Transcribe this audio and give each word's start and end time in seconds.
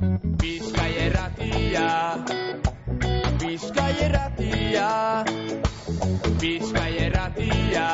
Bizkai 0.00 0.92
erratia. 0.96 1.88
Bizkai 3.36 3.94
erratia. 4.00 5.24
Bizkai 6.40 6.92
erratia. 7.04 7.88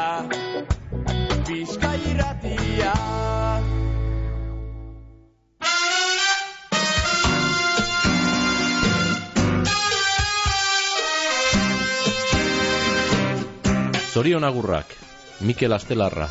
Bizkai 1.48 2.00
erratia. 2.14 2.94
Zorion 14.14 14.44
agurrak, 14.44 14.94
Mikel 15.40 15.72
Astelarra. 15.74 16.30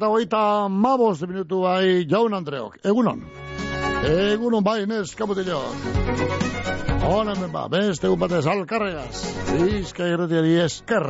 Eta 0.00 0.08
hogeita 0.08 0.68
mabos 0.72 1.20
minutu 1.28 1.58
bai 1.60 2.06
jaun 2.08 2.32
Andreok. 2.32 2.78
Egunon. 2.80 3.20
Egunon 4.08 4.64
bai, 4.64 4.86
nes, 4.88 5.12
kaputilok. 5.12 5.76
Hona 7.04 7.34
hemen 7.34 7.52
ba, 7.52 7.66
beste 7.68 8.08
egun 8.08 8.22
batez 8.22 8.46
alkarregaz. 8.48 9.20
Bizka 9.50 10.08
irretiari 10.08 10.56
esker. 10.64 11.04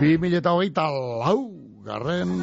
Bi 0.00 0.16
mila 0.18 0.42
eta 0.42 0.56
hogeita 0.56 0.88
lau, 0.90 1.38
garren. 1.86 2.34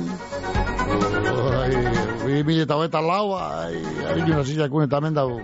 Bi 2.23 2.40
mila 2.47 2.64
eta 2.64 2.80
hogeita 2.80 3.03
lau, 3.03 3.36
ai, 3.36 3.84
ari 4.08 4.23
nuna 4.23 4.47
zizakun 4.47 4.88
eta 4.88 5.03
hemen 5.03 5.20
dau. 5.20 5.42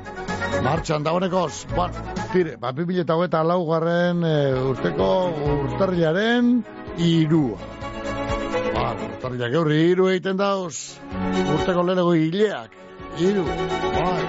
Martxan 0.64 1.04
dagoenekoz, 1.04 1.66
bueno, 1.76 2.16
tire, 2.32 2.56
ba, 2.64 2.72
bi 2.72 2.88
mila 2.88 3.04
eta 3.04 3.20
hogeita 3.20 3.44
lau 3.44 3.66
garren 3.68 4.24
e, 4.24 4.36
urteko 4.72 5.14
urtarriaren 5.52 6.62
irua. 6.96 7.75
Urtarriak 9.26 9.56
eurri 9.58 9.78
iru 9.90 10.06
egiten 10.12 10.38
dauz. 10.38 11.00
Urteko 11.50 11.82
leheneko 11.88 12.12
hileak. 12.14 12.74
Iru. 13.26 13.46
Bai. 13.46 14.26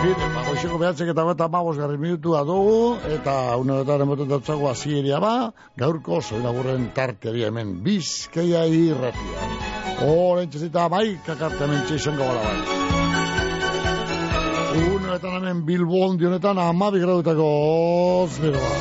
Bide, 0.00 0.30
ba, 0.34 0.42
goizeko 0.48 0.78
behatzek 0.80 1.12
eta 1.12 1.22
gota 1.28 1.46
mabos 1.52 1.76
garri 1.78 1.98
minutua 2.00 2.40
dugu, 2.48 2.96
eta 3.06 3.34
unetan 3.60 4.02
emoten 4.02 4.26
dautzago 4.32 4.66
azieria 4.70 5.20
ba, 5.22 5.52
gaurko 5.78 6.18
zoinagurren 6.22 6.88
tarteari 6.96 7.44
hemen 7.46 7.76
bizkaia 7.84 8.64
irratia. 8.66 9.46
Horen 10.08 10.50
txezita 10.50 10.88
bai, 10.90 11.06
kakarte 11.28 11.68
hemen 11.68 11.86
txezongo 11.86 12.26
gara 12.26 12.42
bai. 12.48 12.58
Unetan 14.88 15.38
hemen 15.38 15.62
Bilbon 15.70 16.18
dionetan 16.18 16.58
amabi 16.58 16.98
gradutako 17.04 17.48
zeroa. 18.40 18.74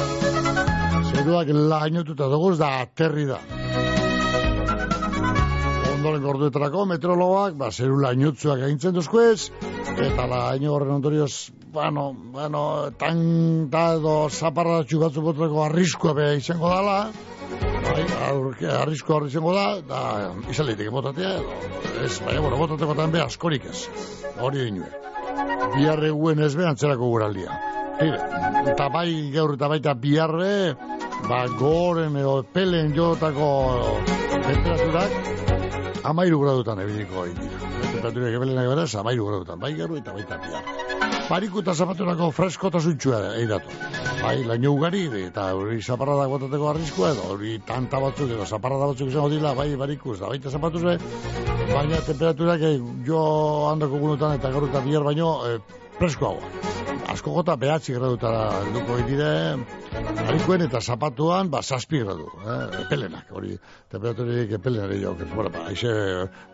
Zeroak 1.13 1.53
lainotuta 1.53 2.33
dugu, 2.33 2.55
ez 2.55 2.59
da 2.63 2.73
aterri 2.81 3.29
da 3.29 3.43
ondoren 6.09 6.25
gorduetarako 6.25 6.85
meteorologoak, 6.89 7.55
ba, 7.59 7.69
zeru 7.69 7.99
lainutzuak 8.01 8.63
egintzen 8.65 8.95
duzkuez, 8.95 9.51
eta 10.01 10.25
laino 10.25 10.71
horren 10.73 10.95
ondorioz, 10.95 11.51
bueno, 11.69 12.09
bueno, 12.33 12.61
tan 12.97 13.69
da 13.69 13.93
edo 13.99 14.13
zaparratxu 14.29 14.99
batzu 15.03 15.21
botreko 15.21 15.61
arriskoa 15.67 16.15
beha 16.17 16.39
izango 16.39 16.71
dala, 16.71 17.11
bai, 17.85 18.07
arriskoa 18.79 19.19
horri 19.19 19.29
izango 19.29 19.53
da, 19.53 19.67
da, 19.85 20.01
izan 20.49 20.69
lehitek 20.71 20.89
botatea, 20.95 21.35
edo, 21.37 21.59
ez, 22.05 22.15
bai, 22.25 22.39
bueno, 22.39 22.57
botateko 22.57 22.95
tan 22.97 23.13
beha 23.13 23.27
askorik 23.29 23.69
ez, 23.69 23.83
hori 24.41 24.65
dinue. 24.65 24.89
Biarre 25.75 26.09
guen 26.09 26.41
ez 26.41 26.55
behan 26.57 26.79
zerako 26.79 27.11
guraldia. 27.11 27.59
Hire, 27.99 28.17
eta 28.71 28.87
bai 28.89 29.11
gaur 29.35 29.53
eta 29.59 29.69
baita 29.69 29.93
biarre, 29.93 30.73
ba, 31.29 31.43
goren 31.59 32.17
edo 32.17 32.39
pelen 32.55 32.95
jotako 32.97 33.51
temperaturak, 34.47 35.48
amairu 36.03 36.39
gradutan 36.41 36.79
ebiliko 36.83 37.25
dira. 37.25 37.71
Temperaturak 37.91 38.35
ebelenak 38.39 38.67
beraz, 38.73 38.93
amairu 38.95 39.27
gradutan, 39.27 39.59
bai 39.59 39.73
garu 39.77 39.97
eta 39.97 40.13
baita 40.13 40.37
biar. 40.43 40.63
Bariku 41.29 41.61
eta 41.61 41.75
zapaturako 41.75 42.31
fresko 42.33 42.71
eta 42.71 42.79
zuntxua 42.81 43.19
eidatu. 43.37 43.69
Bai, 44.23 44.35
laino 44.49 44.71
ugari, 44.73 45.03
eta 45.27 45.45
hori 45.55 45.81
zaparradak 45.81 46.31
botateko 46.33 46.69
arriskua 46.71 47.11
edo, 47.13 47.27
hori 47.35 47.59
tanta 47.67 48.01
batzuk 48.01 48.33
edo 48.33 48.45
zaparrada 48.45 48.89
batzuk 48.91 49.11
izango 49.13 49.29
dira, 49.29 49.53
bai, 49.53 49.69
barikus, 49.75 50.19
da 50.19 50.31
baita 50.33 50.49
zapatuzue, 50.49 50.97
baina 51.73 52.01
temperaturak 52.07 52.65
eh, 52.71 52.77
jo 53.05 53.21
handako 53.69 54.01
gunutan 54.05 54.39
eta 54.39 54.51
gaur 54.55 54.69
eta 54.69 54.81
bihar 54.85 55.05
baino 55.05 55.35
eh, 55.47 55.59
freskoagoa. 55.99 56.88
Asko 57.09 57.31
gota 57.33 57.55
behatzi 57.57 57.95
gradutara 57.95 58.61
duko 58.69 58.97
egitire, 58.99 59.29
harikoen 60.27 60.61
eta 60.67 60.81
zapatuan, 60.81 61.49
ba, 61.49 61.61
zazpi 61.63 62.03
gradu, 62.03 62.27
eh, 62.43 62.81
epelenak, 62.83 63.31
hori, 63.33 63.55
temperaturik 63.89 64.53
epelenari 64.59 64.99
jo, 65.01 65.15
bueno, 65.33 65.49
ba, 65.55 65.65
aixe 65.71 65.93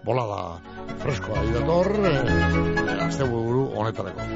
bolada 0.06 0.62
freskoa 1.04 1.44
idator, 1.50 1.92
eh, 2.08 2.96
azte 3.08 3.28
buru 3.28 3.66
honetarako. 3.76 4.30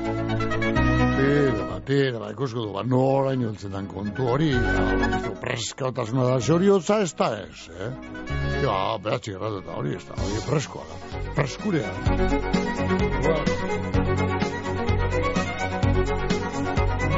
Tira, 1.20 1.64
ba, 1.70 1.80
tira, 1.88 2.20
ba, 2.20 2.34
ikusko 2.36 2.66
du, 2.68 2.74
ba, 2.76 2.84
nora 2.84 3.34
inoltzen 3.38 3.72
dan 3.78 3.88
kontu 3.88 4.28
hori, 4.36 4.52
ja, 4.52 5.34
preskaotasuna 5.40 6.28
da, 6.34 6.38
zoriotza 6.42 7.00
ez 7.06 7.14
da 7.16 7.32
ez, 7.46 7.70
eh? 7.80 7.92
Ja, 8.66 8.76
behatzi 9.00 9.40
gradu 9.40 9.64
eta 9.64 9.80
hori 9.80 9.96
ez 9.96 10.04
da, 10.10 10.20
hori 10.20 10.46
freskoa 10.50 10.86
da, 10.92 11.26
freskurea. 11.40 11.96
Bueno. 13.24 14.09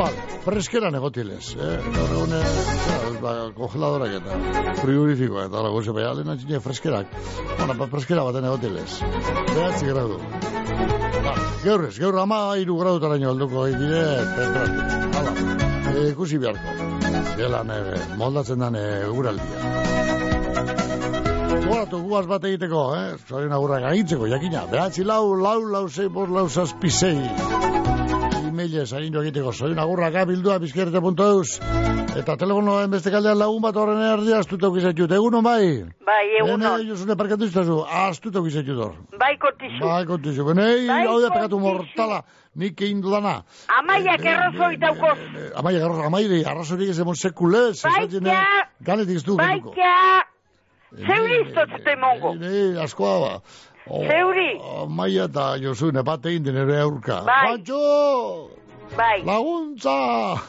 Vale, 0.01 0.21
freskeran 0.41 0.95
egotilez, 0.97 1.51
eh? 1.61 1.75
Gaur 1.93 2.13
egune, 2.15 2.37
ba, 3.21 3.33
kongeladorak 3.53 4.15
eta 4.17 4.37
frigorifikoa 4.79 5.43
eta 5.45 5.61
lagu 5.61 5.83
ze 5.83 5.93
beha, 5.93 6.13
lehena 6.17 6.33
txine 6.39 6.61
freskerak. 6.63 7.11
Bueno, 7.59 7.75
ba, 7.77 7.87
freskera 7.91 8.23
baten 8.25 8.47
egotilez. 8.49 8.87
Behatzi 9.51 9.91
gradu. 9.91 10.17
Ba, 11.27 11.35
gaur 11.67 11.85
ez, 11.85 11.93
gaur 12.01 12.17
ama 12.23 12.39
iru 12.57 12.79
gradu 12.79 13.03
taraino 13.03 13.29
alduko 13.35 13.67
egitire, 13.67 14.01
temperatura. 14.39 15.03
Hala, 15.21 15.35
e, 15.93 16.09
ikusi 16.15 16.41
beharko. 16.41 16.89
Gelan, 17.37 17.69
e, 17.77 18.01
moldatzen 18.17 18.65
dan 18.65 18.81
e, 18.81 18.85
uraldia. 19.05 19.69
Gogoratu 21.51 22.01
guaz 22.07 22.25
bat 22.25 22.49
egiteko, 22.49 22.87
eh? 22.97 23.07
Zorien 23.29 23.53
agurrak 23.53 23.85
agintzeko, 23.93 24.33
jakina. 24.33 24.65
Behatzi 24.73 25.05
lau, 25.05 25.27
lau, 25.37 25.59
lau, 25.61 25.85
zei, 25.93 26.09
bor, 26.09 26.33
lau, 26.33 26.49
zazpi, 26.49 26.89
zei 26.89 27.90
emailez 28.51 28.91
agindu 28.93 29.21
egiteko 29.23 29.51
zoin 29.55 29.79
agurraka 29.79 30.25
bildua 30.27 30.57
bizkerte.eus 30.59 31.59
eta 32.19 32.35
telefonoen 32.35 32.91
beste 32.91 33.11
kaldean 33.13 33.37
lagun 33.39 33.61
bat 33.63 33.77
horren 33.79 34.01
erdia 34.03 34.41
astuta 34.43 34.67
ukizetut, 34.67 35.11
egunon 35.15 35.45
bai? 35.45 35.63
Bai, 36.07 36.25
egunon. 36.41 36.65
Hene, 36.65 36.89
josune 36.89 37.15
parkatu 37.15 37.47
iztazu, 37.47 37.77
astuta 37.87 38.41
ukizetut 38.43 38.81
hor. 38.83 38.97
Bai, 39.21 39.31
kotizu. 39.39 39.79
Bai, 39.79 40.01
kotizu, 40.09 40.47
benei, 40.49 40.87
Bai, 40.89 41.05
hau 41.07 41.21
da 41.23 41.29
pekatu 41.31 41.61
kotizu. 41.61 41.77
mortala, 41.79 42.19
nik 42.59 42.83
egin 42.83 42.99
dudana. 43.05 43.37
Amaiak 43.79 44.27
errozoi 44.33 44.75
daukoz. 44.83 45.15
Amaiak 45.63 45.87
errozoi, 45.87 46.09
amaiak 46.09 46.51
arrazorik 46.51 46.91
ez 46.91 46.99
emon 46.99 47.15
sekulez. 47.15 47.79
Baita. 47.87 48.43
Ganetik 48.91 49.21
ez 49.21 49.23
du, 49.23 49.37
genuko. 49.39 49.71
Baita. 49.77 50.27
Zeuri 50.91 51.37
iztotzte 51.45 51.95
mongo. 51.95 52.35
Askoa 52.83 53.19
ba. 53.23 53.35
Oh, 53.87 54.03
Zeuri. 54.07 54.59
Maia 54.89 55.23
eta 55.25 55.57
Josune, 55.61 56.03
bat 56.03 56.25
egin 56.25 56.43
den 56.45 56.55
ere 56.57 56.79
aurka. 56.81 57.21
Bai. 57.25 57.57
Patxo! 57.57 58.49
Bai. 58.97 59.23
Laguntza! 59.25 60.41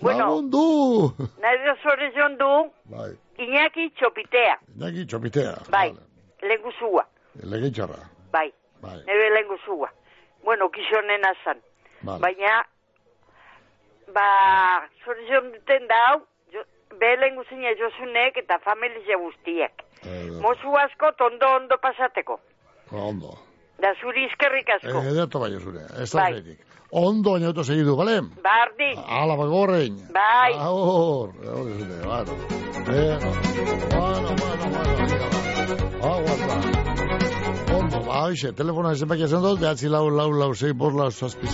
Bueno. 0.00 0.18
Lagundu! 0.18 1.14
Nahi 1.40 1.56
da 1.64 2.28
du, 2.38 2.70
Bai, 2.84 3.10
Iñaki 3.38 3.90
txopitea. 3.96 4.58
naki 4.76 5.06
txopitea. 5.06 5.54
Bai. 5.70 5.94
Leguzua. 6.42 7.04
Legitxarra. 7.42 7.98
bai, 8.32 8.52
Bai, 8.82 8.96
nire 9.06 9.30
lehen 9.34 9.48
guzua. 9.48 9.88
Bueno, 10.44 10.68
kizonena 10.68 11.32
zan. 11.44 11.56
vale. 12.02 12.20
Baina, 12.20 12.64
ba, 14.14 14.26
zorizion 15.04 15.52
duten 15.52 15.86
da 15.88 15.94
hau, 16.10 16.20
jo, 16.52 16.60
behelen 17.00 17.34
guzine 17.36 17.74
jozunek 17.80 18.36
eta 18.36 18.58
familia 18.58 19.16
guztiak. 19.18 19.82
Edo, 20.06 20.40
Mozu 20.40 20.70
asko 20.78 21.10
ondo 21.26 21.46
ondo 21.56 21.76
pasateko. 21.82 22.38
ondo. 22.92 23.34
Da 23.82 23.90
zuri 24.00 24.24
izkerrik 24.30 24.68
asko. 24.76 25.02
Ederto 25.02 25.38
bai 25.40 25.50
zure, 25.60 25.82
ez 26.02 26.10
da 26.12 26.20
Bai. 26.22 26.56
Ondo 26.90 27.32
baina 27.32 27.48
auto 27.48 27.64
segidu, 27.64 27.96
bale? 27.96 28.20
Bardi, 28.44 28.92
Ala 29.08 29.34
bagorrein. 29.36 29.96
Bai. 30.14 30.52
Ahor, 30.54 31.32
zure, 31.42 31.96
bueno. 32.06 32.32
Bueno, 32.86 33.30
bueno, 33.90 34.28
bueno, 34.38 34.68
bueno. 34.70 34.96
Aguanta. 36.06 36.44
Ondo, 36.45 36.45
ba, 38.06 38.20
hoxe, 38.26 38.52
telefonoa 38.56 38.94
zenbaki 38.94 39.24
esan 39.26 39.42
dut, 39.42 39.58
behatzi 39.60 39.90
lau, 39.90 40.06
lau, 40.12 40.28
lau, 40.34 40.48
sei, 40.54 40.72
bor, 40.78 40.94
lau, 40.94 41.08
zazpi, 41.10 41.48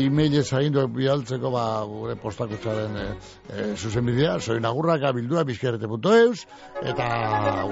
e-mail 0.00 0.36
zaindu 0.42 0.86
bialtzeko, 0.88 1.50
ba, 1.52 1.64
gure 1.88 2.16
postakutxaren 2.20 2.96
e, 3.00 3.04
e, 3.52 3.66
zuzenbidea, 3.76 4.38
soin 4.40 4.64
agurrak 4.64 5.04
abildua, 5.10 5.44
bizkerrete.eus, 5.48 6.44
eta 6.82 7.08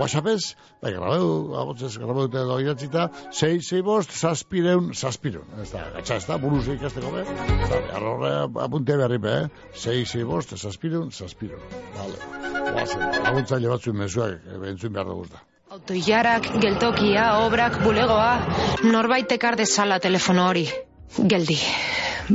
whatsappez, 0.01 0.55
bai, 0.83 0.93
grabeu, 0.97 1.31
abotzez, 1.63 1.95
grabeu 2.03 2.29
dute 2.29 2.43
edo 2.45 2.59
idatzita, 2.63 3.09
sei, 3.31 3.61
sei 3.65 3.83
bost, 3.87 4.13
zazpireun, 4.13 4.93
zazpireun, 4.95 5.49
ez 5.63 5.71
da, 5.73 5.87
gatsa, 5.97 6.21
ez 6.21 6.27
da, 6.29 6.41
buruz 6.43 6.67
ikasteko 6.77 7.15
be, 7.17 7.25
zabe, 7.69 7.87
arrorre 7.97 8.35
apunte 8.67 8.99
berri 9.01 9.23
be, 9.23 9.39
eh? 9.47 9.71
sei, 9.73 10.03
sei 10.09 10.27
bost, 10.29 10.57
zazpireun, 10.59 11.11
zazpireun, 11.13 11.65
vale, 11.97 12.21
guazen, 12.73 13.09
laguntzaile 13.23 13.73
batzuen 13.73 13.99
mezuak, 14.05 14.39
e, 14.45 14.61
entzun 14.75 14.93
behar 14.93 15.11
dugu 15.15 15.33
da. 15.33 15.47
Autoilarak, 15.73 16.51
geltokia, 16.61 17.23
obrak, 17.41 17.79
bulegoa, 17.81 18.33
norbait 18.93 19.31
ekar 19.33 19.55
dezala 19.57 19.97
telefono 20.05 20.43
hori. 20.51 20.67
Geldi, 21.33 21.57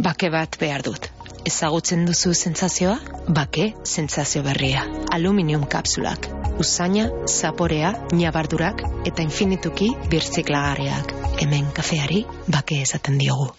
bake 0.08 0.32
bat 0.34 0.58
behar 0.58 0.82
dut. 0.88 1.06
Ezagutzen 1.46 2.08
duzu 2.10 2.34
sentsazioa? 2.34 2.96
Bake 3.38 3.68
sentsazio 3.84 4.42
berria. 4.48 4.88
Aluminium 5.14 5.68
kapsulak. 5.70 6.26
Usaina, 6.66 7.06
zaporea, 7.30 7.92
nabardurak 8.18 8.82
eta 9.06 9.22
infinituki 9.22 9.92
birziklagarriak. 10.10 11.14
Hemen 11.38 11.70
kafeari 11.78 12.24
bake 12.50 12.82
esaten 12.88 13.22
diogu. 13.22 13.52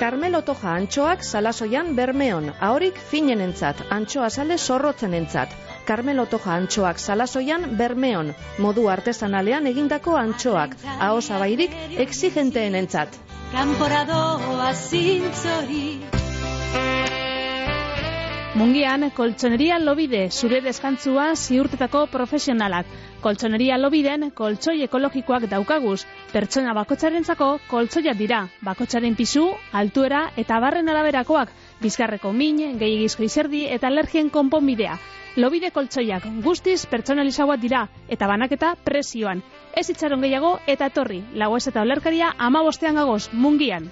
Carmelo 0.00 0.40
Toja 0.48 0.78
antxoak 0.80 1.28
salasoian 1.28 1.92
bermeon, 1.94 2.54
ahorik 2.58 2.96
finenentzat, 3.12 3.84
antxoa 3.98 4.30
sale 4.30 4.56
zorrotzenentzat. 4.56 5.52
Carmelo 5.86 6.26
Toja 6.26 6.54
antxoak 6.54 6.98
salasoian 6.98 7.66
bermeon, 7.78 8.34
modu 8.58 8.88
artesanalean 8.88 9.66
egindako 9.72 10.16
antxoak, 10.20 10.76
aho 10.98 11.20
zabairik 11.20 11.76
exigenteenentzat. 12.06 13.20
Kanporadoa 13.50 14.72
zintzori 14.74 15.84
Mungian, 18.60 19.06
koltsoneria 19.16 19.78
lobide, 19.78 20.24
zure 20.28 20.58
deskantzua 20.60 21.30
ziurtetako 21.36 22.02
profesionalak. 22.12 22.88
Koltsoneria 23.24 23.78
lobiden, 23.78 24.26
koltsoi 24.36 24.82
ekologikoak 24.84 25.46
daukaguz. 25.48 26.02
Pertsona 26.32 26.74
bakotxarentzako 26.76 27.48
koltsoiak 27.70 28.18
dira. 28.18 28.42
Bakotxaren 28.66 29.16
pisu, 29.16 29.46
altuera 29.72 30.26
eta 30.36 30.58
barren 30.60 30.92
araberakoak. 30.92 31.54
Bizkarreko 31.80 32.34
min, 32.42 32.60
gehiagizko 32.82 33.24
izerdi 33.30 33.64
eta 33.78 33.88
alergien 33.88 34.28
konponbidea. 34.34 34.98
Lobide 35.36 35.70
koltsoiak 35.70 36.24
guztiz 36.42 36.86
pertsonalizagoak 36.90 37.60
dira 37.62 37.84
eta 38.10 38.26
banaketa 38.26 38.72
presioan. 38.84 39.42
Ez 39.78 39.86
itxaron 39.92 40.24
gehiago 40.26 40.56
eta 40.66 40.88
etorri. 40.90 41.20
Lagoez 41.38 41.68
eta 41.70 41.84
olerkaria 41.86 42.32
ama 42.38 42.62
bostean 42.66 42.98
gagoz, 42.98 43.28
mungian. 43.32 43.86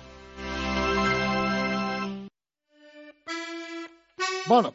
Bueno, 4.49 4.73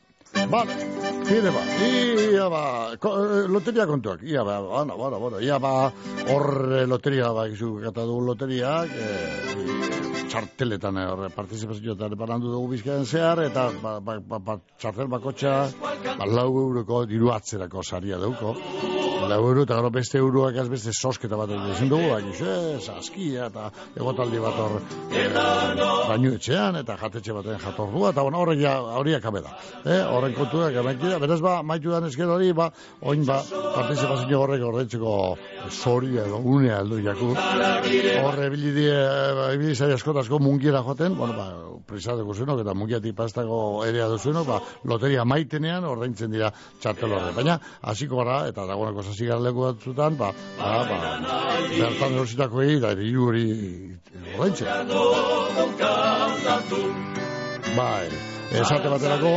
vale. 0.50 0.76
Tire 1.24 1.52
ba, 1.56 1.62
ia 1.80 2.50
ba, 2.52 2.64
ko, 3.00 3.14
eh, 3.24 3.48
loteria 3.48 3.86
kontuak, 3.88 4.24
ia 4.28 4.44
ba, 4.44 4.60
bueno, 4.60 4.98
bueno, 4.98 5.20
bueno, 5.20 5.40
ia 5.40 5.58
ba, 5.58 5.92
hor 6.28 6.48
eh, 6.82 6.86
loteria, 6.86 7.32
ba, 7.32 7.48
gizu, 7.48 7.78
gata 7.80 8.04
dugu 8.04 8.26
loteriak, 8.28 8.92
e, 8.92 10.28
txarteletan, 10.28 11.00
eh, 11.00 11.08
horre, 11.14 11.30
partizipazioetan 11.32 12.18
barandu 12.20 12.52
dugu 12.52 12.74
bizkaren 12.76 13.08
zehar, 13.08 13.40
eta 13.48 13.70
ba, 13.80 14.00
ba, 14.04 14.20
ba, 14.20 14.60
txartel 14.78 15.08
bakotxa, 15.08 15.56
ba, 15.80 16.28
lau 16.28 16.50
euroko 16.66 17.06
diru 17.08 17.32
atzerako 17.32 17.84
saria 17.88 18.20
dauko, 18.20 18.58
euro, 19.32 19.64
eta 19.64 19.76
gero 19.80 19.90
beste 19.94 20.18
euroak 20.18 20.56
ez 20.56 20.68
beste 20.70 20.94
sosketa 20.94 21.38
bat 21.38 21.52
egin 21.54 21.90
dugu, 21.90 22.10
ba, 22.10 22.20
gizu, 22.22 22.46
eh, 22.46 22.80
saskia, 22.80 23.48
eta 23.48 23.70
egotaldi 23.96 24.40
bat 24.44 24.60
hor, 24.60 24.80
bainu 26.10 26.34
etxean, 26.38 26.78
eta 26.82 26.98
jatetxe 27.00 27.34
baten 27.34 27.60
jatordua, 27.60 28.12
eta 28.12 28.24
bueno, 28.24 28.42
horrek 28.44 28.64
horiak 29.00 29.26
abe 29.26 29.42
da. 29.46 29.56
Eh, 29.86 30.02
horren 30.04 30.34
kontuak 30.34 30.76
emak 30.84 31.00
dira, 31.02 31.20
beraz 31.20 31.40
ba, 31.42 31.62
maitu 31.64 31.92
dan 31.94 32.08
ezker 32.10 32.30
hori, 32.30 32.52
ba, 32.54 32.70
oin 33.02 33.26
ba, 33.26 33.40
partizipazio 33.76 34.42
horrek 34.42 34.66
ordentzeko 34.68 35.14
zori 35.70 36.18
edo 36.18 36.42
unea 36.44 36.82
heldu 36.82 37.02
jaku. 37.04 37.32
Horre 37.34 38.48
ebili 38.50 38.74
die, 38.76 38.94
ba, 39.40 39.52
ebili 39.54 39.76
zari 39.76 39.94
asko 39.94 40.18
asko 40.20 40.40
mungiera 40.40 40.84
joaten, 40.84 41.16
bueno, 41.18 41.38
ba, 41.38 41.48
prisateko 41.88 42.34
zuenok, 42.34 42.64
eta 42.64 42.74
mungiatik 42.78 43.16
pastako 43.16 43.84
erea 43.88 44.08
duzuenok, 44.12 44.48
ba, 44.48 44.60
loteria 44.90 45.26
maitenean 45.26 45.86
ordaintzen 45.88 46.32
dira 46.32 46.52
txartel 46.82 47.12
horre. 47.12 47.34
Baina, 47.36 47.60
hasiko 47.82 48.22
gara, 48.22 48.44
eta 48.52 48.68
dagoeneko 48.70 49.04
zasi 49.14 49.26
gara 49.26 49.40
leku 49.40 49.62
batzutan, 49.62 50.18
ba, 50.18 50.34
ba, 50.58 50.86
ba, 50.90 50.98
bertan 51.78 52.14
erositako 52.18 52.62
egin, 52.66 52.80
da, 52.82 52.94
hiru 52.98 53.28
hori 53.30 53.46
ordaintzen. 54.38 54.68
Bai, 57.78 58.08
esate 58.62 58.90
baterako, 58.90 59.34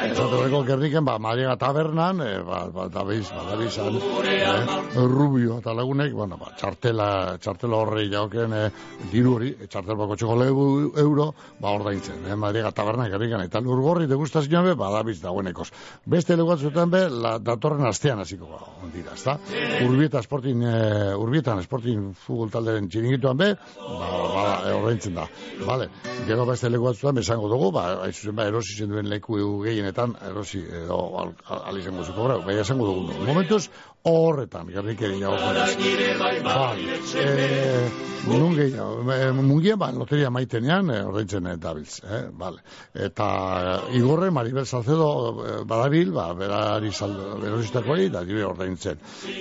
esate 0.00 0.42
baterako 0.52 0.62
gerniken, 0.66 1.04
ba, 1.04 1.18
Mariaga 1.18 1.56
tabernan, 1.56 2.20
e, 2.20 2.38
ba, 2.44 2.66
ba, 2.72 2.88
dabiz, 2.88 3.28
ba, 3.30 3.44
dabizan, 3.50 3.96
eh, 4.24 5.06
rubio 5.08 5.58
eta 5.58 5.74
lagunek, 5.74 6.12
bueno, 6.12 6.36
ba, 6.36 6.52
txartela, 6.58 7.38
txartela 7.40 7.76
horrei 7.76 8.08
jauken, 8.10 8.52
e, 8.52 8.62
diru 9.12 9.36
hori, 9.36 9.52
e, 9.60 9.66
txartel 9.66 9.96
bako 9.96 10.16
txoko 10.16 10.36
legu 10.40 10.66
euro, 11.00 11.32
ba, 11.60 11.72
ordaintzen, 11.72 12.26
eh, 12.28 12.36
Mariaga 12.36 12.72
tabernan 12.72 13.10
gerniken, 13.10 13.44
eta 13.46 13.60
lurgorri 13.60 14.08
degustazioan 14.10 14.70
be, 14.70 14.74
ba, 14.74 14.90
dabiz 14.92 15.20
dagoenekoz. 15.22 15.70
Beste 16.06 16.36
leguatzuetan 16.36 16.90
be, 16.90 17.04
la, 17.08 17.36
datorren 17.38 17.86
astean 17.88 18.20
hasiko 18.20 18.50
ba, 18.52 18.62
dira, 18.94 19.16
ezta? 19.16 19.38
Urbieta 19.86 20.20
esportin, 20.20 20.62
e, 20.62 21.14
urbietan 21.18 21.62
esportin 21.62 22.10
futbol 22.12 22.50
talderen 22.52 22.88
txiringituan 22.92 23.40
be, 23.40 23.52
ba, 23.78 24.12
ba, 24.34 24.46
e, 24.66 24.74
ordaintzen 24.80 25.16
da. 25.16 25.28
Vale, 25.66 25.88
gero 26.26 26.46
beste 26.48 26.70
leku 26.72 26.90
batzutan 26.90 27.20
bezango 27.20 27.48
dugu, 27.52 27.72
ba, 27.74 27.86
hain 28.04 28.12
zuzen 28.12 28.36
ba, 28.36 28.48
erosi 28.50 28.76
zen 28.78 28.92
duen 28.92 29.08
leku 29.10 29.38
gehienetan, 29.82 30.14
erosi 30.30 30.62
edo 30.62 30.98
al, 31.18 31.34
al, 31.50 31.62
al 31.70 31.78
izango 31.80 32.04
zuko 32.06 32.28
grau, 32.28 32.40
bai 32.46 32.58
esango 32.62 32.86
dugu. 32.86 33.18
Momentuz, 33.26 33.68
horretan, 34.04 34.66
gerrikeri 34.72 35.20
jau 35.20 35.32
Bai, 36.42 36.78
e, 37.14 37.90
nun 38.26 38.54
gehiago, 38.56 39.12
e, 39.12 39.30
mungia, 39.32 39.76
ba, 39.78 39.90
loteria 39.94 40.30
maitenean, 40.30 40.90
e, 40.90 40.98
ordaintzen 41.06 41.46
e, 41.46 41.56
dabiltz, 41.58 42.00
eh, 42.02 42.22
vale. 42.38 42.62
Eta 42.94 43.26
Igorre, 43.94 44.30
Maribel 44.30 44.66
Salcedo 44.66 45.64
badabil, 45.66 46.10
ba, 46.14 46.32
berari 46.34 46.92
saldo, 46.92 47.36
berositakoei, 47.42 48.08
da, 48.10 48.24
dire 48.26 48.44
ordaintzen. 48.46 48.98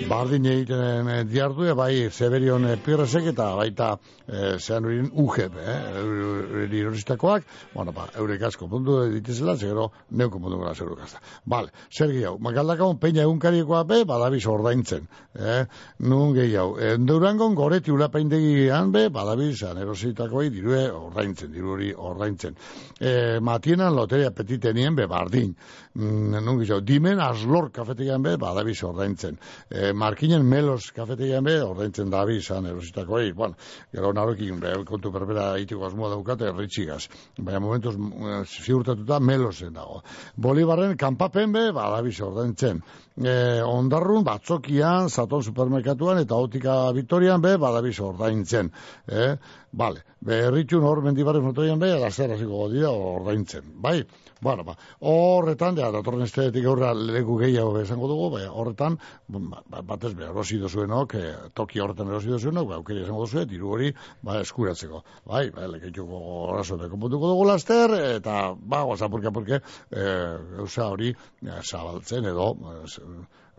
Bardin 0.09 0.45
egiten 0.53 1.09
e, 1.09 1.17
diardue, 1.29 1.73
bai, 1.77 2.09
Zeberion 2.11 2.69
e, 2.69 2.77
Pirresek 2.81 3.31
eta 3.33 3.51
baita 3.57 3.95
e, 4.27 4.57
zean 4.59 4.85
horien 4.85 5.09
UGEP, 5.13 5.57
eh, 5.57 6.67
erositakoak, 6.81 7.49
bueno, 7.73 7.93
ba, 7.97 8.07
eurek 8.17 8.45
asko 8.49 8.69
puntu 8.69 9.01
ditizela, 9.13 9.57
zegero, 9.57 9.89
neuko 10.09 10.39
puntu 10.39 10.61
gara 10.61 10.75
zeuro 10.75 10.95
gazta. 10.99 11.21
Vale, 11.45 11.73
zer 11.91 12.13
gehiago, 12.13 12.37
makaldakon 12.41 12.99
peina 13.01 13.25
egunkarikoa 13.25 13.83
be, 13.89 14.03
badabiz 14.05 14.45
ordaintzen, 14.51 15.07
eh, 15.33 15.65
nun 16.07 16.33
gehiago. 16.35 16.77
E, 16.79 16.97
Durangon 16.97 17.55
goreti 17.55 17.91
ulapaindegian 17.91 18.91
be, 18.91 19.07
badabiz, 19.13 19.63
anerositakoei 19.67 20.49
dirue 20.53 20.83
ordaintzen, 20.91 21.51
diru 21.51 21.75
hori 21.75 21.91
ordaintzen. 21.95 22.57
E, 22.99 23.39
matienan 23.39 23.95
loteria 23.95 24.31
petitenien 24.35 24.95
be, 24.95 25.07
bardin, 25.07 25.53
mm, 25.95 26.41
nun 26.43 26.59
gehiago, 26.59 26.81
dimen 26.85 27.21
aslor 27.23 27.71
kafetegian 27.71 28.23
be, 28.23 28.35
badabiz 28.41 28.77
ordaintzen. 28.87 29.39
E, 29.69 29.91
markinen 29.93 30.45
melos 30.47 30.91
kafetegian 30.95 31.47
be, 31.47 31.57
ordaintzen 31.63 32.11
dabiz, 32.11 32.43
anerositakoei, 32.51 33.31
bueno, 33.33 33.55
gero 33.91 34.13
narokin, 34.13 34.59
be, 34.59 34.75
kontu 34.85 35.11
perbera 35.11 35.51
itiko 35.61 35.87
asmoa 35.87 36.11
daukate, 36.15 36.51
ritxigaz. 36.57 37.07
Baina 37.39 37.59
momentuz, 37.63 37.95
mm, 37.97 38.43
ziurtatuta 38.45 39.19
melosen 39.19 39.73
dago. 39.73 40.01
Bolibarren 40.35 40.97
kanpapen 40.97 41.51
be, 41.55 41.69
badabiz 41.75 42.19
ordaintzen. 42.21 42.81
E, 43.19 43.33
ondarrun 43.67 44.23
batzokian, 44.23 45.09
zaton 45.09 45.43
supermerkatuan 45.43 46.21
eta 46.21 46.37
otika 46.39 46.75
Vitorian 46.95 47.41
be, 47.43 47.57
badabiz 47.59 47.97
ordaintzen. 47.99 48.71
E, 49.07 49.35
Bale, 49.71 50.03
berritxun 50.23 50.83
hor 50.83 51.03
mendibarren 51.03 51.43
motoian 51.43 51.79
be, 51.79 51.91
lazer 51.99 52.31
hasiko 52.31 52.69
dira 52.71 52.91
ordaintzen. 52.91 53.67
Bai, 53.83 54.01
bueno, 54.41 54.63
ba, 54.65 54.75
horretan, 55.05 55.77
ja, 55.77 55.91
datorren 55.93 56.25
estetik 56.25 56.65
aurra 56.65 56.91
leku 56.97 57.37
gehiago 57.41 57.75
esango 57.81 58.07
dugu, 58.09 58.29
bai, 58.35 58.43
horretan, 58.49 58.97
ba, 59.27 59.61
ba- 59.69 59.83
batez 59.91 60.13
be, 60.17 60.25
erosi 60.29 60.57
dozuenok, 60.61 61.13
e, 61.15 61.33
toki 61.53 61.79
horretan 61.83 62.09
erosi 62.09 62.33
dozuenok, 62.33 62.67
ba, 62.71 62.79
aukeri 62.81 63.03
esango 63.05 63.27
duzue, 63.27 63.45
diru 63.45 63.69
hori, 63.75 63.91
ba, 64.25 64.39
eskuratzeko. 64.41 65.03
Bai, 65.29 65.43
ba, 65.53 65.67
leketxuko 65.75 66.23
horazo 66.49 66.79
de 66.81 66.89
konpontuko 66.89 67.29
dugu 67.35 67.45
laster, 67.51 67.93
eta, 68.17 68.39
ba, 68.57 68.81
guazapurka-purke, 68.89 69.61
e, 69.93 70.09
gauza 70.57 70.89
hori 70.89 71.13
e, 71.13 71.61
zabaltzen 71.61 72.25
edo 72.33 72.51
e, 72.57 72.81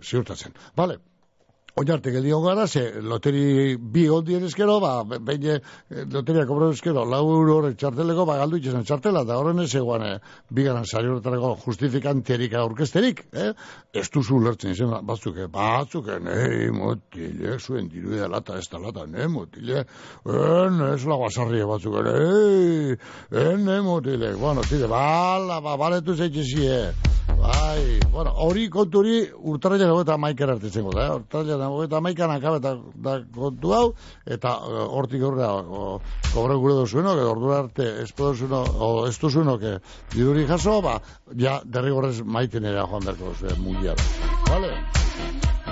ziurtatzen. 0.02 0.58
Bale, 0.76 0.98
Oinarte 1.74 2.10
geldio 2.12 2.36
gara, 2.44 2.66
ze 2.68 2.82
loteri 3.00 3.78
bi 3.80 4.02
ondien 4.12 4.42
eskero, 4.44 4.74
ba, 4.80 4.90
be- 5.08 5.18
behin 5.24 5.46
eh, 5.54 5.60
loteria 6.12 6.44
kobro 6.44 6.66
eskero, 6.74 7.06
lau 7.08 7.22
euro 7.32 7.70
txarteleko, 7.72 8.26
ba, 8.28 8.34
galdu 8.42 8.58
itxesan 8.60 8.84
txartela, 8.84 9.22
eta 9.24 9.38
horren 9.40 9.62
ez 9.64 9.70
eguan, 9.80 10.04
eh, 10.04 10.18
bigaran 10.52 10.84
sari 10.84 11.08
horretarako 11.08 11.54
justifikanterik 11.64 12.52
aurkesterik, 12.60 13.22
eh? 13.32 13.54
Ez 13.96 14.04
duzu 14.12 14.42
lertzen 14.44 14.74
izan, 14.76 14.92
batzuk, 15.08 15.38
eh, 15.40 15.48
batzuk, 15.48 16.10
nei, 16.26 16.68
motile, 16.76 17.56
zuen 17.58 17.88
diru 17.88 18.18
da 18.20 18.28
lata, 18.28 18.58
ez 18.60 18.68
da 18.68 18.78
lata, 18.82 19.06
ne, 19.08 19.30
motile, 19.32 19.86
en, 20.28 20.82
ez 20.90 21.06
la 21.08 21.16
guasarria 21.24 21.70
batzuk, 21.72 21.96
nei, 22.04 22.98
en, 23.32 23.64
ne, 23.64 23.80
motile, 23.80 24.34
bueno, 24.36 24.60
tire, 24.68 24.92
bala, 24.92 25.62
ba, 25.64 25.78
baletu 25.80 26.18
zeitxezie, 26.20 26.82
Bai, 27.42 27.98
bueno, 28.12 28.32
hori 28.44 28.68
konturi 28.70 29.22
urtarriak 29.50 29.90
eta 30.02 30.16
maikera 30.20 30.54
arte 30.54 30.68
zengo 30.70 30.92
da, 30.94 31.06
eh? 31.16 31.61
Eta 31.84 32.00
maikan 32.00 32.30
akabeta 32.30 32.74
da 32.94 33.16
kontu 33.34 33.74
hau, 33.74 33.84
eta 34.26 34.54
eh, 34.68 34.86
hortik 34.96 35.22
aurrera 35.22 35.52
o, 35.52 36.00
kobre 36.32 36.56
gure 36.60 36.74
dozuenok, 36.80 37.20
edo 37.22 37.30
ordura 37.32 37.58
arte 37.64 37.88
ez 38.02 38.10
dozuenok 38.16 39.62
eh, 39.62 39.78
diduri 40.14 40.46
jaso, 40.46 40.80
ba, 40.82 40.98
ja, 41.38 41.60
derrigorrez 41.64 42.22
maiten 42.24 42.64
ere 42.64 42.82
joan 42.82 43.04
berko 43.04 43.32
duzue 43.32 43.56
mundial. 43.60 43.96
Vale? 44.48 44.74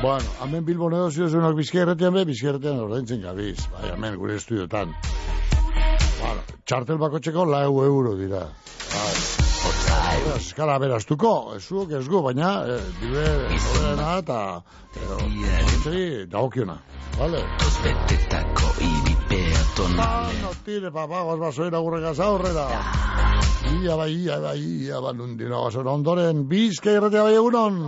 Bueno, 0.00 0.25
hemen 0.44 0.64
Bilbon 0.64 0.94
edo 0.97 1.11
ziozuenok 1.11 1.59
bizkairretean 1.59 2.14
be, 2.14 2.25
bizkairretean 2.30 2.80
ordaintzen 2.87 3.20
gabiz, 3.26 3.59
bai, 3.75 3.90
hemen 3.92 4.16
gure 4.20 4.38
estudiotan. 4.40 4.94
Bueno, 6.20 6.59
txartel 6.64 7.00
bakotxeko 7.00 7.47
lau 7.49 7.85
euro 7.85 8.16
dira. 8.16 8.47
Bai. 8.90 9.50
Beraz, 10.11 10.40
eskala 10.43 10.76
beraztuko, 10.83 11.33
zuok 11.62 11.93
ez 11.95 12.07
gu, 12.11 12.21
baina 12.25 12.49
eh, 12.67 12.79
dibe 12.99 13.26
horrena 13.55 14.09
eta 14.19 14.38
eh, 15.87 16.26
dagokiona. 16.26 16.76
Vale? 17.19 17.43
Bueno, 19.79 20.50
tire, 20.64 20.90
papa, 20.90 21.23
gos 21.29 21.38
basoera 21.38 21.79
gurregaz 21.79 22.19
aurrera. 22.26 22.67
Ia 23.71 23.97
bai, 23.97 24.11
ia 24.25 24.40
bai, 24.43 24.59
ia 24.88 25.00
bai, 25.00 25.14
nundino, 25.14 25.62
basoera 25.69 25.95
ondoren, 25.95 26.47
bizka 26.50 26.97
irratea 26.97 27.29
bai 27.29 27.37
egunon. 27.38 27.79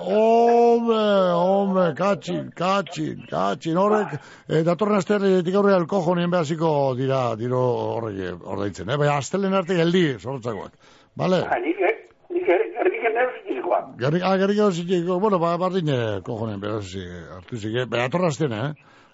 Hombre, 0.00 1.00
hombre, 1.36 1.94
katxin, 1.94 2.50
katxin, 2.56 3.26
katxin, 3.28 3.76
horrek, 3.76 4.14
eh, 4.48 4.62
datorren 4.64 4.96
asterretik 4.96 5.56
aurre 5.60 5.74
alkojo 5.76 6.14
nien 6.16 6.30
behaziko 6.32 6.70
dira, 6.96 7.20
diro 7.36 7.60
horrek 7.96 8.20
eh, 8.24 8.32
ordaitzen, 8.54 8.88
eh? 8.88 8.96
Baina 8.96 9.18
astelen 9.20 9.56
arte 9.58 9.76
geldi, 9.76 10.04
sortzakoak. 10.18 10.72
Vale? 11.20 11.42
Nik, 11.66 11.84
nik 12.32 12.48
erdiken 12.48 13.18
neuzitikoa. 13.18 13.80
Gerri, 14.00 14.22
ah, 14.24 14.36
gerri 14.40 14.56
gau 14.56 14.70
zitiko, 14.72 15.20
bueno, 15.20 15.38
ba, 15.42 15.56
bardine, 15.60 15.98
kojonen, 16.24 16.60
beraz, 16.64 16.86
zi, 16.94 17.04
hartu 17.36 17.60
zik, 17.60 17.82
eh? 17.82 17.88
Baina 17.90 18.08
atorra 18.08 18.32
azten, 18.32 18.56
eh? 18.56 18.70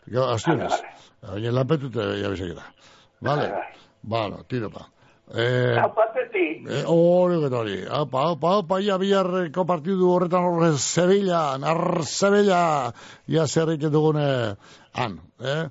Gau, 0.07 0.29
aztenez. 0.37 0.75
Baina 1.27 1.57
lanpetute, 1.61 2.13
ja 2.23 2.31
bizeketa. 2.31 2.71
Vale? 3.27 3.51
Bueno, 4.07 4.45
tiro 4.47 4.71
pa. 4.71 4.87
Eh, 5.35 5.75
Zapatetik. 5.75 6.69
Eh, 6.71 6.85
hori 6.87 7.41
que 7.49 7.55
hori. 7.55 7.85
Apa, 7.91 8.31
apa, 8.31 8.59
apa, 8.59 8.79
ia 8.81 8.97
biharreko 8.99 9.65
partidu 9.67 10.11
horretan 10.13 10.45
horre 10.45 10.79
Sevilla, 10.79 11.59
nar 11.59 12.05
Sevilla, 12.05 12.93
ia 13.27 13.47
zerrik 13.47 13.81
dugune 13.91 14.57
han, 14.95 15.19
eh? 15.41 15.67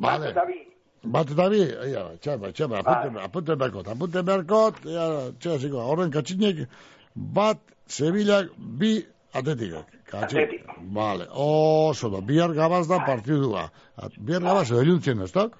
Vale. 0.00 0.30
Eta 0.30 0.44
bi. 0.48 0.56
Bat 1.02 1.30
eta 1.32 1.48
bi, 1.48 1.60
ia, 1.60 2.06
txaba, 2.20 2.52
txaba, 2.52 2.80
apunten, 2.80 3.20
apunten 3.20 3.58
berkot, 3.60 3.88
apunten 3.88 4.24
berkot, 4.24 4.80
ia, 4.84 5.06
txaba, 5.40 5.58
ziko, 5.58 5.84
horren 5.84 6.12
katxinek, 6.12 6.64
bat, 7.14 7.60
Sevilla, 7.86 8.42
bi, 8.56 8.96
atletikak. 9.32 9.92
Katxin. 10.08 10.40
Atletik. 10.40 10.72
Vale, 10.96 11.28
oso 11.36 12.08
da, 12.08 12.20
bihar 12.24 12.56
gabaz 12.56 12.86
da 12.88 13.02
partidua. 13.04 13.68
Bihar 14.16 14.40
gabaz, 14.40 14.70
edo 14.72 14.80
iluntzen, 14.88 15.20
ez 15.20 15.32
tak? 15.36 15.56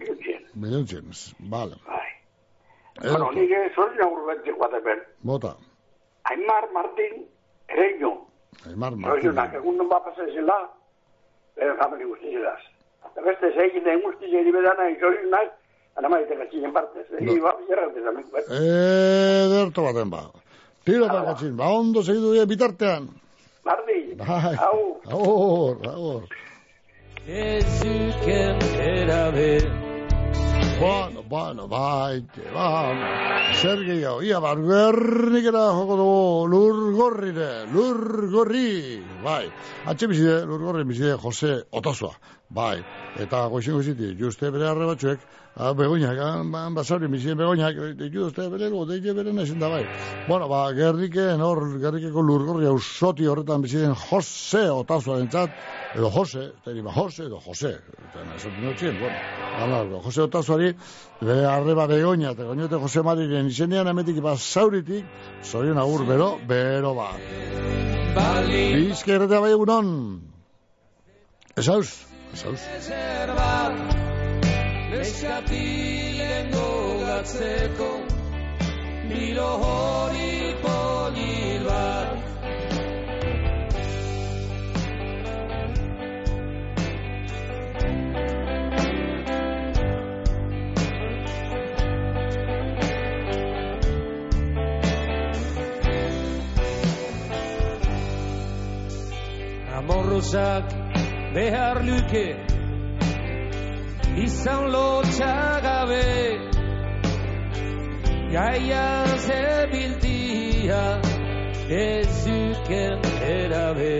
Biltzen. 0.00 0.48
Iluntzen, 0.56 1.12
vale. 1.52 1.76
Bai. 1.84 2.03
Bueno, 3.02 3.30
nik 3.34 3.50
zorri 3.74 3.96
nagur 3.98 4.26
betzikoa 4.28 4.68
da 4.72 4.80
ben. 4.80 5.00
bota, 5.22 5.56
Aimar 6.30 6.64
Martin, 6.72 7.26
ereño. 7.68 8.12
Aimar 8.66 8.92
Zorionak, 8.92 9.36
Martin. 9.36 9.58
egun 9.60 9.76
non 9.76 9.88
bapasa 9.88 10.24
zela, 10.34 10.58
bere 11.56 11.74
famili 11.80 12.04
guztizilaz. 12.04 12.62
Eta 13.10 13.20
beste 13.26 13.50
zeikin 13.56 13.84
den 13.84 14.00
guztizia 14.00 14.40
bedana, 14.56 14.86
zorionak, 15.00 15.50
ana 15.96 16.08
maite 16.08 16.34
gatxinen 16.38 16.72
partez. 16.72 17.06
Egi, 17.18 17.40
ba, 17.40 17.52
jarrate 17.68 18.00
zamen. 18.04 18.24
Ederto 18.48 19.82
baten 19.82 20.10
ba. 20.10 20.22
Tiro 20.84 21.06
da 21.06 21.24
katxin, 21.24 21.56
ba 21.56 21.68
ondo 21.74 22.02
segidu 22.02 22.32
die 22.32 22.46
bitartean. 22.46 23.08
Martin, 23.64 24.16
Bai, 24.18 24.54
hau, 24.56 25.00
aur, 25.10 25.76
aur. 25.88 26.22
Ezuken 27.26 28.58
erabe 28.84 29.58
Bueno, 30.80 31.22
bueno, 31.22 31.68
bai, 31.68 32.26
bueno. 32.52 33.06
Zer 33.54 33.78
gehiago, 33.86 34.22
ia 34.22 34.40
bar, 34.42 34.58
gernikera 34.58 35.68
joko 35.70 35.96
dugu 36.00 36.48
lurgorrire, 36.50 37.50
lurgorri, 37.70 38.98
bai. 39.22 39.44
Atxe 39.86 40.08
bizide, 40.10 40.40
lurgorri 40.48 40.82
bizide 40.88 41.14
Jose 41.22 41.52
Otosua, 41.70 42.10
bai. 42.54 42.84
Eta 43.20 43.46
goizin 43.52 43.74
goiziti, 43.78 44.14
juste 44.18 44.50
bere 44.50 44.66
arre 44.68 44.86
batzuek, 44.88 45.20
ah, 45.56 45.72
begoinak, 45.78 46.18
ah, 46.18 46.42
ba- 46.52 46.70
basauri 46.74 47.08
bizide 47.12 47.34
begoinak, 47.38 47.76
juste 48.12 48.48
bere 48.50 48.70
lo, 48.70 48.84
deite 48.86 49.14
bere 49.14 49.32
nesin 49.32 49.60
da, 49.60 49.68
bai. 49.68 49.84
Bueno, 50.28 50.48
ba, 50.48 50.72
gerriken 50.74 51.40
hor, 51.40 51.62
gerrikeko 51.82 52.22
lurgorri 52.22 52.66
ausoti 52.66 53.26
horretan 53.30 53.62
biziden 53.62 53.94
Jose 53.94 54.64
Otosua 54.70 55.18
dentzat, 55.18 55.50
edo 55.94 56.10
Jose, 56.10 56.48
teni 56.64 56.82
ba 56.82 56.94
Jose, 56.96 57.26
edo 57.26 57.38
Jose, 57.44 57.74
eta 58.08 58.24
esaten 58.36 58.66
dut 58.66 58.78
zien, 58.82 58.98
bueno, 58.98 59.16
hala, 59.60 59.82
Jose 60.06 60.22
Otazuari, 60.26 60.72
bere 61.20 61.46
arreba 61.46 61.86
begoña, 61.86 62.32
eta 62.34 62.44
goñote 62.50 62.82
Jose 62.82 63.02
Mariren 63.02 63.46
izenean 63.46 63.88
emetik 63.88 64.20
ba 64.22 64.36
zauritik, 64.36 65.04
zorion 65.42 65.78
agur, 65.78 66.06
bero, 66.06 66.38
bero 66.48 66.94
ba. 66.94 67.12
Bizka 68.46 69.14
erretea 69.14 69.40
bai 69.42 69.52
egunon. 69.54 69.88
Esauz, 71.56 72.13
bat 72.34 73.74
Neskatilen 74.90 76.50
gogatzeko 76.50 77.90
Miro 79.08 79.50
hori 79.62 80.54
polil 80.62 81.64
bat 81.68 82.10
Amorrosak 99.78 100.83
behar 101.34 101.76
luke 101.88 102.26
izan 104.24 104.62
lotxagabe 104.74 106.10
Gaian 108.34 109.10
zebiltia 109.26 110.84
ez 111.80 112.06
zuken 112.22 112.98
erabe 113.30 113.98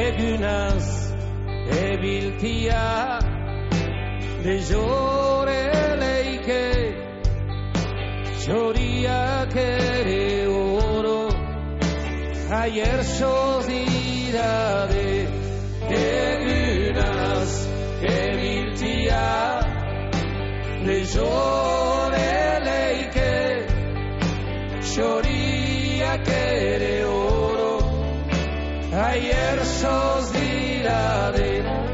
Egunaz 0.00 0.86
ebiltia 1.82 2.86
Dejore 4.44 5.64
leike 6.02 6.66
Txoriak 8.40 9.54
ere 9.62 10.48
oro. 10.48 11.20
Ayer 12.62 13.00
sozidade 13.04 13.90
egunaz 16.22 17.52
ebiltia 18.14 19.26
Nezo 20.86 21.28
leike 22.66 23.34
xoriak 24.92 26.28
ere 26.28 26.96
oro. 27.04 27.74
Aier 29.06 29.60
soz 29.78 30.32
dira 30.32 31.32
dena 31.36 31.89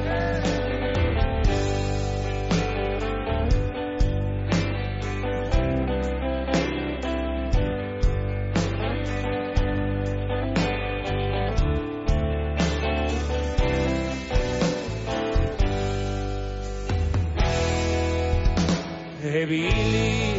Ebili 19.27 20.39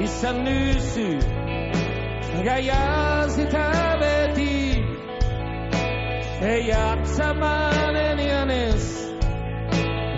izan 0.00 0.46
duzu 0.46 1.08
Gaiaz 2.44 3.38
eta 3.38 3.66
beti 4.00 4.80
Eia 6.40 7.04
zamanen 7.04 8.18
janez 8.24 8.86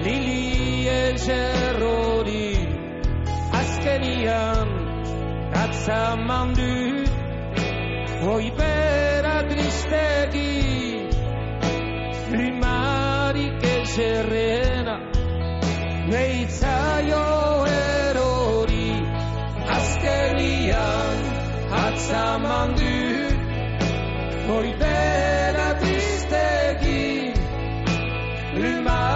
Lili 0.05 0.87
eserrori 0.87 2.55
Azkenian 3.61 4.71
atzaman 5.65 6.55
du 6.55 6.75
Hoi 8.23 8.51
bera 8.61 9.39
tristegi 9.51 10.55
Limarik 12.39 13.67
eserrena 13.81 15.01
Neitzaio 16.07 17.36
atzaman 21.97 22.75
du 22.79 22.97
Hoi 24.49 24.73
bera 24.81 25.69
tristegi 25.81 27.33
Limarik 28.63 29.16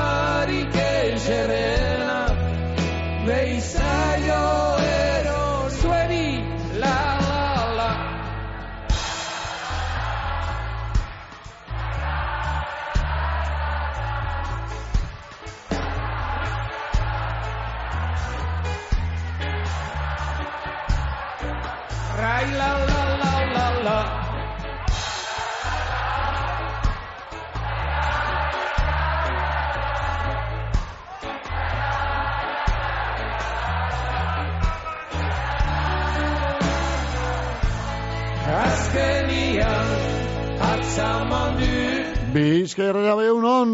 Bizkaia 42.40 43.14
egunon. 43.26 43.72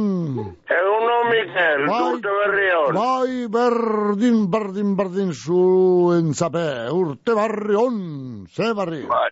Eguno, 0.76 1.16
Mikel, 1.30 1.85
Bai. 1.87 2.00
urte 2.11 2.32
berri 2.40 2.68
hon. 2.75 2.96
Bai, 2.96 3.35
berdin, 3.56 4.38
berdin, 4.50 4.94
berdin 4.99 5.32
zuen 5.32 6.32
zape. 6.35 6.66
Urte 6.90 7.37
barri 7.38 7.76
on. 7.78 7.99
Ze 8.50 8.73
barri. 8.75 9.04
Bai. 9.06 9.28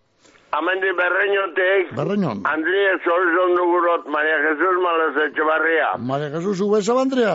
Amendi 0.54 0.92
berreñotek, 0.94 1.96
Berreñon. 1.98 2.44
Andrie 2.46 2.92
Solzon 3.02 3.56
dugurot, 3.58 4.04
Maria 4.06 4.36
Jesus 4.44 4.76
Malaz 4.84 5.16
Etxebarria. 5.26 5.88
Maria 5.98 6.28
Jesus 6.30 6.60
Ubesa 6.60 6.94
Bandria. 6.94 7.34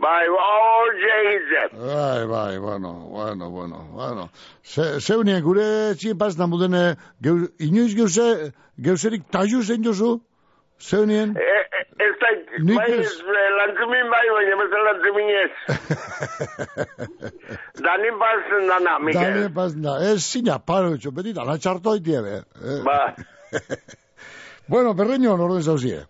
Bai, 0.00 0.24
hoxe 0.28 1.12
egizet. 1.24 1.74
Bai, 1.76 2.24
bai, 2.30 2.58
bueno, 2.58 2.92
bueno, 3.10 3.50
bueno, 3.50 3.82
bueno. 3.92 4.30
Ze, 4.64 5.00
zeunien, 5.00 5.42
gure 5.44 5.66
txipaz 6.00 6.38
namudene, 6.40 6.96
geu, 7.20 7.50
inoiz 7.60 7.92
geuse, 7.96 8.54
geuserik 8.80 9.28
taju 9.30 9.60
zein 9.62 9.84
jozu? 9.84 10.14
Zeunien? 10.78 11.30
E, 11.36 11.40
e, 11.40 11.80
ez 12.04 12.12
da, 12.20 12.28
bai, 12.76 12.90
ez. 13.00 13.12
eh, 13.20 13.50
lantzumin 13.58 14.10
bai, 14.12 14.24
baina 14.36 14.54
ez 14.64 14.72
lantzumin 14.86 15.28
ez. 15.42 15.52
Danin 17.86 18.18
pasen 18.20 18.66
dana, 18.68 18.98
Mikel. 18.98 19.48
paz, 19.54 19.72
da, 19.82 19.94
ez 20.10 20.20
zina 20.32 20.58
paro 20.58 20.92
etxo, 20.96 21.10
beti 21.16 21.32
dana 21.36 21.56
txarto 21.58 21.96
be. 22.22 22.36
Eh, 22.64 22.82
Ba, 22.84 23.14
Bueno, 24.68 24.94
berreñon, 24.94 25.40
orden 25.40 25.62
zauzie. 25.62 26.00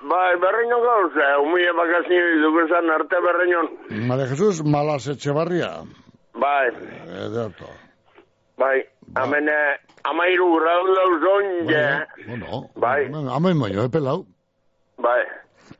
bai, 0.00 0.34
berreñon 0.40 0.80
gauza, 0.82 1.26
umie 1.44 1.70
bakazio 1.76 2.22
dugu 2.42 2.66
zan 2.68 2.90
arte 2.90 3.16
berreñon. 3.20 3.66
Maria 4.08 4.26
Jesus 4.26 4.62
Malas 4.64 5.06
Etxebarria. 5.06 5.82
Bai, 6.34 6.68
Ederto. 7.26 7.68
bai, 8.56 8.80
amene, 9.14 9.52
amairu 10.04 10.46
gradu 10.56 10.94
dauzon, 10.98 11.44
je. 11.68 11.84
Bueno, 12.26 12.70
Bai. 12.76 13.04
Hemen 13.04 13.60
baino, 13.60 13.84
epelau. 13.88 14.24
Bai, 14.98 15.22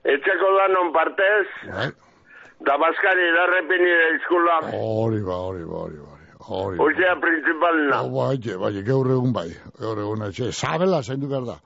etxeko 0.05 0.49
danon 0.59 0.93
partez, 0.93 1.47
Bai. 1.69 1.91
da 2.67 2.77
baskari 2.79 3.27
darrepini 3.37 3.91
da 4.01 4.07
izkula. 4.17 4.57
Hori 4.77 5.21
ba, 5.23 5.37
hori 5.49 5.65
ba, 5.65 5.77
hori 5.87 5.97
ba. 5.97 6.17
Hori 6.51 6.79
ba. 6.79 6.85
Osea, 6.85 7.15
principalna. 7.21 8.03
Oh, 8.03 8.11
bai, 8.17 8.37
je, 8.39 8.57
bai, 8.59 8.73
gaur 8.83 9.07
egun 9.07 9.33
bai. 9.33 9.51
Gaur 9.81 9.99
egun 9.99 10.23
etxe. 10.29 10.53
Sabela 10.53 11.03
zaindu 11.03 11.29
behar 11.29 11.45
da. 11.47 11.59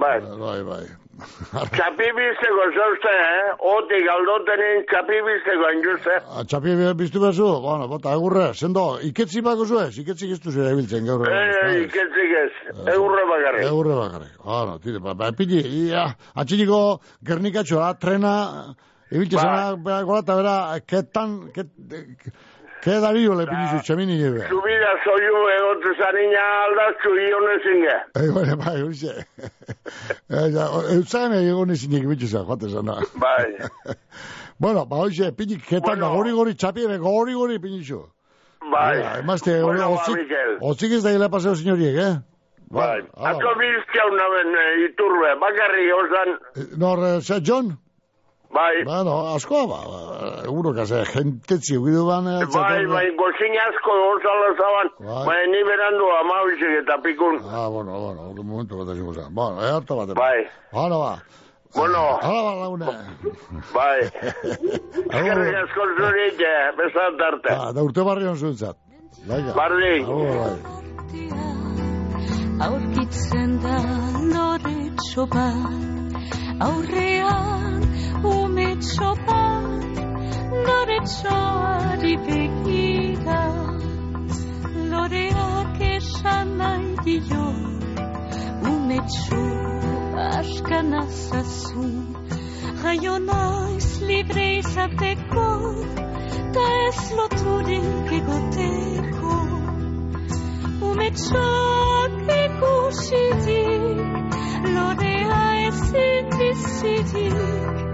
Bai, 0.00 0.18
Bai, 0.40 0.60
bai. 0.64 0.84
txapi 1.76 2.06
bizteko 2.16 2.62
zauzte, 2.72 3.10
eh? 3.12 3.48
Otik 3.74 4.06
aldotenen 4.08 4.84
txapi 4.88 5.18
bizteko 5.26 5.66
enjuzte. 5.74 6.14
Txapi 6.48 6.76
biztu 7.00 7.20
bezu, 7.20 7.48
bueno, 7.64 7.88
bota, 7.90 8.14
egurre, 8.16 8.46
sendo, 8.56 8.84
iketzi 9.04 9.42
bako 9.44 9.66
zuez, 9.68 9.90
iketzi 10.00 10.30
giztu 10.30 10.54
zure 10.54 10.70
ebiltzen 10.72 11.04
gaur. 11.08 11.26
Eh, 11.28 11.82
iketzik 11.84 12.36
ez, 12.44 12.52
eurre 12.94 13.26
bakarrik. 13.32 13.66
Egurre 13.68 13.98
bakarrik. 13.98 14.36
Bueno, 14.44 14.78
tire, 14.84 15.02
ba, 15.04 15.14
ba, 15.14 15.32
pili, 15.36 15.60
ia, 15.82 16.06
atxiniko 16.40 16.80
gernikatxoa, 17.26 17.92
trena, 18.00 18.34
ibiltze 19.10 19.36
Ba. 19.36 19.44
zena, 19.44 20.00
gola 20.08 20.24
eta 20.24 20.38
bera, 20.40 20.56
ketan, 20.88 21.36
ket, 21.56 21.68
ke 22.82 23.00
dario 23.00 23.34
le 23.38 23.46
pilizu, 23.46 23.80
txamini 23.84 24.16
nire. 24.20 24.46
Subida 24.48 24.92
soiu 25.04 25.40
egotu 25.56 25.92
zanina 25.98 26.44
aldaztu 26.66 27.10
ionezin 27.26 27.82
ge. 27.86 27.96
Ei, 28.22 28.30
bai, 28.36 28.56
bai, 28.62 28.76
horixe. 28.82 29.26
Eutzen 30.94 31.34
egon 31.40 31.70
ezinik 31.74 32.06
bitxuza, 32.08 32.44
joate 32.48 32.68
zana. 32.72 32.98
Bai, 33.20 33.50
Bueno, 34.60 34.84
ba, 34.86 34.96
horixe, 35.04 35.30
pinik, 35.36 35.62
ketan, 35.64 35.98
Bueno. 36.00 36.14
gori 36.16 36.32
gori 36.36 36.54
txapi, 36.54 36.86
be, 36.86 36.98
gori 37.00 37.34
gori 37.34 37.58
pinizu. 37.58 38.00
bai. 38.72 38.98
Emazte, 39.20 39.54
hori, 39.62 39.78
Bueno, 39.78 39.94
ba, 39.94 40.00
otzik, 40.02 40.16
Mikel. 40.16 40.58
otzik 40.60 40.92
ez 40.92 41.02
da 41.02 41.10
hile 41.14 41.28
paseo 41.30 41.54
signoriek, 41.56 41.96
eh? 41.96 42.18
Bai, 42.70 43.00
atzo 43.16 43.54
bizkia 43.58 44.04
unaben 44.12 44.52
eh, 44.54 44.84
iturbe, 44.84 45.30
bakarrik 45.40 45.88
osan, 45.96 46.36
Nor, 46.78 46.98
eh, 47.08 47.40
John? 47.42 47.72
Bai, 48.52 48.84
Bueno, 48.84 49.12
askoa, 49.34 49.66
ba, 49.66 49.78
ba, 49.90 50.42
eguro 50.44 50.72
kase, 50.74 51.04
jentetzi, 51.12 51.76
guidu 51.78 52.06
ban, 52.06 52.26
eh, 52.26 52.38
bai, 52.40 52.46
txatel- 52.52 52.88
bai, 52.92 53.06
gozin 53.20 53.54
asko 53.66 53.92
osala 54.14 54.48
zaban, 54.60 54.88
Bai. 54.98 55.24
bai, 55.28 55.42
ni 55.52 55.60
berandu 55.68 56.06
amabizek 56.20 56.72
eta 56.82 56.96
pikun, 57.04 57.36
Ah, 57.46 57.68
bueno, 57.68 57.92
bueno, 58.00 58.20
un 58.30 58.46
momento 58.46 58.76
bat 58.78 58.88
ezin 58.94 59.06
guzan. 59.06 59.34
Bueno, 59.34 59.62
eh, 59.62 59.70
harto 59.76 59.96
bat. 59.96 60.08
bai, 60.14 60.40
Hala 60.72 60.98
ba. 60.98 61.14
Bueno. 61.74 62.18
Hala 62.20 62.42
ba, 62.42 62.52
laune. 62.62 62.86
bai. 63.74 64.00
Eskerrik 65.14 65.54
asko 65.62 65.82
zurik, 65.98 66.40
eh, 66.40 66.72
bezat 66.78 67.20
arte. 67.30 67.50
Ah, 67.54 67.72
da 67.72 67.82
urte 67.82 68.02
barri 68.02 68.26
hon 68.26 68.36
zuntzat. 68.36 68.76
Laika. 69.28 69.52
Bardi. 69.54 70.02
Agur, 70.02 70.26
bai. 70.42 70.56
aurkitzen 72.66 73.50
da 73.62 73.76
noretxo 74.34 75.24
bat 75.32 76.18
aurrean 76.66 77.80
umetxo 78.24 79.10
bat 79.26 79.98
noretxoari 80.66 82.14
begira 82.26 83.42
loreak 84.90 85.80
esan 85.94 86.56
nahi 86.58 86.90
dio 87.04 87.46
umetxo 88.72 89.42
askan 90.38 90.92
azazu 91.02 91.86
jaio 92.82 93.14
naiz 93.28 93.88
libre 94.10 94.46
izateko 94.58 95.48
ta 96.54 96.66
ez 96.86 97.00
loturik 97.16 98.12
egoteko 98.20 99.36
umetxoak 100.90 102.14
ikusitik, 102.44 104.00
lorea 104.74 105.42
ezin 105.68 106.26
bizitik, 106.38 107.89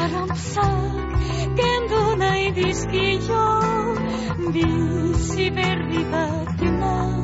arantzak 0.00 1.18
kendu 1.60 2.02
nahi 2.22 2.46
dizkio, 2.58 3.46
bizi 4.56 5.48
berri 5.58 6.04
bat 6.14 6.62
eman, 6.70 7.16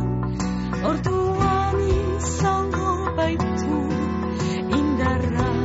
orduan 0.92 1.86
izango 2.00 2.92
baitu, 3.20 3.78
liberty 4.70 5.57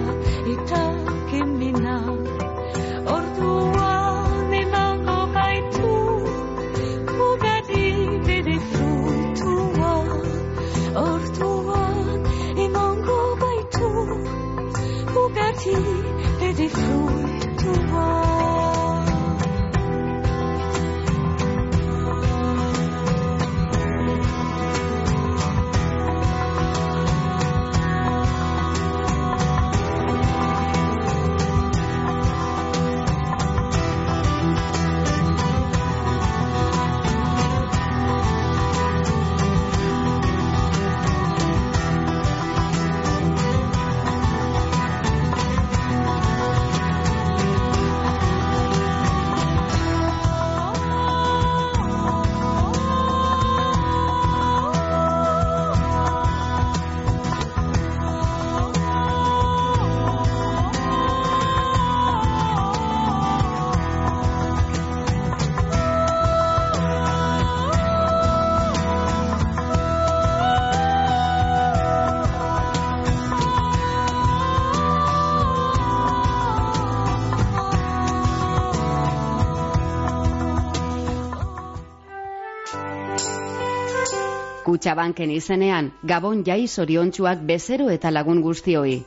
Kutxabanken 84.83 85.29
izenean, 85.31 85.85
Gabon 86.11 86.41
jai 86.47 86.65
zoriontsuak 86.67 87.45
bezero 87.51 87.85
eta 87.93 88.11
lagun 88.11 88.41
guztioi. 88.43 88.97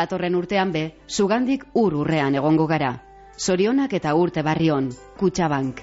Datorren 0.00 0.36
urtean 0.40 0.76
be, 0.76 0.82
zugandik 1.08 1.64
ur 1.84 1.96
urrean 2.02 2.36
egongo 2.42 2.68
gara. 2.74 2.92
Zorionak 3.40 3.96
eta 4.02 4.14
urte 4.26 4.44
barrion, 4.44 4.92
Kutxabank. 5.16 5.80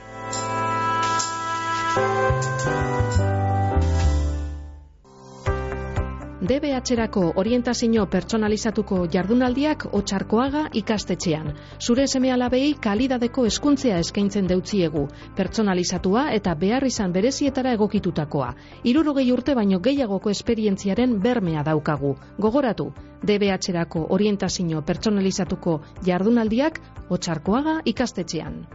DBH-erako 6.52 7.22
orientazio 7.40 8.04
pertsonalizatuko 8.12 8.98
jardunaldiak 9.14 9.86
otxarkoaga 9.96 10.66
ikastetxean. 10.76 11.54
Zure 11.80 12.08
seme 12.12 12.34
alabei 12.36 12.74
kalidadeko 12.88 13.46
eskuntzea 13.48 14.02
eskaintzen 14.04 14.50
deutziegu, 14.52 15.06
pertsonalizatua 15.38 16.26
eta 16.36 16.58
behar 16.66 16.84
izan 16.90 17.16
berezietara 17.16 17.72
egokitutakoa. 17.80 18.52
Irurogei 18.84 19.30
urte 19.32 19.56
baino 19.56 19.80
gehiagoko 19.80 20.36
esperientziaren 20.36 21.18
bermea 21.24 21.64
daukagu. 21.64 22.18
Gogoratu, 22.38 22.92
DBH-erako 23.24 24.08
orientazio 24.10 24.84
pertsonalizatuko 24.92 25.80
jardunaldiak 26.04 26.84
otxarkoaga 27.10 27.80
ikastetxean. 27.96 28.66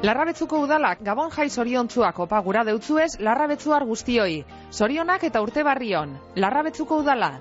Larrabetzuko 0.00 0.62
udalak 0.64 1.02
Gabon 1.04 1.28
jai 1.28 1.50
zoriontzuak 1.52 2.18
opa 2.24 2.38
gura 2.40 2.62
deutzuez 2.64 3.18
larrabetzuar 3.20 3.84
guztioi. 3.84 4.44
Zorionak 4.72 5.26
eta 5.28 5.42
urte 5.44 5.60
barrion. 5.62 6.14
Larrabetzuko 6.36 7.02
udala. 7.02 7.34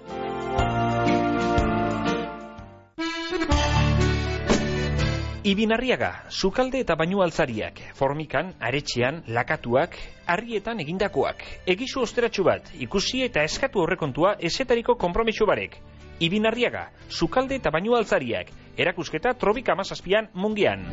Ibinarriaga, 5.50 6.10
sukalde 6.30 6.82
eta 6.84 6.98
bainu 7.00 7.24
altzariak, 7.24 7.80
formikan, 7.96 8.52
aretxean, 8.60 9.24
lakatuak, 9.32 9.96
harrietan 10.28 10.84
egindakoak. 10.84 11.46
Egizu 11.66 12.04
osteratxu 12.04 12.44
bat, 12.44 12.68
ikusi 12.76 13.24
eta 13.24 13.46
eskatu 13.48 13.80
horrekontua 13.86 14.36
esetariko 14.52 14.98
kompromiso 15.00 15.48
barek. 15.48 15.80
Ibinarriaga, 16.20 16.90
sukalde 17.08 17.56
eta 17.56 17.72
bainu 17.72 17.96
altzariak, 17.96 18.52
erakusketa 18.76 19.34
trobik 19.40 19.72
amazazpian 19.72 20.28
mungian. 20.36 20.86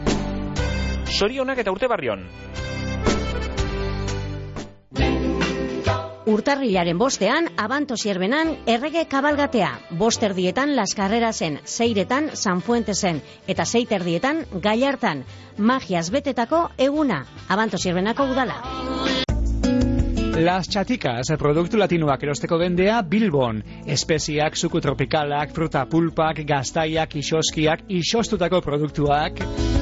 Sorionak 1.06 1.58
eta 1.62 1.72
urte 1.72 1.88
barrion. 1.88 2.26
Urtarrilaren 6.26 6.98
bostean, 6.98 7.46
abanto 7.56 7.96
sierbenan, 7.96 8.48
errege 8.66 9.04
kabalgatea. 9.06 9.68
Bosterdietan 9.90 10.74
Las 10.74 10.94
Carrerasen, 10.98 11.60
zeiretan 11.64 12.32
San 12.34 12.62
Fuentesen, 12.62 13.22
eta 13.46 13.64
zeiterdietan 13.64 14.42
Gallartan. 14.60 15.22
Magiaz 15.56 16.10
betetako 16.10 16.70
eguna, 16.76 17.22
abanto 17.48 17.78
sierbenako 17.78 18.26
udala. 18.32 18.58
Las 20.36 20.68
Chaticas, 20.68 21.30
produktu 21.38 21.78
latinoak 21.78 22.26
erosteko 22.26 22.58
bendea 22.58 23.00
Bilbon. 23.02 23.62
Espeziak, 23.86 24.58
suku 24.58 24.82
tropikalak, 24.82 25.54
fruta 25.54 25.86
pulpak, 25.86 26.42
gaztaiak, 26.44 27.16
isoskiak, 27.22 27.86
isostutako 27.88 28.60
produktuak... 28.60 29.75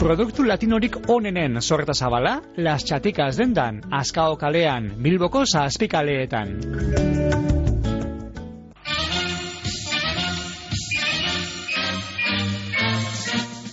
Produktu 0.00 0.46
latinorik 0.48 0.94
onenen 1.12 1.60
sorreta 1.60 1.92
zabala, 1.92 2.38
Las 2.56 2.86
Chaticas 2.88 3.36
dendan, 3.36 3.82
Azkao 3.92 4.38
kalean, 4.40 4.86
Bilboko 5.04 5.42
zazpikaleetan. 5.44 6.54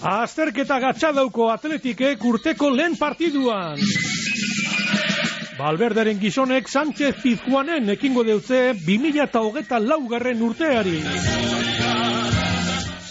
Azterketa 0.03 0.81
gatxadauko 0.83 1.47
atletikek 1.53 2.25
urteko 2.27 2.73
lehen 2.75 2.99
partiduan. 2.99 3.79
Balberderen 5.57 6.19
gizonek 6.19 6.67
Sánchez 6.67 7.15
Pizjuanen 7.23 7.95
ekingo 7.95 8.27
deutze 8.27 8.73
2008 8.83 9.79
laugarren 9.87 10.43
urteari. 10.43 10.99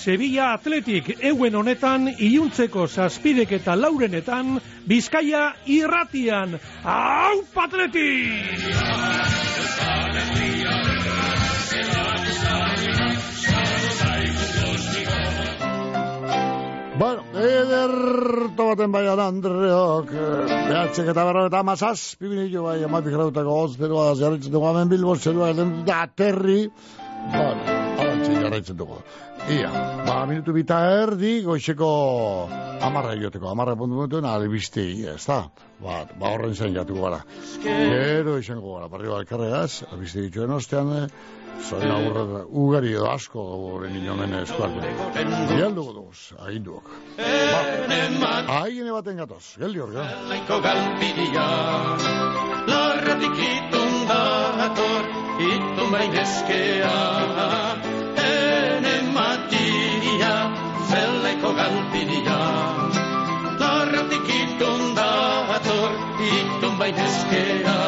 Sevilla 0.07 0.53
Atletik 0.55 1.09
euen 1.19 1.57
honetan 1.59 2.05
iluntzeko 2.07 2.85
zazpidek 2.87 3.57
eta 3.57 3.75
laurenetan 3.75 4.61
Bizkaia 4.87 5.49
irratian. 5.66 6.55
Hau 6.87 7.40
patletik! 7.51 8.62
Bueno, 16.97 17.27
ederto 17.35 18.71
baten 18.71 18.95
bai 18.95 19.03
da 19.11 19.27
Andreok, 19.27 20.14
behatzek 20.47 21.11
eta 21.11 21.27
berro 21.27 21.49
eta 21.51 21.66
amazaz, 21.66 22.14
pibinillo 22.14 22.62
bai, 22.71 22.79
amatik 22.87 23.19
grautako 23.19 23.59
ozperoa, 23.66 24.12
jarritzen 24.23 24.55
dugu 24.55 24.71
hemen 24.71 24.95
bilbo, 24.95 25.19
zerua 25.19 25.51
da 25.59 26.03
aterri, 26.07 26.62
bueno, 27.35 27.75
alantzi 27.99 28.38
jarraitzen 28.38 28.79
dugu. 28.79 29.03
Ia, 29.47 29.71
ba, 30.03 30.25
minutu 30.27 30.51
bita 30.51 30.81
erdi, 30.91 31.37
goizeko 31.47 31.89
amarra 32.83 33.13
joteko, 33.15 33.47
amarra 33.53 33.77
puntu 33.79 34.01
puntu, 34.01 34.21
nare 34.25 34.49
bizti, 34.51 35.05
ez 35.07 35.23
da? 35.23 35.45
Ba, 35.79 36.01
ba 36.19 36.33
horren 36.35 36.55
zen 36.55 36.75
jatuko 36.75 37.05
gara. 37.07 37.21
Gero 37.63 38.39
izango 38.43 38.75
gara, 38.75 38.89
barri 38.91 39.13
bat 39.13 39.29
karregaz, 39.31 39.85
bizti 40.01 40.27
dituen 40.27 40.51
ostean, 40.59 40.91
eh, 40.99 41.07
Zoi 41.57 41.87
aurre, 41.89 42.43
ugari 42.63 42.91
edo 42.93 43.07
asko 43.09 43.43
gure 43.63 43.89
ninomen 43.89 44.35
eskuartu. 44.43 44.83
Geldu 45.55 45.87
goduz, 45.87 46.35
aginduok. 46.47 46.91
Ba, 47.17 48.35
ahigene 48.59 48.93
baten 48.93 49.23
gatoz, 49.23 49.45
geldi 49.63 49.81
hor, 49.81 49.95
Laiko 50.35 50.61
galpidia, 50.67 51.49
lorretik 52.69 53.43
itun 53.49 53.99
dator, 54.11 55.13
itun 55.51 55.93
bainezkea. 55.97 57.86
Ene 58.77 58.95
matia, 59.17 60.33
zelaiko 60.89 61.51
galpidia, 61.59 62.41
lorretik 63.62 64.29
itun 64.41 64.93
dator, 64.99 65.97
itun 66.29 66.77
bainezkea. 66.81 67.86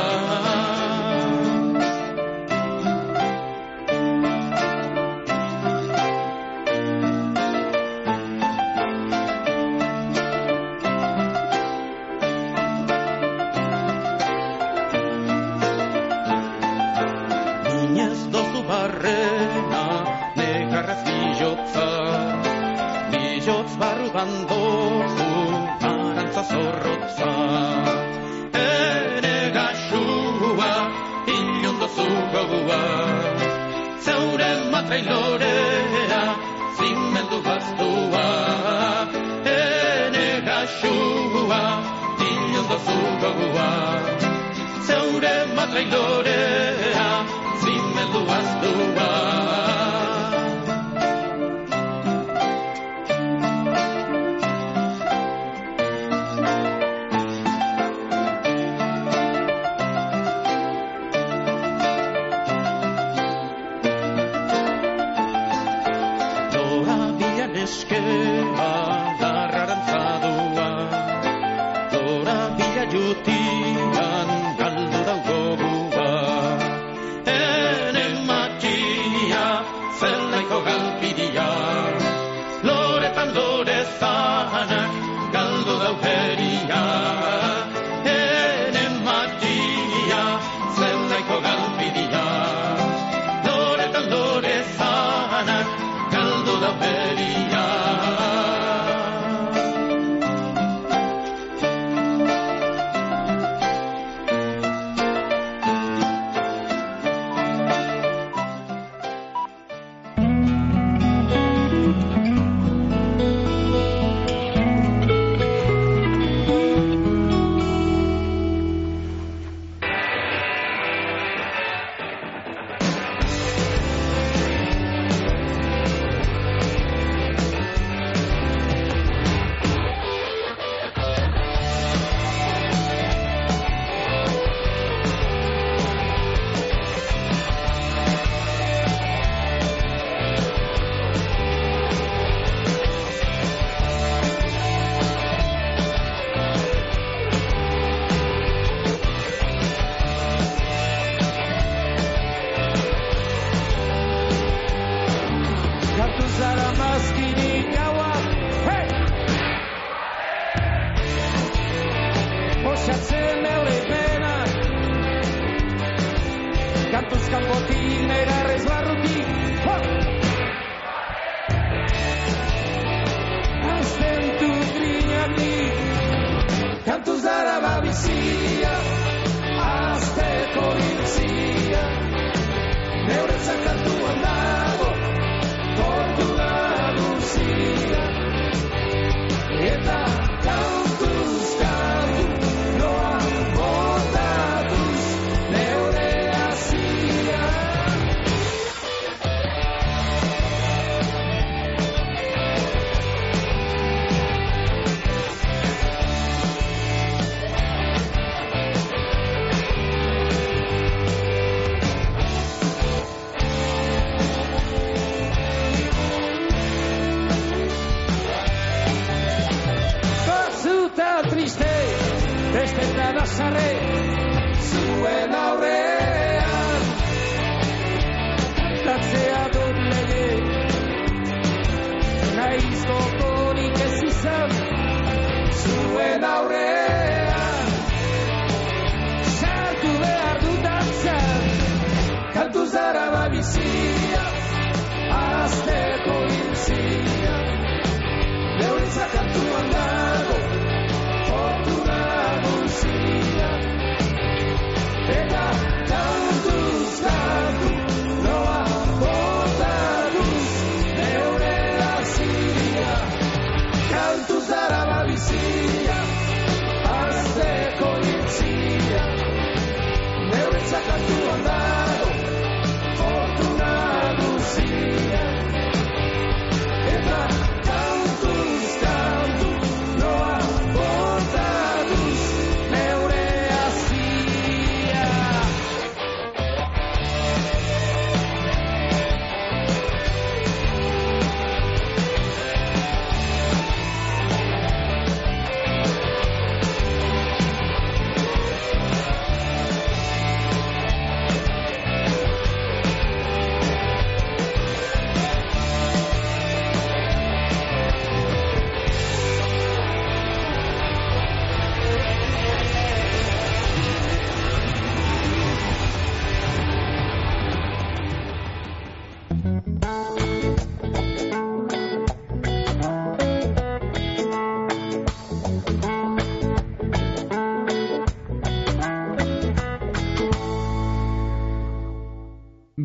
Ando 24.21 24.63
funta 25.15 26.43
zorrotza 26.51 27.29
ere 28.63 29.37
ga 29.57 29.67
shuva 29.85 30.71
inyounga 31.35 31.89
zeure 31.97 32.43
bua 32.51 32.81
zaure 34.07 34.51
matailore 34.73 35.55
bastua 37.47 38.27
ere 39.55 40.29
ga 40.49 40.59
shuva 40.79 41.63
inyounga 42.31 42.79
zeure 42.89 43.31
bua 43.39 43.71
zaure 44.89 45.35
matailore 45.57 46.41
bastua 48.29 49.18
Krishna 86.79 87.18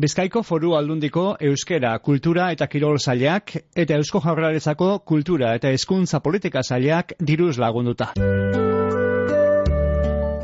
Bizkaiko 0.04 0.42
foru 0.44 0.74
aldundiko 0.76 1.22
euskera, 1.48 1.94
kultura 2.06 2.50
eta 2.52 2.66
kirol 2.68 2.98
zailak 3.00 3.54
eta 3.82 3.96
eusko 3.96 4.20
jaurlaritzako 4.20 4.88
kultura 5.10 5.54
eta 5.56 5.70
hezkuntza 5.72 6.18
politika 6.20 6.60
zailak 6.60 7.14
diruz 7.30 7.54
lagunduta. 7.62 8.10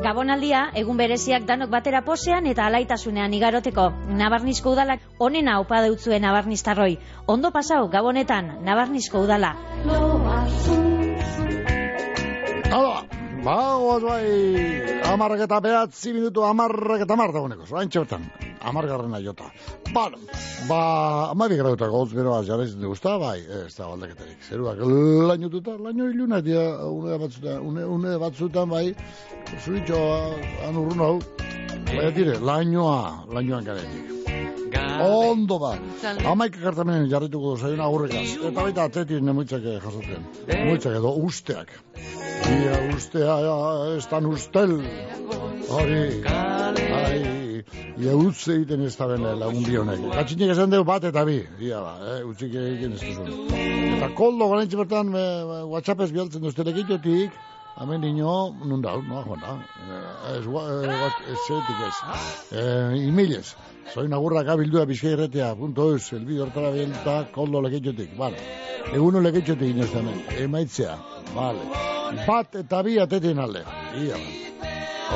Gabonaldia, 0.06 0.62
egun 0.80 0.96
bereziak 0.96 1.44
danok 1.50 1.68
batera 1.74 2.00
posean 2.06 2.48
eta 2.48 2.70
alaitasunean 2.70 3.36
igaroteko. 3.36 3.84
Nabarnizko 4.22 4.72
udalak 4.72 5.04
onena 5.28 5.58
opa 5.60 5.82
deutzuen 5.84 6.24
nabarniztarroi. 6.24 6.96
Ondo 7.26 7.52
pasau, 7.52 7.82
Gabonetan, 7.92 8.64
Nabarnizko 8.64 9.26
udala. 9.26 9.52
Hala, 12.72 13.04
bagoaz 13.44 14.02
bai, 14.08 14.99
amarrak 15.12 15.44
eta 15.46 15.60
behatzi 15.64 16.12
minutu, 16.14 16.44
amarrak 16.46 17.04
eta 17.04 17.16
amar 17.16 17.32
dagoeneko, 17.34 17.66
zoain 17.66 17.90
txertan, 17.90 18.26
amargarrena 18.70 19.20
jota. 19.24 19.48
Bueno, 19.90 20.20
ba, 20.68 20.80
amabi 21.30 21.58
grautak 21.60 21.90
gauz 21.90 22.10
beroa 22.12 22.42
jarraizen 22.46 22.84
dugu, 22.84 22.98
ezta, 22.98 23.16
bai, 23.22 23.38
ez 23.40 23.74
da 23.76 23.88
baldaketarik. 23.90 24.38
Zeruak 24.48 24.84
lainututa, 25.30 25.76
laino 25.88 26.08
iluna, 26.12 26.40
dia, 26.44 26.62
une 26.86 27.18
batzutan, 27.24 27.66
une, 27.66 27.88
une 27.96 28.14
batzutan, 28.22 28.70
bai, 28.70 28.86
zuritxo, 29.64 30.00
anurrun 30.68 31.04
hau, 31.08 31.18
bai, 31.90 32.08
dire, 32.14 32.38
lainoa, 32.52 33.26
lainoan 33.34 33.68
garetik. 33.72 34.19
Ondo 35.00 35.58
ba. 35.58 35.74
Amaik 36.28 36.56
ekartamenen 36.60 37.06
jarrituko 37.10 37.54
du 37.54 37.60
zaiona 37.64 37.86
aurrekaz. 37.88 38.26
Eta 38.50 38.56
baita 38.62 38.84
atzetik 38.88 39.22
nemuitzak 39.24 39.64
jasotzen. 39.64 40.26
Nemuitzak 40.48 40.96
edo 41.00 41.14
usteak. 41.28 41.72
Ia 42.50 42.78
ustea, 42.96 43.34
ez 43.96 44.06
tan 44.10 44.26
ustel. 44.26 44.76
Hori, 45.70 46.00
ai, 46.26 47.20
ia 48.00 48.14
utze 48.16 48.56
egiten 48.56 48.82
ez 48.88 48.94
da 48.98 49.06
bene 49.12 49.34
lagun 49.38 49.62
bi 49.66 49.76
honek. 49.78 50.02
Katxinik 50.16 50.50
esan 50.56 50.72
dugu 50.72 50.86
bat 50.88 51.04
eta 51.10 51.24
bi. 51.28 51.38
Ia 51.68 51.80
ba, 51.84 51.92
eh, 52.16 52.24
utzik 52.26 52.56
egiten 52.62 52.96
ez 52.96 53.04
duzun. 53.04 53.54
Eta 54.00 54.08
koldo 54.18 54.48
garantzi 54.50 54.80
bertan, 54.80 55.14
eh, 55.14 55.62
WhatsAppez 55.74 56.10
bialtzen 56.16 56.42
duzte 56.42 56.64
lekitotik, 56.66 57.30
Hemen 57.80 58.02
dino, 58.02 58.52
nun 58.66 58.82
da, 58.82 58.90
no, 59.08 59.22
joan 59.24 59.40
da. 59.40 59.52
Eh, 59.88 60.36
Ez, 60.36 60.44
gua- 60.44 60.66
eh, 60.68 60.88
gua- 60.90 61.22
ez, 61.32 61.38
zetik 61.46 61.78
ez. 61.86 63.54
Soy 63.90 64.08
nagurrak 64.08 64.48
abildua 64.48 64.84
bizkairretea, 64.86 65.54
punto 65.58 65.88
eus, 65.92 66.12
elbide 66.12 66.44
hortara 66.44 66.70
bielta, 66.74 67.16
koldo 67.34 67.62
leketxotik, 67.64 68.12
vale. 68.18 68.38
Eguno 68.94 69.22
leketxotik 69.24 69.74
inoz 69.74 69.90
emaitzea, 70.38 70.96
vale. 71.34 71.64
Bat 72.26 72.60
eta 72.62 72.82
bi 72.86 72.98
atetien 73.02 73.38
alde, 73.38 73.64
ia. 74.04 74.18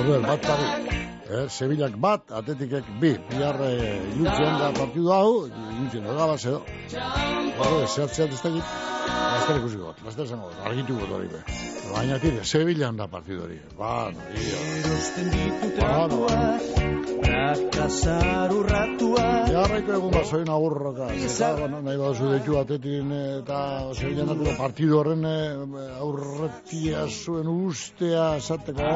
Orduan, 0.00 0.26
bat 0.26 0.42
eta 0.42 0.56
bi. 0.60 1.02
Eh, 1.24 1.46
Sevillak 1.48 1.94
bat, 2.00 2.30
atetikek 2.40 2.88
bi. 3.00 3.14
Bihar 3.30 3.60
eh, 3.64 4.00
ilutzen 4.16 4.58
da 4.60 4.72
partidu 4.76 5.12
hau, 5.14 5.46
ilutzen 5.46 6.04
da 6.04 6.18
gabaz 6.18 6.42
edo. 6.44 6.60
Orduan, 7.54 7.86
zehat 7.88 8.10
zehat 8.10 8.32
ez 8.32 8.42
dakit. 8.42 8.74
Laster 9.34 9.58
ikusiko, 9.60 9.90
dut, 9.90 10.04
laster 10.06 10.26
zango, 10.26 10.50
dut, 10.50 10.62
argitu 10.68 10.98
got 11.00 11.10
hori. 11.16 11.28
Baina 11.94 12.18
tire, 12.22 12.44
Sevillan 12.44 12.96
da 12.96 13.08
partidu 13.08 13.44
hori. 13.46 13.60
Bueno, 13.76 14.18
ia. 14.34 14.58
Bueno, 16.14 16.83
Frakasar 17.34 18.52
urratua 18.54 19.24
Jarraitu 19.50 19.94
egun 19.96 20.12
bat 20.14 20.28
zoin 20.30 20.50
agurroka. 20.50 21.08
Eta, 21.12 21.48
bueno, 21.58 21.80
nahi 21.84 21.98
baduzu 21.98 22.28
deitu 22.30 22.58
atetin 22.60 23.10
eta 23.16 23.58
Sevillan 23.98 24.30
datuko 24.30 24.54
partidu 24.58 24.98
horren 25.00 25.24
eh, 25.28 25.86
aurretia 26.04 27.04
zuen 27.08 27.50
ustea 27.52 28.28
esateko. 28.40 28.90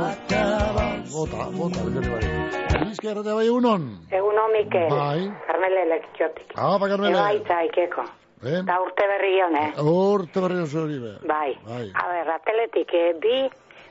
Bota, 1.12 1.48
bota, 1.56 1.84
beteri 1.88 2.12
bai. 2.14 2.84
Bizka 2.84 3.10
erratea 3.12 3.36
bai 3.40 3.46
egunon. 3.48 3.88
Egun 4.20 4.38
Mikel. 4.54 4.88
Bai. 4.90 5.26
Carmele 5.48 5.86
Lekitxotik. 5.92 6.54
Apa, 6.54 6.90
Carmele. 6.94 7.16
Ebaitza 7.18 7.62
ikeko. 7.68 8.04
Eh? 8.46 8.60
Da 8.66 8.78
urte 8.84 9.08
berri 9.12 9.32
hone. 9.42 9.64
Urte 9.92 10.44
berri 10.44 10.62
hori 10.62 11.00
be. 11.02 11.16
Bai. 11.26 11.50
Bai. 11.66 11.88
A 11.90 12.06
ber, 12.12 12.30
ateletik, 12.38 12.94
eh, 12.94 13.10
bi, 13.18 13.42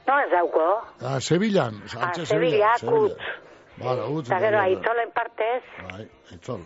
no 0.07 0.21
ez 0.23 0.31
dauko. 0.31 0.69
Ah, 1.01 1.19
Sevillan. 1.19 1.83
A 1.83 1.91
Sánchez 1.97 2.31
Sevilla, 2.31 2.77
Sevilla. 2.79 3.43
Kutz. 3.77 3.85
Vale, 3.85 4.07
utz. 4.09 4.25
Eta 4.27 4.39
gero, 4.39 4.59
aitzolen 4.59 5.11
partez, 5.15 5.63
Bai, 5.91 6.07
aitzol. 6.31 6.65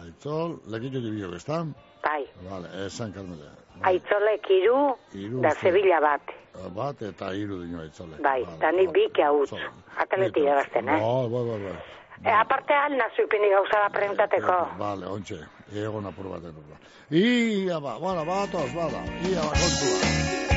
Aitzol, 0.00 0.56
lekitxo 0.72 1.00
tibio, 1.04 1.34
ezta? 1.36 1.64
bai. 2.04 2.22
Vale, 2.48 2.68
esan 2.86 3.12
Carmele. 3.12 3.50
Aitzolek 3.82 4.48
iru, 4.50 4.96
Hiru, 5.12 5.40
da. 5.42 5.50
Sevilla 5.60 6.00
bat. 6.00 6.34
Bat 6.74 7.02
eta 7.02 7.32
hiru 7.34 7.62
dino 7.64 7.80
aitzole. 7.82 8.20
Bai, 8.22 8.44
da 8.60 8.70
ni 8.72 8.86
bik 8.86 9.18
hautz. 9.18 9.50
Ateletik 9.98 10.44
erazten, 10.44 10.88
eh? 10.88 11.00
Bai, 11.00 11.28
bai, 11.32 11.44
bai, 11.50 11.60
bai. 11.64 11.76
E, 12.24 12.30
aparte 12.30 12.72
alna 12.72 13.08
zuipini 13.16 13.50
gauza 13.50 13.80
da 13.82 13.90
preguntateko. 13.98 14.58
Vale, 14.78 15.06
ontxe, 15.06 15.40
egon 15.74 16.06
apur 16.06 16.30
bat. 16.30 16.46
Ia 17.10 17.80
ba, 17.80 17.98
bueno, 17.98 18.24
batoz, 18.24 18.70
bada, 18.74 19.02
ia 19.28 19.42
ba, 19.42 19.52
kontua. 19.60 20.53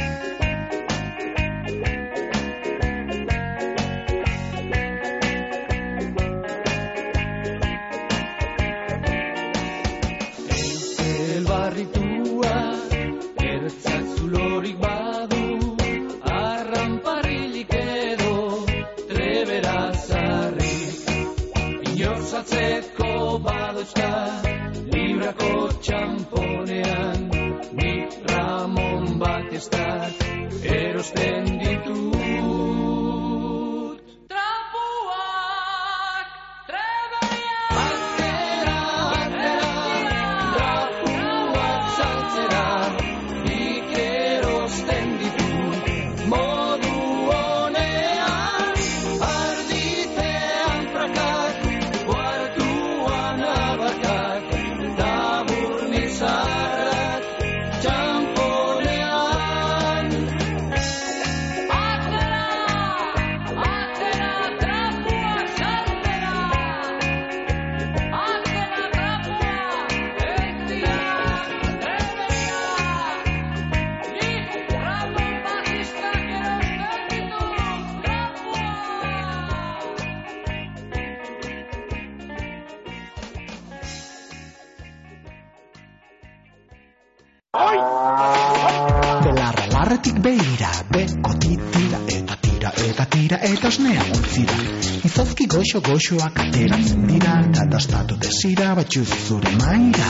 Goxo 95.81 96.15
goxoak 96.17 96.39
ateratzen 96.39 97.07
dira, 97.07 97.33
eta 97.49 97.65
dastatu 97.69 98.17
desira 98.17 98.73
batxuz 98.75 99.07
zure 99.27 99.51
maira. 99.61 100.09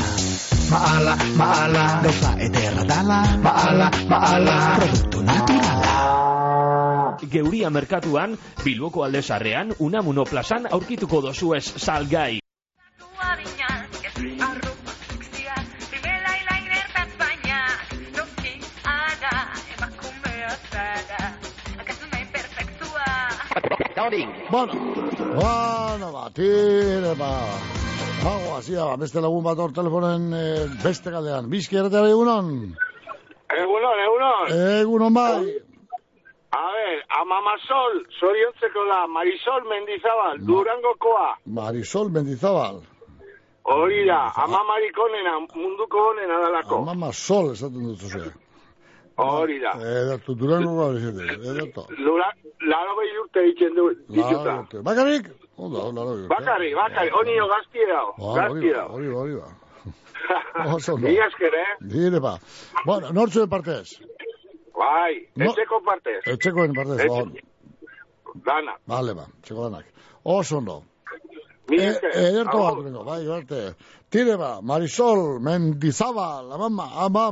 Maala, 0.71 1.15
maala, 1.39 1.85
gauza 2.03 2.33
ederra 2.47 2.83
dala, 2.87 3.19
maala, 3.43 3.91
maala, 4.09 4.57
produktu 4.79 5.23
naturala. 5.27 7.17
Geuria 7.31 7.69
merkatuan, 7.69 8.37
Bilboko 8.63 9.03
aldezarrean, 9.03 9.73
Unamuno 9.79 10.25
plazan 10.25 10.67
aurkituko 10.71 11.21
dozuez 11.21 11.65
salgai. 11.77 12.46
Bueno, 24.49 24.73
bueno, 25.35 26.11
ba, 26.13 26.29
tire, 26.33 27.13
ba. 27.19 27.31
Hau, 28.23 28.55
hasia, 28.55 28.85
ba, 28.85 28.95
beste 28.95 29.19
lagun 29.19 29.43
bat 29.43 29.59
hor 29.59 29.73
telefonen 29.75 30.31
eh, 30.33 30.65
beste 30.83 31.11
galdean. 31.11 31.49
Bizki 31.51 31.75
erratea 31.81 32.05
bai 32.05 32.13
egunon? 32.13 32.51
Egunon, 33.57 34.03
egunon. 34.05 34.53
Egunon 34.81 35.13
bai. 35.13 35.35
A 36.55 36.63
ver, 36.77 37.03
Amamasol, 37.19 37.99
zoriontzeko 38.19 38.85
da, 38.87 39.01
Marisol 39.11 39.67
Mendizabal, 39.67 40.39
Durangokoa. 40.47 41.29
Marisol 41.45 42.09
Mendizabal. 42.15 42.79
Hori 43.67 44.05
da, 44.07 44.31
amamarik 44.45 44.95
onena, 45.03 45.39
munduko 45.55 46.09
onena 46.13 46.39
dalako. 46.45 46.85
Mama 46.87 47.11
sol 47.11 47.51
esaten 47.51 47.83
dut 47.89 47.99
zuzea. 47.99 48.31
Hori 49.17 49.59
da. 49.59 49.71
Edertu, 49.81 50.35
durango 50.37 50.75
gara 50.77 50.99
izate, 50.99 51.23
edertu. 51.51 51.83
Lura, 52.05 52.27
laro 52.71 52.95
behi 52.99 53.15
urte 53.23 53.43
ditzen 53.47 53.75
du, 53.75 53.85
dituta. 54.13 54.57
Urte. 54.61 54.81
Bakarrik? 54.85 55.29
Oda, 55.57 55.85
laro 55.97 56.11
urte. 56.17 56.27
Bakari, 56.29 56.73
bakari, 56.75 57.09
honi 57.15 57.37
jo 57.39 57.47
gaztie 57.53 57.87
dao, 57.89 58.11
Ba, 58.17 58.25
hori 58.25 58.41
gaztie 58.41 58.73
ba, 58.73 58.77
dao. 58.81 58.89
hori 58.95 59.07
ba, 59.13 59.17
hori 59.23 59.35
ba. 59.41 59.47
Oso 60.75 60.93
ondo. 60.93 61.07
Ni 61.07 61.15
esker, 61.17 61.53
eh? 61.63 61.71
Dire 61.81 62.19
ba. 62.19 62.35
Bueno, 62.85 63.09
nortzuen 63.13 63.49
partez? 63.49 63.95
Bai, 64.77 65.13
No- 65.35 65.49
etxeko 65.51 65.81
partez. 65.85 66.21
Etxekoen 66.27 66.73
partez, 66.77 67.09
on. 67.09 67.33
Dana. 68.45 68.75
Vale, 68.85 69.13
ba, 69.17 69.25
txeko 69.41 69.69
danak. 69.69 69.85
Oso 70.23 70.57
ondo. 70.61 70.83
Ederto 71.67 72.57
bat, 72.63 72.77
bengo, 72.85 73.03
bai, 73.03 73.27
arte. 73.27 73.73
Tire 74.09 74.37
ba, 74.39 74.61
Marisol, 74.63 75.39
Mendizabal, 75.43 76.47
mama, 76.57 76.85
ama, 77.03 77.27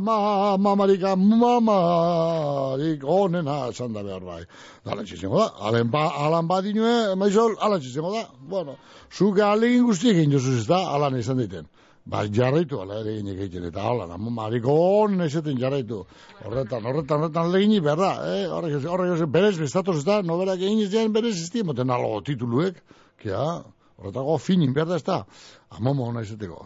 ama, 0.53 0.75
marika, 0.75 1.15
mamarik 1.15 3.03
onena, 3.07 3.69
esan 3.71 3.93
da 3.95 4.03
behar 4.03 4.25
bai. 4.27 4.41
Alan 4.85 5.05
txizengo 5.07 5.39
da, 5.39 5.47
alen 5.69 5.87
ba, 5.91 6.09
alan 6.25 6.49
badinue, 6.51 7.15
Marisol, 7.15 7.55
alan 7.63 7.79
txizengo 7.79 8.11
da. 8.11 8.25
Bueno, 8.51 8.75
zuke 9.11 9.41
alegin 9.43 9.85
guztiek 9.87 10.17
ez 10.19 10.67
da, 10.67 10.81
alan 10.97 11.15
izan 11.17 11.37
diten. 11.39 11.65
Ba, 12.05 12.25
jarraitu, 12.29 12.81
ala 12.81 12.99
ere 13.01 13.15
egin 13.15 13.27
egiten, 13.33 13.63
eta 13.71 13.81
hola, 13.89 14.05
ama, 14.13 14.29
mariko 14.29 14.69
onen 15.05 15.21
ezeten 15.25 15.57
jarraitu. 15.57 16.03
Horretan, 16.43 16.83
horretan, 16.85 17.17
horretan 17.23 17.51
legini 17.53 17.79
behar 17.81 17.97
da, 17.97 18.11
eh? 18.35 18.43
Horrek, 18.51 18.83
horrek, 18.85 19.15
ez- 19.15 19.31
berez, 19.31 19.55
bestatoz 19.57 19.97
ez 20.03 20.05
da, 20.05 20.19
noberak 20.21 20.59
egin 20.59 20.83
ez 20.83 20.91
dian 20.91 21.13
berez 21.15 21.33
ez 21.41 21.49
dien, 21.55 21.65
moten 21.65 21.89
alo 21.89 22.19
tituluek, 22.21 22.75
kia, 23.23 23.63
horretako 23.97 24.37
finin 24.37 24.73
behar 24.73 24.87
da 24.87 24.95
ez 24.99 25.03
da, 25.07 25.19
amomo 25.69 26.05
hona 26.09 26.21
izateko. 26.25 26.65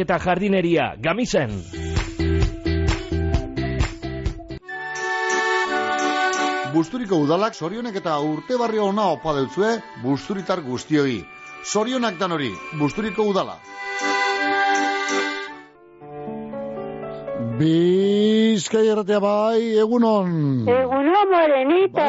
eta 0.00 0.18
jardineria 0.18 0.94
gamizen. 0.98 1.52
Busturiko 6.74 7.20
udalak 7.22 7.54
sorionek 7.54 8.00
eta 8.00 8.16
urte 8.18 8.56
barri 8.58 8.80
ona 8.82 9.06
opa 9.14 9.36
deutzue 9.36 9.76
busturitar 10.02 10.64
guztioi. 10.66 11.20
Sorionak 11.64 12.18
dan 12.18 12.32
hori, 12.32 12.50
Busturiko 12.80 13.22
udala. 13.30 13.60
Bizkai 17.58 18.82
erratea 18.90 19.20
bai, 19.22 19.60
egunon. 19.78 20.30
Eguno, 20.68 21.20
morenito. 21.30 22.06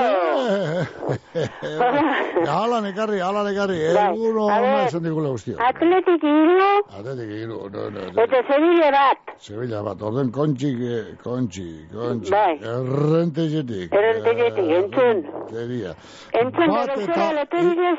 Ala 2.55 2.79
nekarri, 2.81 3.19
ala 3.21 3.43
nekarri, 3.45 3.77
Bai, 3.93 4.05
egunon, 4.15 4.49
ver. 4.49 4.87
esan 4.87 5.03
digula 5.05 5.29
guztio. 5.35 5.57
Atletik 5.67 6.23
iru, 6.25 6.69
Atetik 6.99 7.29
iru, 7.37 7.59
no, 7.73 7.83
no, 7.93 8.05
no. 8.07 8.23
eta 8.23 8.41
Sevilla 8.49 8.89
bat. 8.95 9.33
Sevilla 9.47 9.81
bat, 9.85 10.01
orden 10.09 10.31
kontxi, 10.33 10.71
eh, 10.97 11.13
kontxi, 11.23 11.67
kontxi. 11.93 12.31
Bai. 12.33 12.55
Errentezetik. 12.75 13.93
Errentezetik, 13.93 14.71
entzun. 14.79 15.23
Teria. 15.51 15.93
Entzun, 16.41 16.67
Bat 16.73 16.95
eta- 16.95 17.47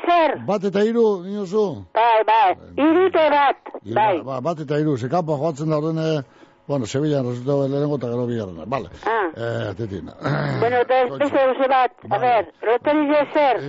zer. 0.07 0.35
Bat 0.47 0.63
eta 0.71 0.83
iru, 0.83 1.05
niozu? 1.23 1.65
Bai, 1.95 2.19
bai, 2.27 2.49
irute 2.75 3.29
bat, 3.37 3.71
bai. 3.95 4.15
Ba, 4.25 4.41
bat 4.41 4.59
eta 4.65 4.79
iru, 4.83 4.97
ze 4.97 5.07
kanpo 5.09 5.37
joatzen 5.37 5.69
da 5.69 5.77
ordene, 5.77 6.23
bueno, 6.67 6.85
Sevilla 6.85 7.21
resultatu 7.23 7.67
lehenengo 7.69 7.95
eta 7.97 8.09
gero 8.11 8.25
bigarrena. 8.27 8.63
Vale. 8.67 8.89
Ah. 9.05 9.27
Eh, 9.35 9.73
tetin. 9.77 10.09
Bueno, 10.61 10.77
eta 10.81 11.01
ez 11.03 11.09
beste 11.31 11.67
bat, 11.69 11.91
a 12.09 12.17
ver, 12.17 12.47
loteria 12.65 13.21
zer. 13.33 13.59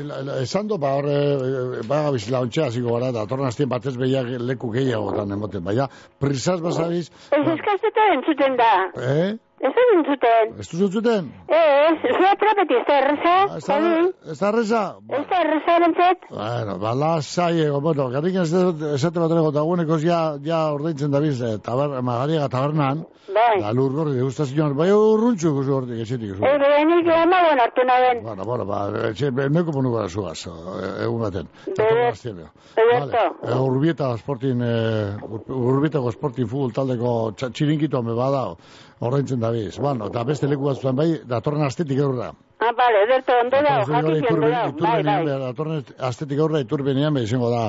Esan 0.43 0.69
do, 0.69 0.79
ba, 0.79 0.95
horre, 0.97 1.83
ba, 1.87 2.11
bizila 2.15 2.41
ontsa 2.47 2.67
hasiko 2.69 2.95
gara, 2.97 3.11
eta 3.13 3.27
torna 3.31 3.49
aztien 3.53 3.69
batez 3.69 3.97
behiak 4.01 4.31
leku 4.41 4.71
gehiagotan 4.73 5.31
emoten, 5.37 5.63
baina, 5.65 5.89
prisaz 6.19 6.61
basabiz, 6.65 7.11
Ez 7.31 7.45
eskazteta 7.55 8.09
entzuten 8.15 8.57
da. 8.57 8.73
eh? 8.97 9.37
Ez 9.61 9.73
ez 9.83 9.89
entzuten. 9.97 10.53
Ez 10.61 10.67
duzu 10.71 10.89
zuten? 10.93 11.31
Ez, 11.49 11.97
zua 12.19 12.33
trapeti, 12.41 12.75
ez 12.79 12.85
da 12.89 12.97
erreza, 13.03 13.35
Ez 13.57 13.65
da, 13.67 13.75
Javi? 13.75 14.05
ez 14.33 14.39
da 14.39 14.51
reza? 14.55 14.83
Ez 15.19 15.25
da 15.31 15.41
erreza 15.45 15.79
bentzet. 15.85 16.19
Bueno, 16.31 16.79
bala 16.79 17.11
zaiego, 17.23 17.81
bueno, 17.81 18.09
garrik 18.15 18.37
ez 18.43 18.51
dut 18.53 18.83
esate 18.95 19.19
bat 19.21 19.31
ego, 19.35 19.51
eta 19.51 19.99
ja, 20.07 20.21
ja 20.45 20.61
ordaintzen 20.73 21.11
da 21.11 21.21
biz, 21.21 21.41
eh, 21.43 21.59
taber, 21.59 22.01
magariaga 22.03 22.49
tabernan, 22.49 23.05
Bai. 23.35 23.61
da 23.61 23.73
lur 23.73 23.93
gorri, 23.93 24.15
degustazioan, 24.17 24.77
bai 24.77 24.91
urruntxu 24.93 25.53
guzu 25.53 25.75
hortik, 25.75 26.01
esetik 26.07 26.31
guzu. 26.37 26.45
Ez 26.45 26.59
behenik 26.63 27.07
amagon 27.17 27.61
hartu 27.61 27.83
naben. 27.87 28.23
Bueno, 28.23 28.45
bueno, 28.45 28.65
ba, 28.67 28.79
etxe, 29.11 29.31
neko 29.33 29.73
ponu 29.73 29.93
gara 29.93 30.09
zugaz, 30.09 30.47
eh, 30.47 31.05
egun 31.05 31.21
baten. 31.21 31.49
Bede- 31.67 32.49
Ederto. 32.79 33.25
Vale. 33.43 33.61
Urbieta 33.61 34.17
sportin, 34.19 34.63
eh, 34.63 35.17
Ur- 35.23 35.51
urbietako 35.51 36.13
sportin 36.13 36.47
futbol 36.47 36.73
taldeko 36.73 37.33
txirinkitoan 37.37 38.05
me 38.05 38.15
badao, 38.15 38.57
ordaintzen 39.01 39.41
da 39.41 39.51
biz. 39.55 39.79
Bueno, 39.79 40.09
eta 40.11 40.25
beste 40.27 40.49
leku 40.51 40.69
batzuan 40.69 40.97
bai, 40.97 41.09
datorren 41.29 41.65
astetik 41.67 41.99
eurra. 41.99 42.33
Ah, 42.59 42.73
bale, 42.75 43.05
ederto, 43.07 43.35
ondo 43.39 43.59
da, 43.63 43.75
Datorren 43.79 43.85
jakiz 43.87 43.99
ondo 43.99 44.17
iturbe, 44.19 44.49
da. 44.51 44.63
Bai, 44.81 45.03
bai. 45.07 45.37
datorren 45.45 45.85
astetik 46.09 46.41
aurra 46.43 46.63
iturbenean 46.65 47.15
be 47.15 47.23
izango 47.23 47.51
da, 47.53 47.61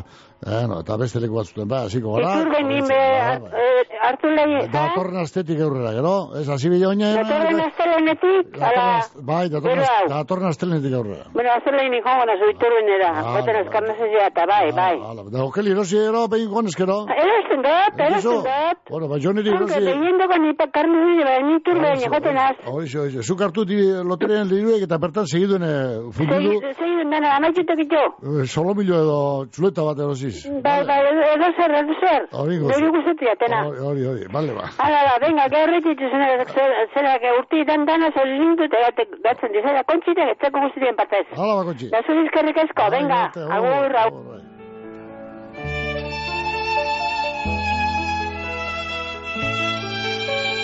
eh, 0.42 0.64
no, 0.72 0.80
eta 0.82 0.98
beste 0.98 1.22
leku 1.22 1.38
batzuetan 1.38 1.70
bai, 1.70 1.84
hasiko 1.86 2.16
gara. 2.16 2.32
Iturbe 2.40 2.64
nime 2.66 2.98
ordaintzen, 2.98 3.38
bai, 3.44 3.52
bai. 3.52 4.00
hartu 4.08 4.32
lehi? 4.34 4.64
Datorren 4.74 5.22
astetik 5.22 5.62
aurrera, 5.62 5.94
gero, 6.00 6.16
ez, 6.42 6.48
hasi 6.50 6.74
bila 6.74 6.90
oina, 6.90 7.12
Datorren 7.20 7.62
astelenetik, 8.00 8.62
ala, 8.62 9.02
bai, 9.28 9.50
datorren, 9.50 9.84
datorren 10.10 10.48
astelenetik 10.48 10.94
aurrera. 10.96 11.26
bueno, 11.34 11.50
astelein 11.58 11.94
ikongo 11.94 12.26
nazu 12.26 12.50
iturbenera, 12.54 13.10
Ah, 13.20 13.34
baten 13.36 13.56
eskarnezezia 13.64 14.28
eta 14.28 14.46
bai, 14.46 14.72
bai. 14.72 14.96
Hala, 15.10 15.24
da, 15.32 15.44
okeli 15.44 15.72
erosi 15.72 15.98
ero, 15.98 16.28
behin 16.32 16.50
gonezkero. 16.50 17.06
Erosten 17.10 17.62
dut, 17.66 18.00
erosten 18.00 18.44
dut. 18.48 18.78
Bueno, 18.90 19.08
ba, 19.10 19.18
jo 19.20 19.30
Aunque 19.30 19.50
erosi... 19.50 19.80
behiendoko 19.86 20.38
ni 20.40 20.54
pa 20.54 20.68
karnu 20.72 20.98
dide, 21.08 21.24
bai, 21.26 21.44
ni 21.44 21.60
turben 21.64 22.00
joten 22.00 22.38
az. 22.38 22.56
Oixo, 22.68 23.02
oixo. 23.02 23.22
Zuk 23.24 23.42
hartu 23.42 23.66
loterian 24.10 24.48
liruek 24.48 24.84
eta 24.84 24.98
bertan 24.98 25.26
segiduen 25.28 25.64
eh, 25.64 26.12
fundidu 26.16 26.60
Zein 26.80 27.10
dena, 27.10 27.36
amaitzutek 27.38 27.80
ito. 27.86 28.04
eh, 28.24 28.46
solomilo 28.46 28.96
edo 28.96 29.20
txuleta 29.52 29.84
bat 29.84 30.00
erosiz. 30.00 30.46
Bai, 30.64 30.84
bai, 30.86 31.00
edo 31.36 31.52
zer, 31.58 31.72
edo 31.82 31.94
zer. 32.00 32.28
Hori 32.32 32.58
guzetia, 32.60 33.36
tena. 33.40 33.66
Hori, 33.68 34.06
hori, 34.06 34.28
bale 34.32 34.54
ba. 34.54 34.70
Hala, 34.78 35.02
ba, 35.10 35.18
venga, 35.26 35.48
gaurretik 35.50 36.00
zera, 36.00 36.46
zera, 36.94 37.18
urti 37.40 37.64
dan 37.66 37.86
dana 37.90 38.12
zol 38.16 38.30
lindu 38.42 38.68
eta 38.70 38.84
gatzen 39.28 39.56
dizera, 39.58 39.84
kontxitek, 39.92 40.34
etzeko 40.36 40.66
guztien 40.68 40.96
partez. 41.02 41.26
Hala 41.36 41.56
ba, 41.60 41.64
kontxi. 41.72 41.90
Da 41.96 42.04
zuri 42.06 42.26
eskerrik 42.28 42.62
asko, 42.66 42.90
venga, 42.98 43.22
agur, 43.58 43.98
agur. 44.06 44.38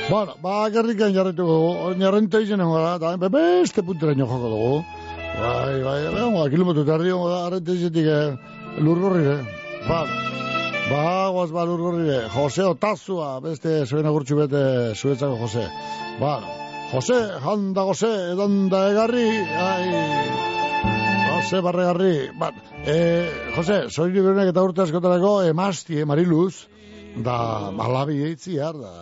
Bueno, 0.10 0.34
ba, 0.42 0.70
gerrikan 0.70 1.14
jarretu 1.16 1.42
dugu, 1.48 1.94
jarrente 2.00 2.42
izanen 2.46 2.70
gara, 2.72 2.92
eta 3.00 3.16
be- 3.18 3.30
beste 3.36 3.82
punteraino 3.84 4.28
joko 4.30 4.50
dugu. 4.54 4.76
Bai, 5.40 5.82
bai, 5.84 6.02
bai, 6.14 6.50
kilometro 6.54 6.84
eta 6.86 6.94
erdi 7.00 7.12
hongo 7.12 7.30
da, 7.32 7.40
jarrente 7.48 7.74
izatik 7.80 8.06
eh, 8.06 8.84
lurgorri, 8.86 9.24
eh. 9.34 9.42
Ba, 9.88 10.04
ba, 10.92 11.02
guaz 11.34 11.50
ba 11.52 11.66
lurgorri, 11.66 12.06
eh. 12.20 12.22
Jose 12.36 12.64
Otazua, 12.70 13.40
beste 13.42 13.82
zuen 13.90 14.06
agurtxu 14.06 14.38
bete 14.44 14.62
zuetzako 14.94 15.40
Jose. 15.42 15.66
Ba, 16.22 16.38
Jose, 16.92 17.18
janda 17.44 17.84
Jose, 17.90 18.12
edanda 18.34 18.82
egarri, 18.92 19.28
ai, 19.66 19.86
Jose 21.32 21.62
barregarri, 21.66 22.14
ba, 22.40 22.52
eh, 22.86 23.26
Jose, 23.56 23.80
zoiri 23.90 24.22
berenek 24.22 24.52
eta 24.54 24.64
urte 24.64 24.86
askotarako, 24.86 25.40
emazti, 25.50 26.00
eh, 26.00 26.06
Mariluz, 26.06 26.68
da 27.16 27.72
malabi 27.72 28.22
eitziar, 28.28 28.78
da 28.78 28.94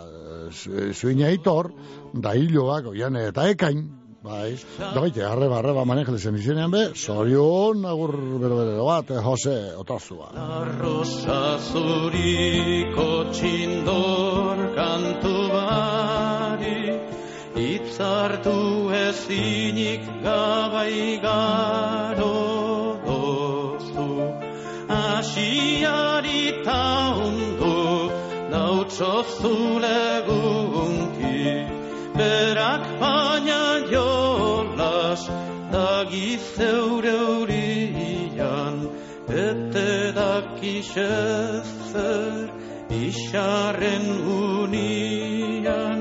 zuina 0.92 1.30
itor, 1.34 1.70
da 2.14 2.32
hiloak, 2.38 2.88
oian 2.94 3.16
eta 3.20 3.48
ekain, 3.52 3.84
bai, 4.24 4.56
da 4.78 4.94
baite, 4.96 5.24
arreba, 5.28 5.58
arreba 5.60 5.84
manejelezen 5.84 6.38
izenean 6.40 6.72
be, 6.72 6.86
zorion 6.96 7.84
agur 7.84 8.16
bero 8.40 8.62
bero 8.62 8.88
bat, 8.88 9.12
eh, 9.12 9.20
Jose 9.28 9.56
Otazua. 9.76 10.32
Rosa 10.80 11.42
zuriko 11.60 13.10
txindor 13.36 14.68
kantu 14.78 15.36
bari 15.52 16.93
Itzartu 17.56 18.90
ezinik 18.90 20.02
gabai 20.22 21.20
garo 21.22 22.34
dozu 23.06 24.10
Asiari 24.88 26.64
ta 26.64 27.04
txozulegunki, 28.94 31.42
berak 32.16 32.84
baina 33.00 33.64
jolas, 33.90 35.22
dagi 35.72 36.30
zeure 36.54 37.16
urian, 37.40 38.76
ete 39.44 39.90
dakixezer, 40.18 42.46
isarren 43.02 44.06
unian, 44.38 46.00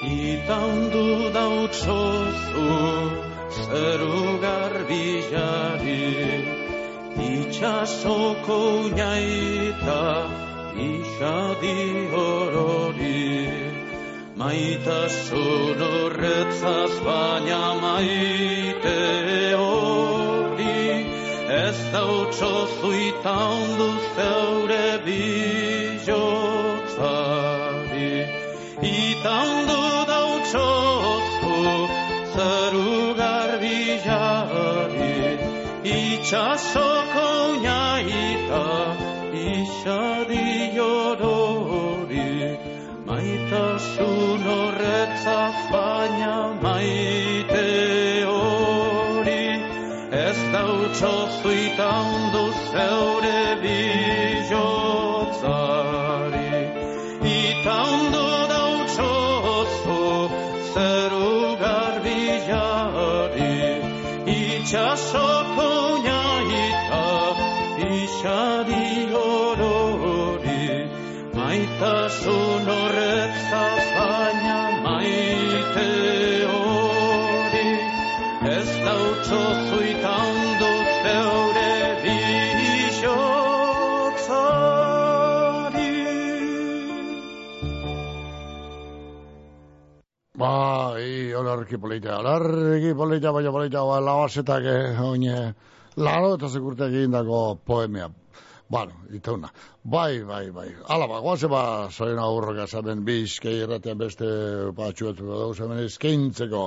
Itandu 0.04 1.06
dautsozu 1.36 2.70
zeru 3.64 4.20
garbillari 4.44 6.04
Itxasoko 7.20 8.58
unaita 8.88 10.04
isadi 10.88 11.80
horori 12.14 13.34
Maitasun 14.40 15.80
horretzaz 15.88 16.94
baina 17.08 17.64
maite 17.82 19.02
hori 19.64 20.86
Ez 21.64 21.80
dautsozu 21.96 22.90
itandu 23.08 23.90
zeure 24.16 24.88
bijotzari 25.06 26.30
Itandu 28.94 29.69
Itxasoko 36.30 37.26
unaita 37.58 38.66
isadi 39.34 40.50
horori 40.78 42.34
Maitasun 43.08 44.44
horretzaz 44.50 45.58
baina 45.72 46.36
maite 46.62 47.66
hori 48.34 49.46
Ez 50.26 50.40
itandu 51.62 52.44
zeure 52.74 53.42
bijotzari 53.64 54.62
Itandu 57.40 58.28
dautsozu 58.54 60.06
zeru 60.76 61.34
garbillari 61.66 63.58
Itxasoko 64.38 65.29
Maitasun 71.80 72.68
horretzaz 72.68 73.84
baina 73.96 74.56
maite 74.84 75.86
hori 76.52 77.70
Ez 78.52 78.72
dautsozu 78.84 79.80
itandu 79.92 80.72
zeure 81.06 81.72
bijotzari 82.04 83.08
Bai, 90.36 91.34
olarki 91.34 91.80
polita, 91.80 92.20
olarki 92.20 92.92
polita, 92.94 93.32
baina 93.32 93.52
polita, 93.56 93.88
ba, 93.88 94.28
eh, 94.60 95.00
oine, 95.00 95.56
laro 95.96 96.36
eta 96.36 96.48
sekurte 96.50 96.92
egindako 96.92 97.40
poemia. 97.64 98.12
Bueno, 98.70 98.94
itauna. 99.12 99.52
Bai, 99.84 100.22
bai, 100.22 100.52
bai. 100.52 100.70
Ala, 100.88 101.08
ba, 101.08 101.20
guaze 101.26 101.48
ba, 101.50 101.90
zoen 101.90 102.20
aurroka 102.22 102.68
zaten 102.68 103.02
bizkei 103.06 103.64
erratean 103.66 103.98
beste 103.98 104.28
patxuetuko 104.78 105.40
dauz 105.40 105.58
hemen 105.60 105.82
eskaintzeko. 105.88 106.66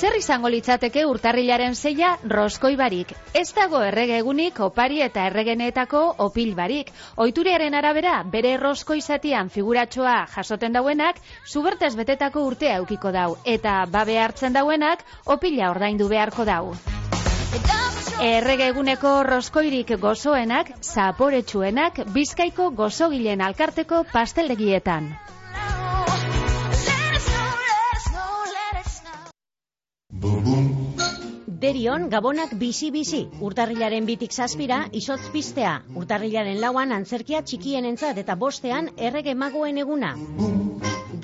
Zer 0.00 0.16
izango 0.16 0.48
litzateke 0.48 1.04
urtarrilaren 1.06 1.74
zeia 1.76 2.14
roskoi 2.32 2.72
barik. 2.80 3.12
Ez 3.36 3.52
dago 3.54 3.82
errege 3.84 4.16
egunik 4.24 4.58
opari 4.64 5.02
eta 5.06 5.26
erregeneetako 5.28 6.02
opil 6.26 6.54
barik. 6.56 6.90
Oituriaren 7.20 7.76
arabera, 7.76 8.14
bere 8.24 8.56
roskoi 8.56 8.98
zatian 9.02 9.52
figuratxoa 9.54 10.16
jasoten 10.34 10.72
dauenak, 10.72 11.20
zubertez 11.46 11.92
betetako 12.00 12.46
urtea 12.48 12.80
eukiko 12.80 13.12
dau. 13.12 13.36
Eta 13.44 13.84
babe 13.86 14.18
hartzen 14.18 14.56
dauenak, 14.56 15.04
opila 15.26 15.70
ordaindu 15.76 16.08
beharko 16.08 16.48
dau. 16.48 16.64
Errege 18.20 18.66
eguneko 18.68 19.10
roskoirik 19.24 19.94
gozoenak, 20.00 20.70
zaporetsuenak, 20.84 22.02
bizkaiko 22.12 22.66
gozogilen 22.76 23.40
alkarteko 23.40 24.02
pasteldegietan. 24.12 25.06
Derion, 31.62 32.08
gabonak 32.12 32.52
bizi-bizi, 32.60 33.22
urtarrilaren 33.40 34.04
bitik 34.10 34.36
zazpira, 34.36 34.82
izotz 35.00 35.22
piztea, 35.32 35.78
urtarrilaren 35.96 36.60
lauan 36.60 36.92
antzerkia 36.92 37.40
txikien 37.40 37.88
entzat 37.92 38.20
eta 38.24 38.36
bostean 38.36 38.92
errege 38.98 39.34
magoen 39.34 39.80
eguna. 39.80 40.12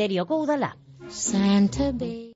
Derioko 0.01 0.40
udala. 0.47 0.72
Santa 1.09 1.92
Bay. 1.92 2.36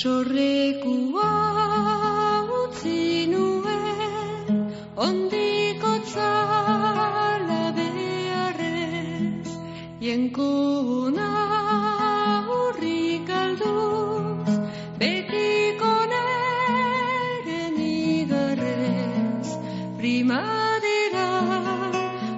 Sorrekua 0.00 1.30
utzi 2.58 3.26
nuen, 3.28 4.60
ondiko 5.06 5.90
tzala 6.08 7.58
beharrez, 7.76 9.50
jenkuna 10.00 11.28
urrik 12.56 13.28
alduz, 13.42 14.56
betiko 15.02 15.92
neren 16.14 17.76
igarrez, 17.90 19.52
primadera 20.00 21.28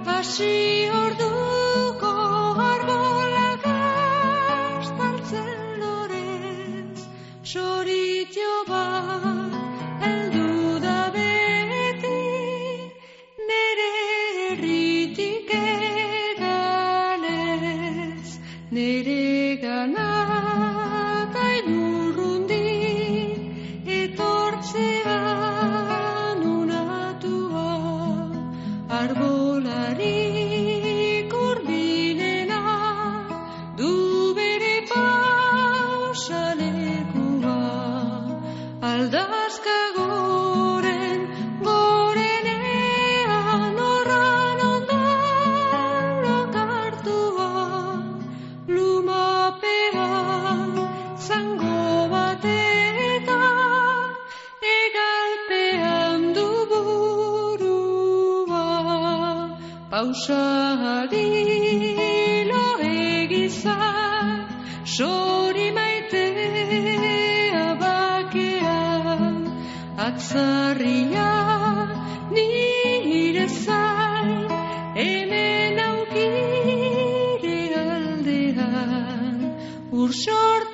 hasi 0.03 0.53
Pausari 60.03 61.31
lo 62.49 62.65
egiza 62.83 63.77
Sori 64.83 65.67
maitea 65.77 67.67
bakea. 67.81 68.81
Atzarria 70.07 71.31
nire 72.35 73.47
zain 73.47 74.51
Hemen 74.99 75.77
aukire 75.87 77.57
aldean. 77.87 79.37
Ursorti 80.01 80.72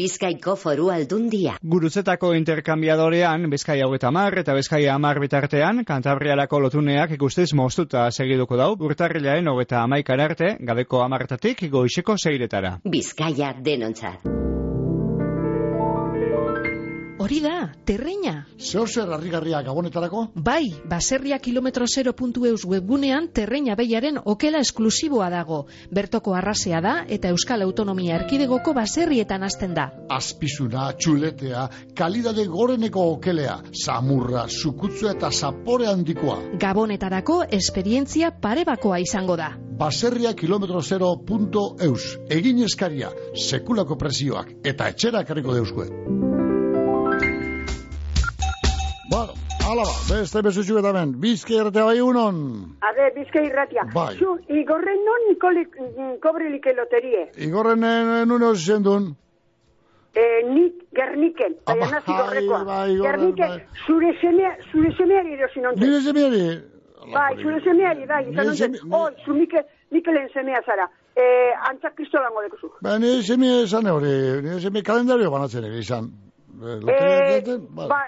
Bizkaiko 0.00 0.54
foru 0.56 0.86
aldundia. 0.88 1.58
Gurutzetako 1.72 2.30
interkambiadorean, 2.38 3.44
Bizkaia 3.52 3.88
hogeita 3.88 4.08
mar 4.16 4.38
eta 4.40 4.54
Bizkaia 4.56 4.94
amar 4.94 5.20
bitartean, 5.20 5.84
kantabrialako 5.90 6.62
lotuneak 6.64 7.12
ikustez 7.18 7.50
moztuta 7.60 8.06
segiduko 8.10 8.56
dau, 8.56 8.70
urtarrilaren 8.88 9.52
hogeita 9.52 9.82
amaikar 9.84 10.24
arte, 10.30 10.54
gabeko 10.72 11.04
amartatik 11.04 11.66
goixeko 11.74 12.16
zeiretara. 12.16 12.78
Bizkaia 12.96 13.52
denontzat. 13.60 14.49
Hori 17.20 17.42
da, 17.44 17.74
terreina. 17.84 18.46
Zeo 18.56 18.86
zer 18.88 19.10
harrigarria 19.12 19.58
gabonetarako? 19.60 20.22
Bai, 20.40 20.70
baserria 20.88 21.36
kilometro 21.38 21.84
0.eus 21.84 22.62
webgunean 22.64 23.26
terreina 23.36 23.74
beiaren 23.76 24.16
okela 24.24 24.62
esklusiboa 24.64 25.26
dago. 25.28 25.58
Bertoko 25.92 26.32
arrasea 26.32 26.80
da 26.80 26.94
eta 27.16 27.28
Euskal 27.28 27.60
Autonomia 27.66 28.16
Erkidegoko 28.22 28.72
baserrietan 28.72 29.44
hasten 29.44 29.76
da. 29.76 29.90
Azpizuna, 30.08 30.86
txuletea, 30.96 31.66
kalidade 32.00 32.46
goreneko 32.48 33.04
okelea, 33.18 33.58
samurra, 33.84 34.46
sukutzua 34.48 35.12
eta 35.18 35.28
zapore 35.30 35.92
handikoa. 35.92 36.38
Gabonetarako 36.64 37.42
esperientzia 37.60 38.32
parebakoa 38.32 39.02
izango 39.04 39.36
da. 39.36 39.52
Baserria 39.84 40.32
kilometro 40.32 40.80
0.eus. 40.80 42.16
Egin 42.32 42.64
eskaria, 42.64 43.12
sekulako 43.36 44.00
presioak 44.00 44.56
eta 44.64 44.88
etxera 44.88 45.26
karriko 45.28 45.60
deuzkue. 45.60 46.29
Bueno, 49.70 49.82
ala 49.82 49.92
ba, 50.10 50.18
beste 50.18 50.40
besutxu 50.42 50.78
eta 50.80 50.90
ben, 50.92 51.10
bizke 51.22 51.54
erratea 51.54 51.84
bai 51.86 52.00
unon. 52.02 52.38
A 52.82 52.90
ver, 52.96 53.12
bizka 53.14 53.42
irratia. 53.44 53.84
Bai. 53.94 54.16
Zu, 54.18 54.32
igorren 54.50 55.04
non 55.06 55.26
nikoli, 55.28 55.62
kobrelike 56.22 56.72
loterie. 56.74 57.28
Igorren 57.46 57.84
eh, 57.86 58.24
nune 58.26 58.48
osi 58.48 58.72
zendun. 58.74 59.04
Eh, 60.14 60.40
nik 60.48 60.80
gerniken, 60.96 61.54
baina 61.68 61.84
bai, 61.84 61.90
nazi 61.92 62.16
gorrekoa. 62.16 62.64
bai, 62.64 62.94
igorren, 62.96 63.20
gerniken, 63.20 63.52
bai. 63.54 63.84
zure 63.86 64.10
semea, 64.20 64.56
zure 64.72 64.90
semeari 64.98 65.36
erosi 65.38 65.62
non. 65.62 65.78
Nire 65.78 66.00
zemiari. 66.08 66.42
Bai, 67.14 67.30
zure 67.42 67.60
semeari, 67.68 68.08
bai, 68.10 68.24
izan 68.32 68.74
non. 68.74 68.80
Oh, 68.90 69.06
zu 69.24 69.36
Mikel, 69.38 69.68
Mikelen 69.94 70.26
semea 70.34 70.64
zara. 70.66 70.88
Eh, 71.14 71.70
antzak 71.70 71.94
kristolango 71.94 72.42
dekuzu. 72.48 72.72
Ba, 72.82 72.98
nire 72.98 73.22
zemi 73.22 73.54
esan 73.60 73.86
hori, 73.86 74.16
nire 74.42 74.58
zemi 74.58 74.82
kalendario 74.82 75.30
banatzen 75.30 75.70
ere 75.70 75.78
izan. 75.78 76.10
Eh, 76.60 77.42
Eh, 77.46 77.58
bai. 77.70 77.88
ba, 77.88 78.00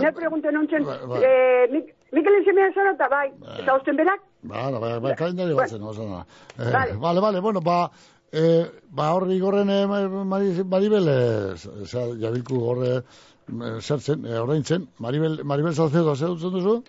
ne 0.00 0.12
pregunte 0.12 0.52
nontzen, 0.52 0.84
bai, 0.84 0.98
bai. 1.06 1.22
eh, 1.24 1.68
Mik 1.72 1.94
Mikelen 2.12 2.44
semea 2.44 2.72
zara 2.72 2.92
eta 2.94 3.08
bai, 3.08 3.32
eta 3.60 3.74
osten 3.74 3.96
berak, 3.96 4.20
Ba, 4.42 4.70
ba, 4.70 5.00
ba, 5.00 5.14
kalendario 5.14 5.56
batzen, 5.56 5.82
oso 5.82 6.04
da. 6.08 6.20
Eh, 6.58 6.70
Vale. 6.72 6.92
Vale, 6.96 7.20
vale, 7.20 7.40
bueno, 7.40 7.60
ba, 7.60 7.90
eh, 8.32 8.64
ba, 8.88 9.12
horri 9.14 9.34
igorren 9.36 9.68
eh, 9.68 9.86
Mari- 9.86 10.64
Maribel, 10.64 11.08
eh, 11.08 11.54
jabilku 12.22 12.60
horre, 12.70 12.92
eh, 13.48 13.80
zertzen, 13.80 14.24
eh, 14.26 14.38
oraintzen, 14.38 14.88
Maribel, 15.00 15.42
Maribel 15.44 15.74
Salcedo, 15.74 16.14
zer 16.14 16.28
duzu? 16.28 16.82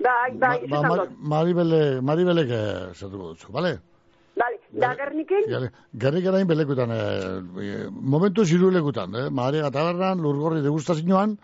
bai, 0.00 0.32
bai, 0.36 0.58
ba, 0.60 0.66
izan 0.66 0.88
Mar- 0.88 0.98
dut. 1.08 1.16
Maribele, 1.18 2.00
Maribelek 2.02 2.50
eh, 2.50 2.94
zertuko 2.94 3.28
dutzu, 3.28 3.52
bale? 3.52 3.78
Bale, 4.38 4.58
da 4.70 4.94
gerniken, 4.94 5.70
Gerrik 6.04 6.26
erain 6.30 6.46
belekutan, 6.46 6.90
eh, 6.92 7.02
eh, 7.64 7.86
momentu 7.90 8.44
zirulekutan, 8.44 9.14
eh, 9.14 9.30
Mariaga 9.30 9.70
tabernan, 9.74 10.22
lurgorri 10.22 10.62
degustazioan, 10.62 11.36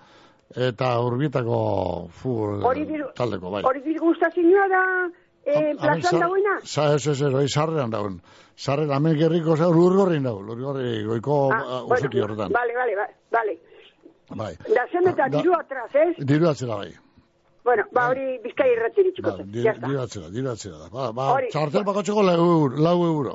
eta 0.55 1.01
urbietako 1.03 1.59
fu, 2.21 2.37
hori 2.71 2.85
diru, 2.87 3.09
taldeko, 3.17 3.51
bai. 3.51 3.63
hori 3.67 3.83
diru 3.83 4.05
gustazioa 4.13 4.69
da, 4.69 4.83
eh, 5.45 5.57
Hemen 5.59 5.77
plazan 5.77 6.03
zar- 6.11 6.21
dagoena? 6.21 6.59
Sa, 6.63 6.95
ez, 6.95 7.07
ez, 7.07 7.21
ez, 7.23 7.53
sarrean 7.53 7.91
dauen. 7.91 8.21
Sarrean, 8.57 8.93
hemen 8.97 9.19
gerriko, 9.19 9.57
za, 9.57 9.69
lurgorri 9.69 10.21
dau, 10.23 10.41
lurgorri 10.43 11.05
goiko 11.05 11.51
ah, 11.53 11.83
usuti 11.85 12.21
horretan. 12.21 12.53
Vale, 12.53 12.75
vale, 12.75 13.09
vale. 13.31 13.59
Bai. 14.31 14.55
Da 14.75 14.87
zen 14.93 15.09
eta 15.11 15.29
diru 15.29 15.53
atraz, 15.59 15.91
ez? 15.95 16.15
Diru 16.25 16.49
atzera 16.49 16.77
bai. 16.77 16.93
Bueno, 17.65 17.85
ba 17.97 18.09
hori 18.11 18.39
bizkai 18.45 18.67
irratzi 18.75 19.03
ditxuko 19.07 19.31
Ba, 19.31 19.37
zen, 19.39 19.47
diru, 19.53 19.65
ya 19.65 19.73
está. 19.73 19.87
diru 19.89 20.01
atzera, 20.03 20.29
diru 20.31 20.51
atzera 20.51 20.79
da. 20.83 20.89
Ba, 20.93 21.13
ba, 21.17 21.29
Hori, 21.33 21.49
txartel 21.53 21.85
bakotxeko 21.85 22.23
lau 22.23 22.35
euro. 22.45 22.77
Lau 22.77 22.99
euro. 23.07 23.35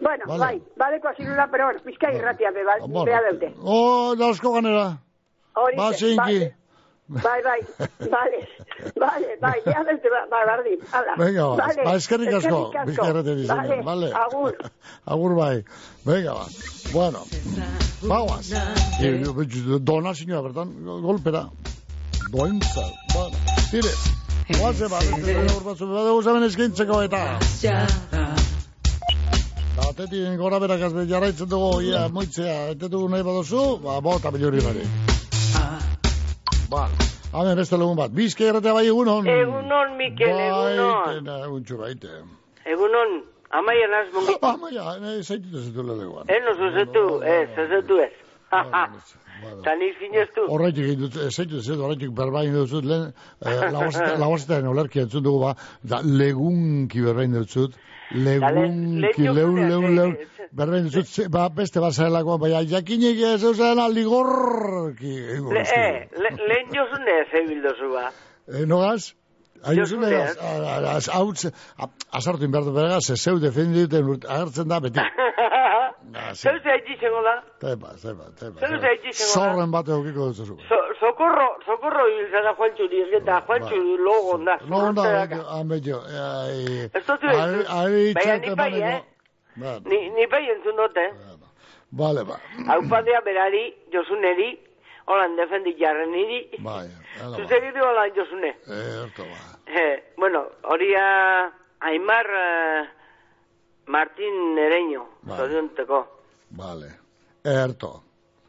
Bueno, 0.00 0.24
Vale. 0.30 0.38
bai, 0.40 0.62
badeko 0.78 1.08
azirula, 1.08 1.48
pero 1.50 1.64
bueno, 1.66 1.80
bizkai 1.84 2.14
irratia 2.16 2.50
be, 2.54 2.64
bai, 2.64 2.78
Bueno, 2.80 3.04
bea 3.04 3.20
deute. 3.26 3.52
O, 3.60 4.14
dauzko 4.16 4.52
ganera. 4.54 4.86
Hori, 5.54 5.76
Ba, 5.76 5.92
zinki. 5.92 6.38
Bai, 7.08 7.40
bai, 7.42 7.60
vale, 8.14 8.40
vale, 9.04 9.36
bai, 9.42 9.60
bea 9.66 9.84
deute, 9.90 10.08
ba, 10.14 10.22
ba, 10.30 10.40
bardin, 10.46 10.80
ala. 10.92 11.14
Venga, 11.18 11.46
ba, 11.50 11.56
Vale, 11.66 11.84
ba 11.84 11.94
eskerrik 12.00 12.32
asko. 12.40 12.62
asko. 12.70 12.86
Bizkarreten 12.86 13.38
izan, 13.44 13.56
Vale, 13.58 13.82
vale. 13.82 14.12
agur. 14.14 14.56
agur 15.16 15.34
bai. 15.36 15.64
Venga, 16.06 16.32
ba. 16.40 16.46
Bueno, 16.92 17.20
bagoaz. 18.08 18.52
Eh, 19.02 19.24
Dona, 19.80 20.14
sinua, 20.14 20.40
bertan, 20.42 20.72
golpera. 21.02 21.48
Dointza. 22.32 22.84
Bueno, 23.14 23.36
tire. 23.70 23.92
Oaze, 24.62 24.88
ba, 24.88 24.98
beste 25.04 25.34
gaur 25.34 25.64
batzu, 25.64 25.86
badugu 25.90 26.22
zaben 26.22 26.46
eskintzeko 26.46 27.02
eta. 27.04 27.20
Batetik 29.76 30.38
gora 30.40 30.58
berak 30.62 30.82
azbe 30.88 31.04
jarraitzen 31.10 31.50
dugu, 31.50 31.82
ia, 31.90 32.06
moitzea, 32.12 32.56
ete 32.72 32.88
dugu 32.88 33.10
nahi 33.12 33.26
baduzu, 33.26 33.64
ba, 33.84 34.00
bota 34.04 34.32
biluri 34.34 34.64
bari. 34.64 34.86
Ba, 36.72 36.88
hamen 37.32 37.60
beste 37.60 37.76
lagun 37.80 37.96
bat, 38.00 38.14
bizke 38.16 38.48
erratea 38.48 38.74
bai 38.78 38.86
egunon. 38.88 39.28
Egunon, 39.36 39.94
Mikel, 40.00 40.32
egunon. 40.48 41.04
Baite, 41.04 41.38
eguntxu 41.50 41.80
baite. 41.84 42.18
Egunon, 42.64 43.20
amaia 43.60 43.92
naz 43.92 44.08
mungi. 44.16 44.40
Amaia, 44.54 44.96
nahi 45.04 45.22
zaitutu 45.22 45.64
zetu 45.68 45.86
leleguan. 45.92 46.28
Eh, 46.28 46.40
no 46.44 46.56
zuzetu, 46.56 47.06
ez, 47.36 47.48
zuzetu 47.56 48.00
ez. 48.08 48.12
Ta 49.64 49.74
ni 49.76 49.88
sinestu. 49.98 50.46
Horretik 50.50 50.84
egin 50.84 51.00
dut, 51.04 51.16
ez 51.26 51.32
zaitu 51.34 51.60
zetu, 51.60 51.82
horretik 51.84 52.10
berbain 52.16 52.52
dut 52.54 52.84
lehen, 52.84 53.12
eh, 53.46 53.70
lagoztetan 54.18 54.66
olerki 54.72 55.00
entzun 55.04 55.22
dugu 55.24 55.40
ba, 55.44 55.54
da 55.82 56.00
legunki 56.02 57.00
berbain 57.04 57.32
dut 57.36 57.76
legunki, 58.14 59.22
le- 59.22 59.34
leun, 59.34 59.56
leun- 59.68 59.94
leun, 59.96 60.16
berbain 60.52 60.88
dut 60.90 61.28
ba, 61.30 61.48
beste 61.48 61.80
bat 61.80 61.92
zahelako, 61.92 62.38
baina 62.38 62.62
jakinik 62.64 63.20
ez 63.34 63.42
eusen 63.44 63.78
aligorki. 63.78 65.14
egingo 65.34 65.52
Le, 65.52 65.60
eh, 65.60 66.08
le, 66.16 66.30
lehen 66.48 66.72
jozune 66.74 67.18
ez 67.22 67.28
ebildozu 67.42 67.92
ba. 67.94 68.10
Eh, 68.48 68.64
nogaz? 68.66 69.14
Aizune, 69.64 70.10
Josuneaz. 70.10 71.08
hau, 71.08 71.32
azartu 72.12 72.44
inbertu 72.44 72.72
beragaz, 72.74 73.04
ze 73.06 73.16
zeu 73.16 73.38
defenditen 73.40 74.04
agertzen 74.28 74.68
da 74.68 74.80
beti. 74.80 75.00
Zeu 76.32 76.56
zaiti 76.64 76.96
zengo 77.00 77.20
da? 77.22 77.34
Tepa, 77.60 77.88
tepa, 78.02 78.24
tepa. 78.38 78.60
Zeu 78.60 78.78
zaiti 78.80 79.12
zengo 79.12 79.28
da? 79.28 79.34
Zorren 79.34 79.72
bate 79.72 79.92
okiko 79.92 80.28
dut 80.30 80.36
zu. 80.36 80.56
So, 80.68 80.78
socorro, 81.00 81.48
socorro 81.66 82.04
hilzara 82.08 82.54
Juancho 82.56 82.88
Dirgeta, 82.88 83.40
Juancho 83.46 83.76
logo 84.06 84.38
da. 84.44 84.56
No, 84.68 84.92
no, 84.92 85.04
amedio. 85.60 86.00
Ai, 86.00 86.88
Ez 86.94 87.04
dut 87.06 87.24
ari, 87.24 87.64
ari, 87.80 88.14
Baina 88.14 88.38
ni 88.38 88.54
bai, 88.54 88.80
eh? 88.82 89.02
Ba, 89.56 89.78
Ni, 89.84 90.26
bai 90.30 90.44
entzun 90.54 90.76
dut, 90.80 90.96
eh? 90.96 91.10
Vale, 91.92 92.24
ba. 92.24 92.40
Haupadea 92.68 93.20
berari, 93.24 93.64
Josuneri, 93.92 94.50
holan 95.08 95.36
defendi 95.36 95.72
jarren 95.80 96.10
niri. 96.12 96.40
Bai, 96.64 96.86
hala 97.20 97.36
ba. 97.36 97.42
Zuzegidu 97.42 97.84
holan 97.84 98.12
Josune. 98.16 98.50
Eh, 98.68 99.02
erto 99.04 99.24
ba. 99.24 99.40
Eh, 99.66 100.12
bueno, 100.16 100.44
horia 100.64 101.06
Aimar 101.80 102.26
eh, 102.26 102.88
Martin 103.86 104.58
Ereño, 104.58 105.06
Bai. 105.22 105.36
zorionteko. 105.38 106.00
Vale. 106.50 106.90
Erto. 107.44 108.02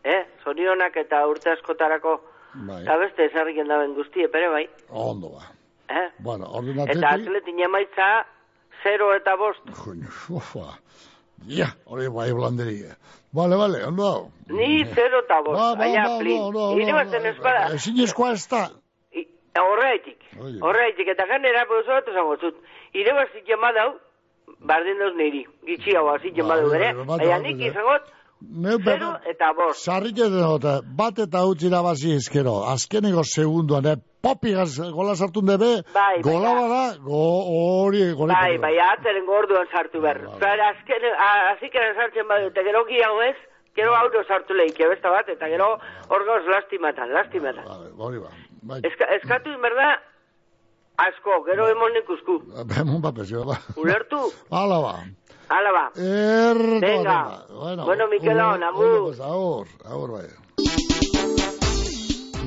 Eh, 0.03 0.26
zorionak 0.43 0.95
eta 0.97 1.26
urte 1.28 1.51
askotarako, 1.51 2.18
Bai. 2.53 2.82
eta 2.84 2.97
beste 2.97 3.26
ezarriken 3.30 3.68
daben 3.68 3.93
guztie, 3.95 4.28
pere 4.30 4.47
bai. 4.49 4.66
Ondo 4.89 5.30
ba. 5.36 5.45
Eh? 5.89 6.07
Bueno, 6.20 6.45
Eta 6.45 6.57
ordenatetik. 6.57 7.03
atletin 7.03 7.60
emaitza, 7.66 8.26
0 8.84 9.14
eta 9.16 9.36
bost. 9.36 9.60
Ufa. 10.30 10.80
Ja, 11.47 11.68
hori 11.86 12.07
bai 12.07 12.32
blanderia. 12.34 12.95
Vale, 13.32 13.56
vale, 13.56 13.86
ondo 13.86 14.04
hau. 14.08 14.32
Ni 14.50 14.84
0 14.86 15.20
eta 15.24 15.42
bost, 15.46 15.60
Ba, 15.60 15.76
ba, 15.76 15.76
baina 15.84 16.04
ba, 16.08 16.18
plin. 16.20 16.94
batzen 16.96 17.24
no, 17.24 17.30
espada. 17.30 17.74
Ezin 17.76 18.00
eskoa 18.04 18.32
ez 18.34 18.48
da. 18.50 18.70
Horreitik, 19.60 20.22
Oie. 20.40 20.58
horreitik, 20.62 21.08
eta 21.14 21.26
ganera, 21.28 21.66
pues 21.68 21.86
bat 21.88 22.08
esango 22.08 22.38
zut. 22.38 22.56
Ire 22.94 23.14
bazik 23.14 23.44
jemadau, 23.46 23.90
bardin 24.62 24.98
dauz 25.00 25.16
niri. 25.18 25.44
Gitxi 25.68 25.96
hau 25.98 26.08
hazik 26.14 26.36
jemadau 26.36 26.70
Bai, 26.70 26.80
bere, 26.80 26.94
bai, 27.06 27.40
nik 27.44 27.60
izangot, 27.68 28.08
zero 28.86 29.10
eta 29.30 29.52
bost. 29.58 29.84
Sarrike 29.84 30.30
denote, 30.32 30.80
bat 30.96 31.20
eta 31.20 31.44
utzi 31.46 31.68
irabazi 31.68 32.16
ezkero, 32.16 32.64
azkeneko 32.72 33.24
segunduan, 33.24 34.02
eh, 34.20 34.22
popi 34.22 34.51
gaz, 34.53 34.78
gola 34.91 35.15
sartun 35.15 35.45
debe, 35.45 35.84
Bai, 35.93 36.22
gola 36.22 36.53
bada, 36.53 36.97
go, 37.03 37.22
hori, 37.84 38.11
gori. 38.13 38.34
Bai, 38.34 38.57
bai, 38.57 38.76
atzeren 38.80 39.26
gorduan 39.26 39.67
sartu 39.72 40.01
behar. 40.01 40.20
Zer, 40.39 40.59
azken, 40.61 41.05
a- 41.17 41.53
azikeren 41.55 41.95
sartzen 41.95 42.28
badu, 42.28 42.47
eta 42.47 42.61
gero 42.63 42.84
hau 43.05 43.22
ez, 43.22 43.36
gero 43.76 43.95
auto 43.95 44.24
sartu 44.28 44.53
lehike, 44.53 44.88
besta 44.88 45.09
bat, 45.09 45.30
eta 45.30 45.47
gero 45.47 45.78
hor 46.09 46.26
gauz 46.26 46.45
lastimatan, 46.47 47.13
lastimatan. 47.13 47.63
Hori 47.97 48.20
ba, 48.20 48.30
bai. 48.61 48.82
Eska, 48.84 49.05
eskatu 49.15 49.49
inberda, 49.55 49.95
asko, 50.97 51.43
gero 51.45 51.70
emon 51.70 51.95
ikusku. 52.03 52.41
Bemon 52.65 53.01
papezio, 53.01 53.45
ba. 53.45 53.55
Ulertu? 53.78 54.20
Hala 54.51 54.80
ba. 54.84 54.93
Hala 55.49 55.72
ba. 55.72 55.86
Erto. 55.95 56.80
Venga. 56.82 57.45
Bueno, 57.49 57.86
Bueno, 57.86 58.07
Mikelon, 58.07 58.55
un- 58.57 58.63
agur. 58.63 59.15
agur, 59.24 59.67
agur 59.86 60.11
bai. 60.11 60.28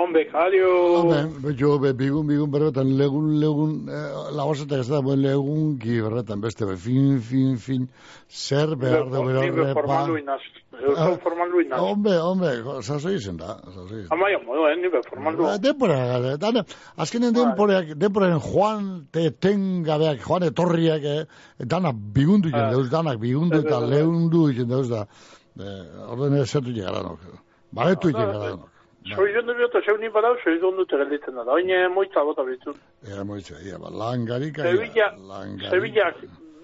hon 0.00 0.12
bekario. 0.12 0.68
Hombre, 1.00 1.54
jo, 1.58 1.78
be, 1.82 1.92
bigun, 1.92 2.26
bigun 2.28 2.50
berretan, 2.52 2.90
legun, 2.98 3.40
legun, 3.40 3.72
eh, 3.88 4.06
lagozetak 4.36 4.80
ez 4.84 4.88
da, 4.88 5.00
buen 5.02 5.20
legunki 5.22 6.00
berretan, 6.04 6.40
beste, 6.40 6.66
be, 6.66 6.76
fin, 6.76 7.18
fin, 7.20 7.56
fin, 7.58 7.88
zer 8.28 8.76
behar 8.76 9.04
dugu 9.10 9.32
Ni 9.40 9.50
be 9.50 9.64
repa. 9.68 9.74
formal 9.80 10.06
duinaz. 10.12 10.40
Euskal 10.78 11.16
formal 11.24 11.50
duinaz. 11.50 11.80
Hombre, 11.82 12.16
hombre, 12.22 12.82
sasoi 12.86 13.14
izen 13.18 13.36
da. 13.40 13.56
Amaia 14.14 14.38
modu, 14.46 14.68
eh, 14.70 14.76
ni 14.78 14.88
be 14.92 15.00
formal 15.08 15.36
du. 15.36 15.42
Ba, 15.42 15.56
Denpora, 15.58 15.96
gare, 16.12 16.36
dana, 16.38 16.64
azkenen 16.96 17.34
denporeak, 17.34 17.94
denporaren 17.98 18.40
joan, 18.40 18.88
te, 19.10 19.30
tengabeak, 19.30 20.22
joan 20.26 20.46
etorriak, 20.52 21.02
eh, 21.02 21.24
dana 21.58 21.92
bigundu 21.92 22.52
jen 22.54 22.70
deuz, 22.70 22.88
danak 22.90 23.18
bigundu 23.18 23.58
eta 23.64 23.80
leundu 23.80 24.46
jen 24.54 24.68
deuz 24.70 24.88
da, 24.88 25.06
eh, 25.58 25.84
orden 26.08 26.38
esertu 26.42 26.70
llegaranok, 26.70 27.18
baretu 27.72 28.12
llegaranok. 28.14 28.68
Soi 29.14 29.32
joan 29.32 29.46
dut 29.46 29.60
eta 29.68 29.80
zeun 29.86 30.04
badau, 30.12 30.34
soi 30.44 30.58
joan 30.60 30.76
dute 30.76 30.96
gelditzen 31.00 31.34
da. 31.34 31.44
Oine 31.54 31.88
moitza 31.88 32.24
bota 32.24 32.42
bitut. 32.44 32.76
Ea 33.08 33.24
moitza, 33.24 33.54
ia, 33.64 33.78
ba, 33.78 33.90
langarika, 33.90 34.62
Sevilla, 34.62 35.12
Sevilla, 35.70 36.12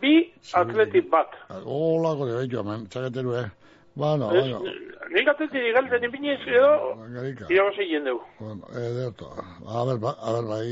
bi 0.03 0.14
atletik 0.53 1.11
bat. 1.11 1.30
Olako 1.64 2.26
de 2.28 2.36
behitu, 2.38 2.59
hemen, 2.61 2.86
txaketeru, 2.88 3.34
eh. 3.42 3.47
Bueno, 3.95 4.32
Ez, 4.34 4.42
bueno, 4.51 4.72
Nik 5.14 5.28
atetik 5.30 5.68
galtzen 5.76 6.03
ipinez 6.09 6.40
edo, 6.51 6.97
langarika. 6.99 7.47
irabazi 7.49 7.84
jendeu. 7.86 8.18
Bueno, 8.40 8.66
ederto. 8.74 9.28
A 9.68 9.84
ver, 9.84 9.99
ba, 10.03 10.16
a 10.18 10.32
ver, 10.32 10.45
bai, 10.51 10.66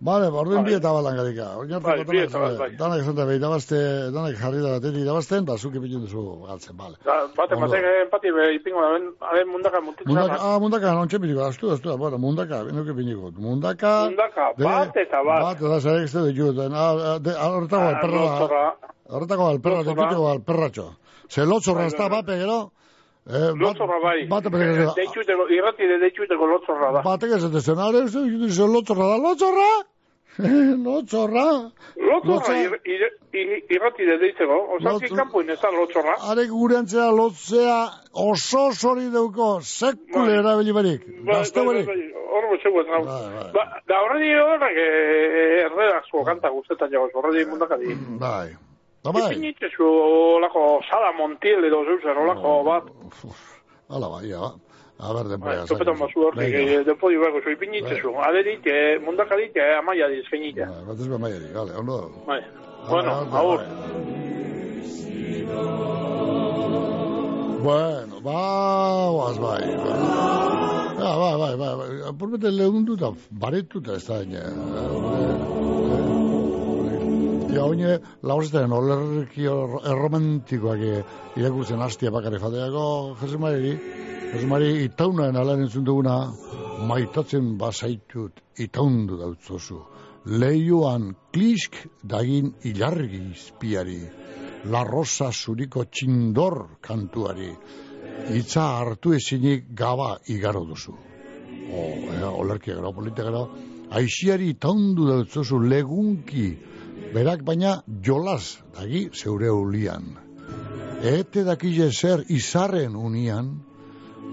eh, 0.00 0.04
da. 0.04 0.10
Vale, 0.10 0.26
orden 0.40 0.64
bi 0.64 0.72
eta 0.74 0.92
bat 0.92 1.02
langarika. 1.04 1.46
Bai, 1.80 2.04
bi 2.04 2.18
eta 2.24 2.38
bat, 2.38 2.56
bai. 2.58 2.70
Danak 2.76 3.00
esan 3.02 3.14
da 3.16 3.24
behi 3.28 3.38
dabazte, 3.38 3.76
danak 4.14 4.36
jarri 4.40 4.60
da 4.64 4.70
batetik 4.78 5.04
dabazten, 5.04 5.44
da 5.44 5.56
zuki 5.58 5.80
pitzen 5.80 6.00
duzu 6.06 6.22
galtzen, 6.46 6.76
vale. 6.78 6.96
Da, 7.04 7.16
bate, 7.36 7.54
bate, 7.60 7.76
empati 8.04 8.32
be 8.32 8.54
ipingo 8.56 8.80
da, 8.80 8.88
ben, 8.96 9.48
mundaka 9.52 9.80
mutitzen 9.80 10.08
Mundaka, 10.08 10.36
da. 10.36 10.54
ah, 10.54 10.58
mundaka, 10.58 10.92
non 10.94 11.08
txepiniko, 11.08 11.44
astu, 11.44 11.70
astu, 11.74 11.96
bueno, 11.98 12.18
mundaka, 12.18 12.64
binuke 12.64 12.94
piniko. 12.96 13.30
Mundaka... 13.36 13.92
Mundaka, 14.08 14.52
de- 14.56 14.64
bat 14.64 14.96
eta 14.96 15.22
bat. 15.22 15.42
Bat, 15.42 15.56
eta 15.68 15.80
zarek 15.80 16.04
ez 16.08 16.12
dut 16.12 16.34
jut, 16.36 16.58
ah, 16.58 16.72
ah, 16.72 17.48
horretako 17.52 17.82
Ah, 17.84 17.88
alperra 17.92 18.20
da. 18.24 18.26
lotzorra. 18.40 18.64
Horretako 19.10 19.48
alperra, 19.52 19.84
tekuteko 19.84 20.28
alperratxo. 20.32 20.88
Ze 21.28 21.44
lotzorra 21.44 21.86
ez 21.86 21.94
da, 21.94 22.08
bape, 22.08 22.36
gero? 22.40 22.70
Eh, 23.30 23.52
bat- 23.52 23.60
Lotzorra 23.62 23.98
bai. 24.02 24.18
Bate, 24.28 24.50
lotzorra 26.50 26.92
da. 26.96 27.02
Batek 27.06 27.36
ez 27.36 27.68
are, 27.78 28.02
ez 28.04 28.12
dut 28.12 28.58
lotzorra 28.74 29.06
da, 29.12 29.16
lotzorra! 29.26 29.70
lotzorra! 30.86 31.46
Lotzorra, 31.96 32.54
ir- 32.62 32.80
ir- 32.84 33.12
ir- 33.32 33.64
irrati 33.76 34.06
de 34.06 34.16
deitzeko. 34.18 34.56
Osauki 34.76 35.06
Lotz- 35.08 35.16
kanpoin 35.16 35.50
ez 35.50 35.60
da 35.60 35.70
lotzorra. 35.70 36.14
Are 36.30 36.46
gurentzea 36.48 37.10
lotzea 37.10 37.78
oso 38.12 38.72
sori 38.72 39.10
deuko, 39.10 39.60
sekule 39.60 40.38
erabili 40.38 40.72
barik. 40.72 41.04
Gazte 41.26 41.64
barik. 41.66 41.88
Hor 42.30 42.48
botxeko 42.52 42.80
ez 42.80 42.86
nau. 42.94 43.04
Ba, 43.54 43.64
da 43.90 44.00
horredi 44.04 44.32
horrek 44.38 44.76
eh, 44.78 45.66
erredazko 45.66 46.24
kanta 46.24 46.48
guztetan 46.54 46.90
jagoz, 46.92 47.10
horredi 47.14 47.44
mundakadi. 47.50 47.94
Bai. 48.20 48.48
Ba, 49.04 49.12
bai. 49.12 49.30
Ipinitzezu 49.32 49.86
olako 50.36 50.80
Sala 50.90 51.12
Montiel 51.16 51.64
edo 51.64 51.84
zeuzen 51.88 52.18
olako 52.24 52.56
bat. 52.66 52.90
Hala 53.88 54.08
bai, 54.12 54.26
ja. 54.28 54.50
A 55.00 55.14
ber, 55.16 55.30
denbora. 55.32 55.64
Topetan 55.64 55.96
bazu 55.96 56.26
horrek, 56.26 56.54
eh, 56.54 56.82
depo 56.84 57.08
dibako, 57.08 57.40
zo 57.40 57.50
ipinitzezu. 57.54 58.12
Aderit, 58.28 58.66
eh, 58.66 58.98
mundakadit, 59.00 59.56
eh, 59.56 59.78
amaia 59.78 60.08
dizkenite. 60.12 60.66
Bat 60.88 61.00
ez 61.00 61.08
ba 61.08 61.18
maiari, 61.18 61.48
gale, 61.54 61.72
ondo. 61.80 61.96
Bai. 62.26 62.42
Bueno, 62.88 63.12
agur. 63.40 63.60
Bueno, 67.64 68.20
ba, 68.20 68.38
oaz 69.16 69.38
bai. 69.38 69.64
Ja, 71.00 71.16
bai, 71.16 71.36
bai, 71.40 71.56
bai, 71.56 71.74
bai. 71.80 71.90
Apurbete 72.12 72.50
lehundu 72.52 73.00
eta 73.00 73.12
baretuta 73.30 73.96
ez 73.96 74.04
da. 74.04 74.16
Ja, 77.50 77.64
oine, 77.66 77.96
lauzetan 78.22 78.70
olerki 78.70 79.48
erromantikoak 79.48 80.82
eh, 80.86 81.00
irakurtzen 81.40 81.80
hastia 81.82 82.12
bakare 82.14 82.38
fateako, 82.38 82.84
Jesu 83.18 83.40
Mariri, 83.42 83.72
Jesu 84.30 84.46
Mariri, 84.46 84.84
itaunaen 84.86 85.38
alan 85.40 85.64
entzun 85.64 85.82
duguna, 85.88 86.14
maitatzen 86.86 87.56
bazaitut, 87.58 88.38
itaundu 88.62 89.18
dautzozu. 89.18 89.80
Leioan 90.30 91.10
klisk 91.34 91.80
dagin 92.06 92.52
ilargi 92.70 93.24
izpiari, 93.32 93.98
La 94.70 94.84
Rosa 94.86 95.32
zuriko 95.32 95.88
txindor 95.90 96.76
kantuari, 96.86 97.50
hitza 98.30 98.70
hartu 98.78 99.16
ezinik 99.18 99.72
gaba 99.74 100.12
igaro 100.30 100.62
duzu. 100.70 100.94
O, 100.94 101.86
ea, 102.14 102.30
olerkia 102.30 102.78
gara, 102.78 102.94
politia 102.94 103.26
gara, 103.26 103.46
aixiari 103.98 104.54
taundu 104.54 105.10
dautzozu 105.10 105.58
legunki, 105.66 106.50
berak 107.14 107.42
baina 107.42 107.82
jolas 108.02 108.58
dagi 108.74 109.08
zeure 109.12 109.50
ulian. 109.50 110.14
Ete 111.02 111.44
dakile 111.44 111.90
zer 111.90 112.24
izarren 112.28 112.96
unian, 112.96 113.48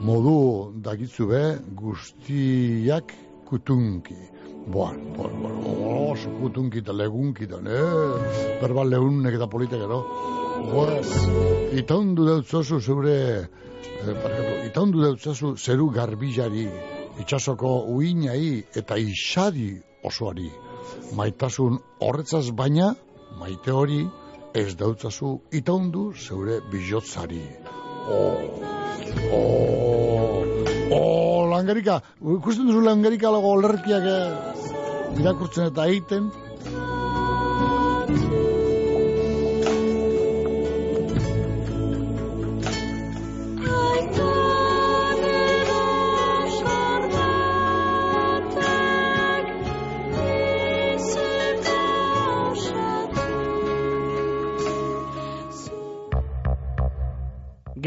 modu 0.03 0.73
dagitzu 0.83 1.27
be 1.29 1.43
guztiak 1.81 3.13
kutunki. 3.47 4.17
Boan, 4.67 4.99
boan, 5.15 5.37
boan, 5.41 5.61
oso 6.11 6.33
kutunki 6.41 6.83
eta 6.83 6.93
legunki 6.93 7.47
da, 7.47 7.61
ne? 7.63 7.79
Berba 8.61 8.83
leunek 8.83 9.39
eta 9.39 9.47
politia 9.47 9.79
gero. 9.79 10.01
Boaz, 10.67 11.07
itaundu 11.77 12.25
dautzozu 12.27 12.81
zeure, 12.81 13.17
eh, 13.39 14.13
barkatu, 14.13 14.53
itaundu 14.67 15.05
dautzozu 15.05 15.55
zeru 15.55 15.89
garbillari, 15.95 16.67
itxasoko 17.21 17.77
uinai 17.95 18.63
eta 18.75 18.97
isadi 18.97 19.71
osoari. 20.03 20.66
Maitasun 21.17 21.79
horretzaz 22.03 22.45
baina, 22.51 22.93
maite 23.39 23.71
hori, 23.71 24.01
ez 24.53 24.75
dautzazu 24.79 25.37
itaundu 25.59 26.11
zeure 26.15 26.59
bijotzari. 26.71 27.43
Oh, 28.07 28.37
oh, 29.33 30.45
oh, 30.97 31.49
langarika, 31.51 32.01
ikusten 32.37 32.69
duzu 32.69 32.81
langarika 32.85 33.31
lago 33.31 33.53
olerkiak 33.59 34.09
eh, 34.13 35.21
irakurtzen 35.21 35.71
eta 35.71 35.87
egiten, 35.91 36.31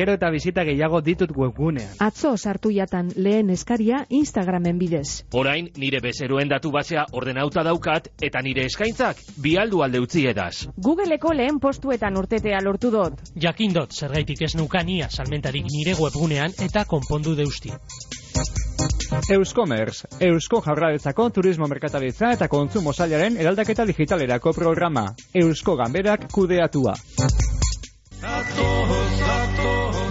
Gero 0.00 0.14
eta 0.16 0.30
bizita 0.32 0.62
gehiago 0.64 1.02
ditut 1.04 1.32
webgunean. 1.36 1.90
Atzo 2.00 2.30
sartu 2.38 2.70
jatan 2.72 3.10
lehen 3.16 3.50
eskaria 3.52 3.98
Instagramen 4.08 4.78
bidez. 4.80 5.26
Orain 5.36 5.66
nire 5.76 5.98
bezeroen 6.00 6.48
datu 6.48 6.70
basea 6.72 7.02
ordenauta 7.20 7.60
daukat 7.66 8.08
eta 8.28 8.40
nire 8.40 8.64
eskaintzak 8.64 9.20
bialdu 9.44 9.82
alde 9.84 10.00
utzi 10.00 10.24
edaz. 10.30 10.70
Googleko 10.86 11.34
lehen 11.36 11.58
postuetan 11.60 12.16
urtetea 12.16 12.62
lortu 12.64 12.88
dut. 12.94 13.20
Jakindot, 13.44 13.92
zergaitik 13.92 14.40
ez 14.48 14.54
nukania 14.56 15.10
salmentarik 15.10 15.68
nire 15.68 15.98
webgunean 16.00 16.56
eta 16.64 16.86
konpondu 16.88 17.36
deusti. 17.36 17.74
Euskomers, 19.36 20.06
Eusko 20.30 20.62
Jaurlaritzako 20.64 21.28
Turismo 21.30 21.68
Merkataritza 21.68 22.32
eta 22.38 22.48
Kontsumo 22.48 22.96
Sailaren 22.96 23.36
eraldaketa 23.36 23.84
digitalerako 23.92 24.56
programa. 24.62 25.10
Eusko 25.44 25.76
Ganberak 25.76 26.30
kudeatua. 26.32 26.96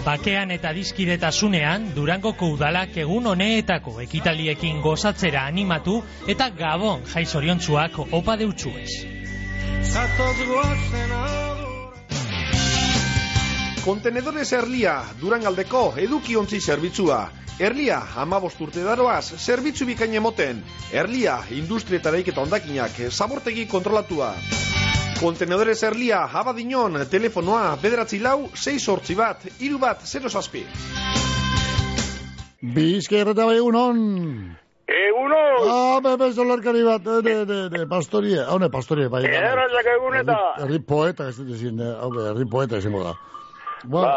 Bakean 0.09 0.49
eta 0.49 0.71
dizkidetasunean, 0.73 1.83
Durangoko 1.93 2.47
udalak 2.55 2.95
egun 2.97 3.27
honeetako 3.29 3.91
ekitaliekin 4.01 4.79
gozatzera 4.81 5.43
animatu 5.45 5.99
eta 6.33 6.47
gabon 6.61 7.03
jaizoriontzuak 7.11 7.99
opa 8.17 8.35
deutsuez. 8.41 8.89
Kontenedores 13.83 14.47
Erlia, 14.61 14.95
Durangaldeko 15.21 15.83
edukiontzi 16.07 16.57
zerbitzua. 16.59 17.19
Erlia, 17.69 18.01
amabost 18.25 18.65
urte 18.65 18.81
daroaz, 18.89 19.35
zerbitzu 19.37 19.85
bikain 19.91 20.17
emoten. 20.23 20.65
Erlia, 21.03 21.37
industria 21.61 22.01
eta 22.01 22.41
ondakinak, 22.41 22.97
zabortegi 23.11 23.67
kontrolatua. 23.67 24.33
Kontenedores 25.19 25.81
Erlia, 25.83 26.21
abadinon, 26.31 26.93
telefonoa, 27.11 27.73
bederatzi 27.81 28.21
lau, 28.23 28.45
6 28.55 28.79
sortzi 28.79 29.15
bat, 29.19 29.41
iru 29.59 29.77
bat, 29.81 29.99
0 30.07 30.29
zazpi. 30.31 30.61
Bizkaia 32.75 33.25
bai 33.35 33.57
egunon. 33.57 33.99
Eguno! 34.89 35.41
Ah, 35.69 35.99
bebe, 36.03 36.31
zolarkari 36.33 36.83
bat, 36.87 37.05
eh, 37.07 37.19
de, 37.25 37.33
de, 37.45 37.57
de, 37.69 37.81
pastorie, 37.87 38.39
haune, 38.47 38.69
pastorie, 38.73 39.09
bai. 39.11 39.25
Ederrazak 39.27 39.89
egun 39.97 40.15
eta. 40.21 40.37
Herri- 40.37 40.63
Herri 40.65 40.79
poeta, 40.87 41.27
ez 41.29 41.35
dut 41.37 41.51
ezin, 41.55 41.79
eh, 41.83 41.91
hau, 42.01 42.09
herri 42.31 42.47
poeta 42.49 42.77
izango 42.79 43.03
da. 43.03 43.13
Bueno, 43.83 44.09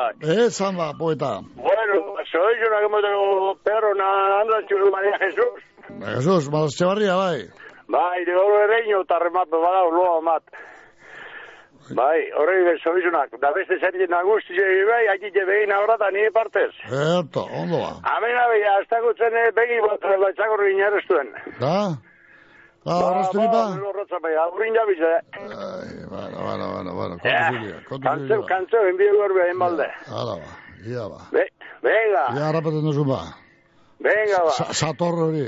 esan 0.46 0.76
ba, 0.76 0.92
poeta. 0.98 1.40
Bueno, 1.56 2.00
soy 2.30 2.54
yo 2.62 2.70
una 2.70 2.80
que 2.80 2.88
me 2.94 3.02
tengo 3.02 3.56
perro, 3.62 3.94
na, 3.94 4.40
anda, 4.40 4.62
chulo 4.68 4.90
María 4.90 5.18
Jesús. 5.18 5.98
Ba, 6.00 6.14
Jesus, 6.16 6.48
malaz 6.50 6.74
txabarria, 6.78 7.14
bai. 7.14 7.42
Bai, 7.88 8.24
de 8.24 8.34
oro 8.34 8.62
ereño, 8.70 9.02
eta 9.02 9.18
remape 9.18 9.56
bada, 9.56 9.82
loa 9.90 10.20
mat. 10.22 10.42
Bai, 11.96 12.20
horrei 12.38 12.62
bezoizunak, 12.64 13.30
da 13.42 13.50
beste 13.56 13.76
zerien 13.82 14.10
nagusti 14.10 14.54
zegi 14.56 14.84
bai, 14.88 15.02
akite 15.14 15.44
begin 15.48 15.72
ahora 15.76 15.96
da 16.00 16.08
nire 16.10 16.30
partez. 16.32 16.70
Erto, 16.88 17.42
ondo 17.60 17.78
ba. 17.84 17.92
Hemen 18.10 18.36
abe, 18.44 18.58
hasta 18.76 19.00
gutzen 19.04 19.34
eh, 19.42 19.50
begi 19.56 19.78
bat, 19.84 20.00
batzako 20.24 20.56
riñarestuen. 20.62 21.28
Da? 21.60 21.76
Da, 22.84 22.94
horreztu 22.98 23.38
nipa? 23.40 23.60
Ba, 23.76 23.88
horretza 23.90 24.18
bai, 24.24 24.34
aurrin 24.44 24.74
jabiz, 24.74 25.00
eh. 25.00 25.20
Bueno, 26.12 26.38
bueno, 26.46 26.64
bueno, 26.74 26.94
bueno, 26.98 27.18
kontu 27.18 27.44
ziria, 27.52 27.76
kontu 27.88 28.08
Kantzeu, 28.08 28.42
kantzeu, 28.48 28.86
enbio 28.90 29.12
gorbe, 29.20 29.44
en 29.50 29.58
balde. 29.58 29.86
Hala 30.08 30.34
ba, 30.40 30.50
ia 30.86 31.04
ba. 31.12 31.20
Be, 31.32 31.44
venga, 31.82 32.24
Ia 32.36 32.48
harrapaten 32.48 32.82
duzu 32.88 33.04
ba. 33.06 33.20
venga 34.00 34.40
ba. 34.44 34.50
Sa- 34.50 34.72
Sator 34.74 35.14
hori. 35.28 35.46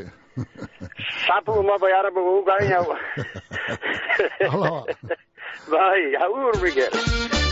Zapu 1.26 1.62
ma 1.62 1.76
bai 1.78 1.92
arabu 1.94 2.20
gu 2.26 2.44
gaina. 2.46 2.78
Hala 4.50 4.70
ba. 4.74 4.82
Bai, 5.70 6.14
agur, 6.16 6.62
Miguel. 6.62 6.90
Gertakizun 6.90 7.43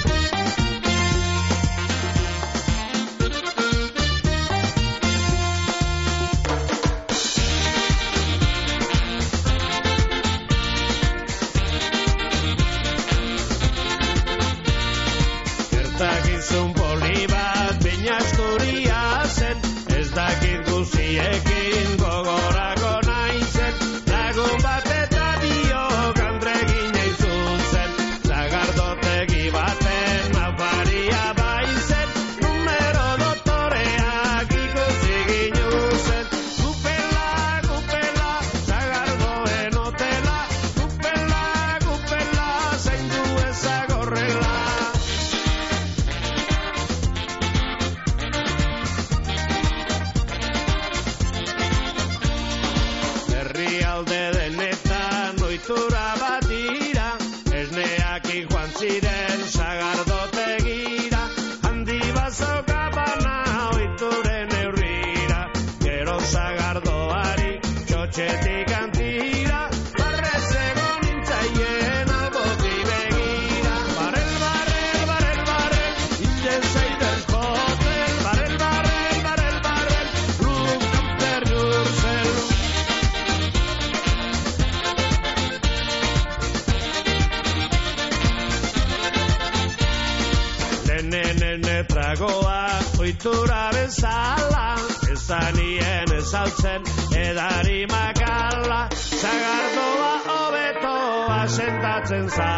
ezaltzen 96.52 96.82
edari 97.16 97.86
makala 97.88 98.88
Zagardoa 98.92 100.14
hobeto 100.28 100.96
asentatzen 101.40 102.28
zala 102.28 102.51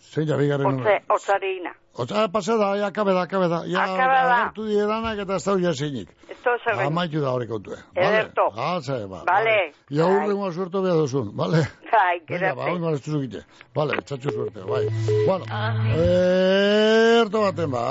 zein 0.00 0.28
ja 0.28 0.36
bigarren 0.36 0.70
numero. 0.70 0.98
otzarina. 1.08 1.72
Otza, 1.98 2.28
pasada, 2.28 2.76
ya, 2.76 2.86
akabe 2.86 3.12
da, 3.12 3.22
akabe 3.22 3.48
da. 3.48 3.64
Ja, 3.66 3.82
Akabe 3.82 4.14
da. 4.14 4.34
agertu 4.36 4.66
dieranak 4.68 5.18
eta 5.18 5.34
ez 5.34 5.44
da 5.44 5.56
ja 5.58 5.72
zeinik. 5.74 6.08
Esto 6.30 6.50
zer 6.64 6.84
Amaitu 6.86 7.20
da 7.20 7.32
hori 7.34 7.48
kontue. 7.48 7.76
Ederto. 7.96 8.44
Galtza, 8.54 8.98
ba. 9.10 9.24
Vale. 9.26 9.72
Ja, 9.90 10.06
urrengoa 10.06 10.52
suerto 10.52 10.82
behar 10.82 10.96
duzun, 10.96 11.32
bale? 11.36 11.64
Bai, 11.90 12.20
Venga, 12.28 12.54
ba, 12.54 12.68
oingo 12.70 12.92
ez 12.94 13.00
duzukite. 13.02 13.42
Vale, 13.74 13.96
txatxu 14.06 14.30
suerte, 14.30 14.60
bai. 14.68 14.84
Bueno, 15.26 15.44
erto 17.18 17.40
baten, 17.42 17.70
ba, 17.70 17.84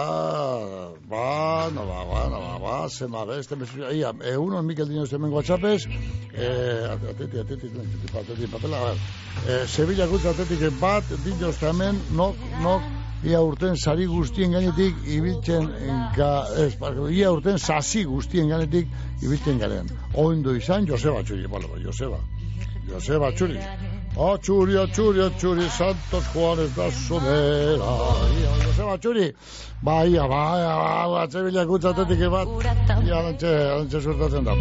ba, 1.10 1.70
no, 1.76 1.84
ba, 1.86 2.06
ba, 2.12 2.22
no, 2.32 2.40
ba, 2.40 2.60
ba, 2.64 2.90
zema, 2.90 3.26
beste, 3.26 3.56
mesu, 3.56 3.82
ia, 3.92 4.14
egunon 4.32 4.66
Mikel 4.66 4.88
Dino 4.88 5.06
zemen 5.06 5.32
WhatsAppez, 5.34 5.86
eh, 6.34 6.88
ateti, 6.94 7.40
ateti, 7.44 7.68
ateti, 7.68 8.18
ateti, 8.22 8.48
papela, 8.48 8.78
a 8.78 8.86
ver, 8.86 8.98
eh, 9.50 9.68
Sevilla 9.68 10.08
gutz 10.08 10.26
atetik 10.26 10.64
bat, 10.80 11.04
dinos 11.26 11.58
nok, 12.16 12.36
nok, 12.64 12.82
ia 13.24 13.42
urten 13.42 13.76
sari 13.76 14.06
guztien 14.06 14.52
gainetik 14.54 14.96
ibiltzen 15.10 15.68
ga, 16.16 16.32
ez, 16.64 16.74
barkatu, 16.80 17.10
ia 17.10 17.32
urten 17.34 17.58
sasi 17.58 18.04
guztien 18.06 18.50
gainetik 18.50 18.88
ibiltzen 19.24 19.60
garen. 19.60 19.90
Oindo 20.14 20.56
izan 20.56 20.88
Joseba 20.88 21.24
Txuri, 21.24 21.48
bale, 21.52 21.70
ba, 21.72 21.80
Joseba. 21.84 22.20
Joseba 22.90 23.32
Txuri. 23.32 23.58
Atxuri, 24.18 24.78
atxuri, 24.82 25.22
atxuri, 25.22 25.70
Santos 25.70 26.30
Juanes 26.34 26.72
da 26.76 26.92
Somera. 26.92 27.92
Ia, 28.38 28.54
Joseba, 28.66 28.94
atxuri. 28.94 29.28
Bai, 29.82 30.08
ia, 30.14 30.28
bai, 30.28 30.62
ia, 30.62 30.74
bai, 30.82 31.22
atzebilak 31.24 31.70
utzatetik 31.70 32.24
bat. 32.34 32.56
Ia, 33.04 33.20
alantxe, 33.20 33.54
alantxe 33.74 34.02
suertatzen 34.02 34.48
da. 34.48 34.58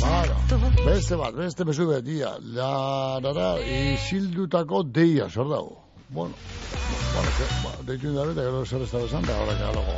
Bara, 0.00 0.36
beste 0.84 1.16
bat, 1.16 1.36
beste 1.36 1.64
mesu 1.64 1.88
bet, 1.88 2.08
ia, 2.08 2.36
la, 2.56 2.72
la, 3.20 3.32
la, 3.36 3.52
isildutako 3.60 4.84
deia, 4.84 5.28
zer 5.28 5.48
dago. 5.48 5.79
Bueno, 6.12 6.34
bueno, 7.14 7.30
que, 7.36 7.44
ba, 7.62 7.84
deitu 7.86 8.08
indabe, 8.08 8.32
eta 8.32 8.42
gero 8.42 8.64
zer 8.66 8.82
ez 8.82 8.90
da 8.90 8.98
besan, 8.98 9.22
da, 9.28 9.36
ahora 9.38 9.52
que 9.54 9.62
alago, 9.62 9.92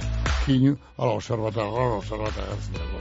kinu, 0.45 0.73
alago, 0.99 1.21
zer 1.23 1.41
bat, 1.41 1.57
alago, 1.57 2.03
zer 2.05 2.21
bat, 2.21 2.37
agertzen 2.43 2.75
dago. 2.77 3.01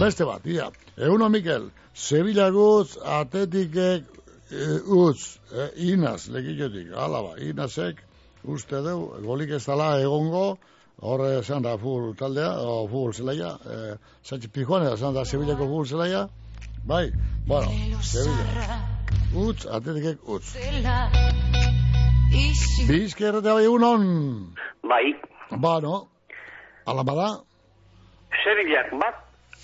Beste 0.00 0.24
bat, 0.24 0.46
ia, 0.48 0.70
Euno 0.96 1.28
Mikel, 1.28 1.68
Sevilla 1.92 2.48
guz, 2.48 2.96
atetikek, 3.04 4.08
e, 4.48 4.70
utz, 4.80 5.36
e, 5.52 5.68
inaz, 5.92 6.30
lekikotik, 6.32 6.88
alaba, 6.96 7.36
inazek, 7.36 8.00
uste 8.48 8.80
deu, 8.80 9.04
golik 9.28 9.52
ez 9.52 9.64
dala 9.66 9.90
egongo, 10.00 10.46
horre 11.04 11.34
esan 11.42 11.68
da 11.68 11.76
fútbol 11.76 12.16
taldea, 12.16 12.54
o 12.64 12.86
fútbol 12.88 13.12
zelaia, 13.12 13.58
e, 13.60 13.96
Sánchez 14.24 14.54
Pijone, 14.56 14.88
esan 14.94 15.12
da 15.12 15.28
Sevillako 15.28 15.68
fútbol 15.68 15.92
zelaia, 15.92 16.24
bai, 16.88 17.10
bueno, 17.44 17.68
Sevilla, 18.00 18.84
utz, 19.36 19.66
atetikek 19.68 20.24
utz. 20.24 20.56
Bizkerrete 22.88 23.52
bai 23.52 23.66
unon, 23.66 24.02
Bai, 24.82 25.14
bueno, 25.50 26.08
ala 26.86 27.02
bada, 27.04 27.28
Sevillak 28.42 28.90
bat, 29.00 29.16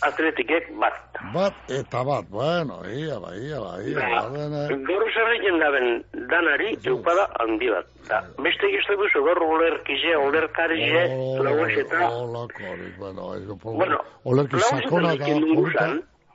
atletikek 0.02 0.70
bat. 0.80 0.96
bat 1.34 1.70
eta 1.70 2.02
bat, 2.04 2.24
bueno, 2.30 2.80
ia, 2.88 3.18
bai, 3.20 3.36
ia, 3.48 3.60
bai, 3.60 3.84
ia, 3.92 4.00
Ba, 4.00 4.22
bai, 4.32 4.78
Gaur 4.88 5.04
zerrekin 5.12 5.60
daben 5.60 5.88
danari 6.32 6.74
eupada 6.84 7.28
handi 7.40 7.68
bat. 7.70 7.92
Da, 8.08 8.22
beste 8.40 8.72
gizte 8.72 8.96
duzu 9.00 9.24
gaur 9.28 9.42
olerkize, 9.44 10.16
olerkarize, 10.16 11.04
lauez 11.44 11.78
eta... 11.84 12.08
Olakorik, 12.08 12.98
bueno, 12.98 13.34
ez 13.36 13.44
problema. 13.46 13.78
Bueno, 13.78 14.02
Olerki 14.24 14.60
sakona 14.60 15.14
da. 15.16 15.88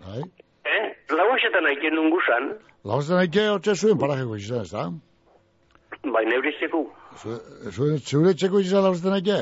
Bai. 0.05 0.23
Eh? 0.69 0.81
Lauezetan 1.09 1.65
aiken 1.65 1.95
nungu 1.97 2.19
zan, 2.29 2.51
Lauzen 2.87 3.17
aike 3.19 3.43
hotxe 3.51 3.73
zuen 3.75 3.97
parajeko 3.99 4.37
izan, 4.39 4.61
ez 4.63 4.71
da? 4.71 4.85
Bai 6.03 6.25
neurizeko. 6.25 6.85
Zuen, 7.71 7.97
zure 7.99 8.33
txeko 8.33 8.59
izan 8.63 8.83
lauzen 8.83 9.13
aike? 9.13 9.39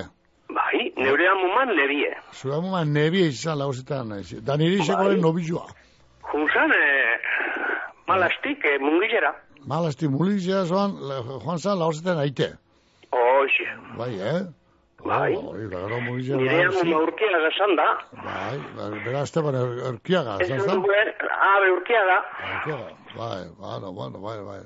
Bai, 0.49 0.91
neure 0.97 1.27
amuman 1.29 1.73
nebie. 1.75 2.13
Zure 2.33 2.55
amuma 2.55 2.83
nebie 2.85 3.27
izan 3.33 3.57
lauzetan? 3.59 4.13
Da 4.47 4.57
niri 4.57 4.79
isekoaren 4.81 5.19
Bai. 5.19 5.21
nobizua. 5.21 5.65
Junzan, 6.31 6.71
eh, 6.71 7.17
malastik, 8.07 8.63
eh, 8.65 8.79
mungizera. 8.81 9.33
Malasti 9.67 10.07
mulizia 10.07 10.63
zoan, 10.65 10.93
joan 11.43 11.59
zan 11.59 11.77
lauzetan 11.79 12.17
aite. 12.19 12.53
Oixe, 13.11 13.67
Bai, 13.97 14.13
eh? 14.19 14.41
Bai. 15.05 15.33
Hori, 15.35 15.67
da 15.69 15.79
gero 15.85 15.99
mulizia. 16.01 16.35
nire 16.35 16.65
amuma 16.65 16.97
urkia 17.03 17.39
gazan 17.45 17.75
da. 17.75 17.87
Bai, 18.23 18.57
ba- 18.75 18.89
bera 19.05 19.21
Esteban 19.23 19.55
er- 19.55 19.83
Erkiaga, 19.93 20.37
Ez 20.41 20.49
dut 20.49 20.83
duen, 20.85 21.11
abe 21.51 21.71
urkia 21.77 22.01
da. 22.11 22.17
Erkiaga, 22.53 22.89
bai, 23.17 23.43
bueno, 23.59 23.91
bueno, 23.93 24.19
bai, 24.19 24.37
bai. 24.43 24.61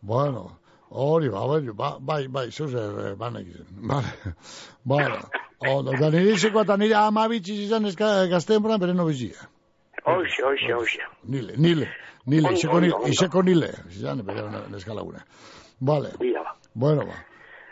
Bueno, 0.00 0.58
hori, 0.90 1.28
ba, 1.30 1.46
bai, 1.46 1.60
ba, 1.72 1.96
bai, 2.00 2.28
bai, 2.28 2.50
zuze, 2.50 3.14
banek 3.16 3.46
izan. 3.46 3.66
Vale, 3.82 4.34
bueno. 4.84 5.16
Ondo, 5.68 5.92
da 5.98 6.10
nire 6.10 6.32
izeko 6.36 6.60
eta 6.66 6.76
nire 6.76 6.94
amabitzi 6.94 7.54
izan 7.64 7.86
ezka 7.86 8.26
gazteen 8.28 8.62
boran 8.62 8.80
bere 8.80 8.92
nobizia. 8.94 9.46
Oixe, 10.04 10.44
oixe, 10.44 10.74
oixe. 10.74 11.06
Nile, 11.24 11.54
nile, 11.56 11.88
nile, 12.26 12.52
izeko 12.52 12.80
nile, 12.80 12.98
izeko 13.08 13.42
nile, 13.42 13.70
izan 13.90 14.20
bere 14.26 14.42
neskalagune. 14.70 15.24
Vale, 15.80 16.10
Bila 16.20 16.42
ba. 16.44 16.52
bueno, 16.74 17.06
ba. 17.06 17.16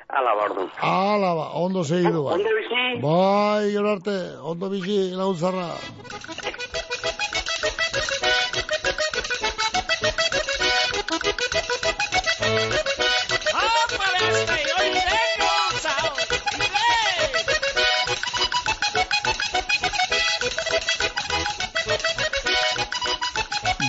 Ala 0.09 0.33
bardun. 0.41 0.71
Ala, 0.81 1.35
ba, 1.35 1.47
ondo 1.61 1.85
segidu, 1.85 2.25
bai. 2.25 2.35
Ondo 2.39 2.51
bizi? 2.57 3.03
Bai, 3.03 3.71
gero 3.73 3.91
arte, 3.93 4.17
ondo 4.43 4.71
bizi, 4.71 5.11
laguntzarra. 5.12 5.69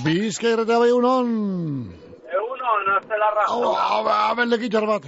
Bizka 0.03 0.49
irretea 0.53 0.79
bai 0.79 0.91
unon. 0.91 1.27
Eguno, 2.37 2.71
naztelarra. 2.87 3.43
Hau, 3.47 3.61
hau, 3.75 4.03
hau, 4.09 4.45
lekitxar 4.51 4.85
bat. 4.89 5.03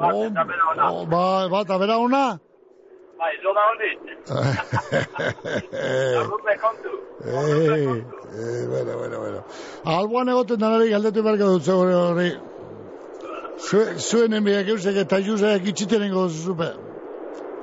Bat, 0.00 0.14
eta 0.30 0.44
bera 0.48 0.64
ona. 0.72 0.86
Oh, 0.92 1.04
Bai, 1.06 1.48
bat, 1.52 1.70
abera 1.76 1.98
ona. 1.98 2.24
Bai, 3.20 3.32
zo 3.42 3.52
da 3.52 3.62
honi. 3.68 3.90
Arrupe 6.20 6.54
kontu. 6.62 6.92
Ei, 7.20 8.04
ei, 8.40 8.66
bueno, 8.70 8.92
bueno, 8.98 9.18
bueno. 9.20 9.40
Alboan 9.84 10.28
egoten 10.32 10.60
danari 10.62 10.88
galdetu 10.94 11.22
berka 11.26 11.44
dut 11.50 11.62
zegoen 11.68 11.92
hori. 11.94 12.30
Zue- 13.60 13.98
Zuen 14.00 14.32
enbiak 14.38 14.70
eusek 14.72 14.96
eta 15.02 15.18
juzeak 15.26 15.66
itxiten 15.68 16.06
ingo 16.06 16.28
zupe. 16.28 16.70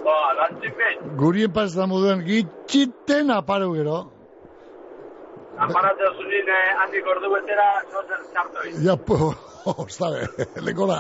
Ba, 0.06 0.18
lantzipen. 0.42 1.16
Gurien 1.18 1.52
pasta 1.54 1.88
moduen 1.90 2.22
gitxiten 2.28 3.32
aparu 3.34 3.74
gero. 3.74 3.98
Aparatzen 5.66 6.14
zunin 6.22 6.50
eh, 6.54 6.74
handik 6.82 7.08
ordu 7.10 7.30
betera, 7.34 7.68
zozer 7.92 8.20
txartoi. 8.34 8.72
Ja, 8.86 8.96
po, 9.08 9.32
ostabe, 9.84 10.28
lekora. 10.68 11.00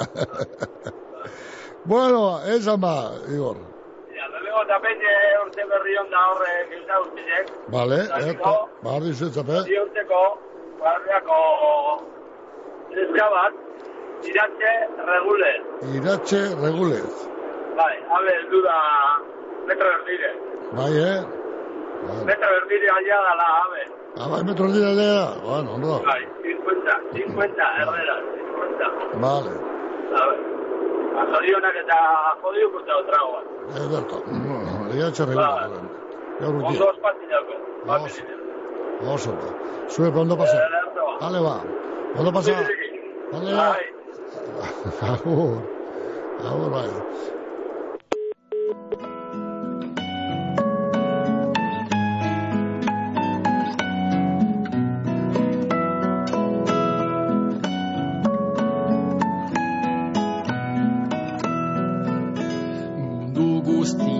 bueno, 1.91 2.22
esan 2.55 2.82
ba, 2.82 2.93
Igor. 3.36 3.60
Ja, 4.18 4.26
lehenengo 4.34 4.64
eta 4.66 4.80
peine 4.86 5.14
urte 5.43 5.68
berri 5.72 5.97
onda 6.01 6.24
horre 6.32 6.53
gilda 6.72 6.99
urtizek. 7.05 7.51
Vale, 7.76 7.99
Eta 8.08 8.22
eto, 8.34 8.53
barri 8.84 9.14
zuetzape. 9.14 9.62
Bi 9.70 9.78
urteko, 9.84 10.22
barriako 10.82 11.39
neska 12.95 13.28
bat, 13.36 13.62
iratxe 14.32 14.74
regule. 15.12 15.53
Iratxe 15.99 16.41
regulez. 16.64 17.26
Bai, 17.78 17.93
abe, 18.20 18.34
du 18.51 18.64
da, 18.66 18.80
metro 19.70 19.93
erdire. 19.99 20.34
Bai, 20.74 20.91
eh? 21.03 21.20
Metro 22.26 22.49
erdire 22.64 22.89
alia 22.97 23.22
dala, 23.28 23.51
abe. 24.20 24.24
Abai, 24.26 24.43
metro 24.43 24.72
dira 24.72 24.88
aldea. 24.89 25.26
Bueno, 25.43 25.74
ondo. 25.74 26.01
Bai, 26.05 26.24
50, 26.43 26.99
50, 27.13 27.63
erdera, 27.82 28.15
50. 28.36 29.20
Vale. 29.26 29.51
Abe. 30.22 30.36
Azorionak 31.22 31.76
eta 31.84 31.97
jodio 32.41 32.68
kusta 32.74 32.93
otrago 33.01 33.30
bat. 33.36 33.45
Ederto. 33.82 34.18
Iratxe 34.97 35.26
regulez. 35.26 35.72
Gaur 36.39 36.53
Ondo 36.55 36.68
urtia. 36.68 36.91
espalti 36.93 37.26
dauke. 37.32 37.55
Oso. 38.05 38.22
Oso. 39.13 39.32
ba. 39.32 39.49
Zue, 39.89 40.11
pa, 40.11 40.20
ondo 40.20 40.38
pasa. 40.38 40.57
Dale, 41.22 41.39
ba. 41.41 41.55
Ondo 42.20 42.32
pasa. 42.32 42.53
Dale. 43.32 43.51
Agur. 45.13 45.57
Agur, 46.45 46.70
bai. 46.70 46.89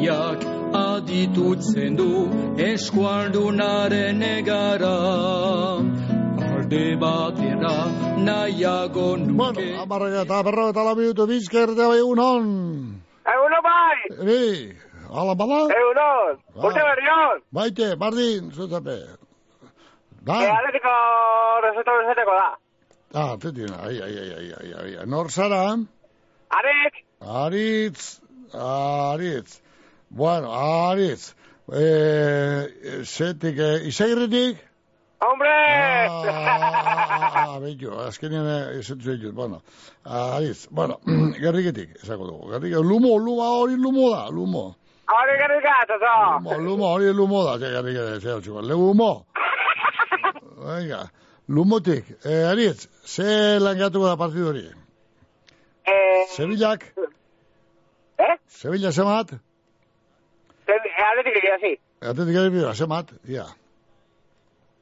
Guztiak 0.08 0.40
aditutzen 0.74 1.96
du 1.98 2.12
eskualdunaren 2.64 4.22
egara 4.24 4.92
alde 6.48 6.96
batera 7.02 7.76
nahiago 8.28 9.18
nuke 9.18 9.36
Bueno, 9.36 9.82
amarrega 9.82 10.22
eta 10.24 10.44
berro 10.44 10.70
eta 10.70 10.84
la 10.84 10.96
minutu 10.96 11.28
bizker 11.28 11.76
de 11.76 11.88
bai 11.88 12.02
unon. 12.02 12.46
Eguno 13.34 13.60
bai! 13.64 13.98
Ni, 14.30 14.72
ala 15.12 15.36
bala? 15.36 15.60
Egunon! 15.76 16.40
Ba. 16.56 16.62
Urte 16.68 16.82
berrion! 16.88 17.44
Baite, 17.52 17.96
bardin, 17.96 18.52
zuzape. 18.52 18.98
Da? 20.24 20.40
Eh, 20.44 20.52
atletiko 20.56 20.96
rezeto 21.68 22.00
bezeteko 22.00 22.40
da. 22.40 22.50
Ah, 23.14 23.36
tetin, 23.38 23.72
ai, 23.74 24.00
ai, 24.02 24.16
ai, 24.24 24.32
ai, 24.40 24.50
ai, 24.60 24.74
ai, 24.80 24.98
ai. 25.00 25.06
Nor 25.06 25.32
zara? 25.32 25.78
Arek! 26.60 27.04
Aritz, 27.20 28.20
Aritz. 28.54 29.67
Bueno, 30.10 30.54
Aritz. 30.54 31.36
Eh, 31.74 33.04
zetik, 33.04 33.58
eh, 33.60 33.88
izagirretik? 33.88 34.58
Hombre! 35.20 35.50
Ah, 36.08 37.58
behitu, 37.64 37.92
azkenean 38.06 38.48
eh, 38.48 38.80
ezetu 38.80 39.04
zaitut, 39.04 39.34
bueno. 39.36 39.62
Aritz, 40.06 40.68
bueno, 40.72 41.00
gerriketik, 41.44 41.98
esako 42.04 42.28
dugu. 42.28 42.52
Gerriketik, 42.54 42.86
lumo, 42.86 43.18
lumo, 43.20 43.50
hori 43.62 43.76
lumo 43.76 44.10
da, 44.16 44.30
lumo. 44.30 44.66
Hori 45.08 45.38
garrika, 45.40 45.76
tazo! 45.92 46.16
Lumo, 46.40 46.58
lumo, 46.70 46.92
hori 46.94 47.14
lumo 47.14 47.44
da, 47.44 47.58
ze 47.60 47.72
gerriketik, 47.76 48.22
ze 48.22 48.32
hau 48.32 48.42
txuko. 48.42 48.62
Le 48.62 48.74
humo. 48.74 49.12
Venga, 50.68 51.08
Lumotik, 51.48 52.04
eh, 52.26 52.44
aritz, 52.44 52.88
ze 53.06 53.60
langatuko 53.60 54.08
da 54.08 54.18
partidu 54.18 54.50
hori? 54.50 54.66
Eh, 55.88 56.26
Sevillak, 56.36 56.84
eh? 58.18 58.36
Sevilla 58.48 58.92
zemat, 58.92 59.32
Atletik 60.68 61.38
egia, 61.40 61.58
zi. 61.62 61.74
atetik 62.02 62.36
edo 62.36 62.74
zemat, 62.74 63.12
ia. 63.28 63.46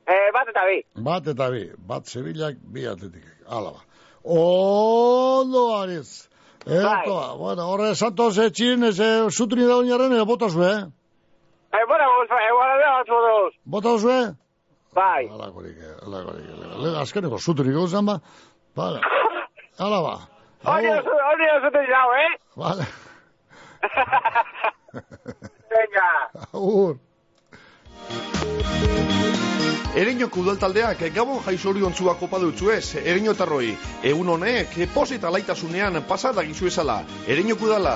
Eh, 0.07 0.29
bat 0.33 0.49
eta 0.49 0.63
bi. 0.65 0.77
Bat 1.07 1.27
eta 1.33 1.49
bi, 1.53 1.65
bat 1.77 2.07
Sevillak, 2.07 2.57
bi 2.73 2.85
atetik. 2.87 3.25
Hala 3.47 3.71
ba. 3.75 3.81
Ondo, 4.23 5.65
aritz. 5.77 6.27
Ertoa, 6.65 7.35
bueno, 7.37 7.67
horre 7.69 7.93
Santos 7.95 8.37
etxin, 8.41 8.83
eze 8.83 9.29
sutri 9.29 9.65
da 9.69 9.77
oinarren, 9.77 10.13
edo 10.17 10.25
bota 10.25 10.49
zue, 10.49 10.65
eh? 10.65 10.85
Eh, 11.75 11.85
bora, 11.87 12.07
goza, 12.17 12.39
eh, 12.41 12.51
bora, 12.57 12.75
bora, 12.81 13.03
bora, 13.09 13.49
Bota 13.65 13.97
zue? 13.99 14.19
Bai. 14.95 15.27
Alakorik, 15.29 15.77
alakorik. 16.07 16.97
Azkeneko 17.01 17.37
sutri 17.37 17.73
gauzan 17.75 18.05
ba. 18.05 18.19
Vale. 18.75 19.01
Hala 19.81 20.01
ba. 20.01 20.15
Hori 20.65 20.89
oso 21.57 21.71
te 21.71 21.83
jau, 21.91 22.07
eh? 22.15 22.31
Vale. 22.55 22.85
Venga. 25.75 26.09
Agur. 26.53 26.95
Ereñoko 29.95 30.41
udaltaldeak 30.43 31.05
gabon 31.15 31.39
jaizori 31.45 31.83
ontzua 31.87 32.17
kopa 32.19 32.39
dutzu 32.43 32.71
ez, 32.73 32.95
ereñotarroi. 32.99 33.69
Egun 34.03 34.33
honek, 34.33 34.75
posita 34.93 35.31
laitasunean 35.31 36.01
pasada 36.09 36.43
gizu 36.43 36.67
ezala. 36.71 37.01
Ereñoko 37.27 37.71
udala. 37.71 37.95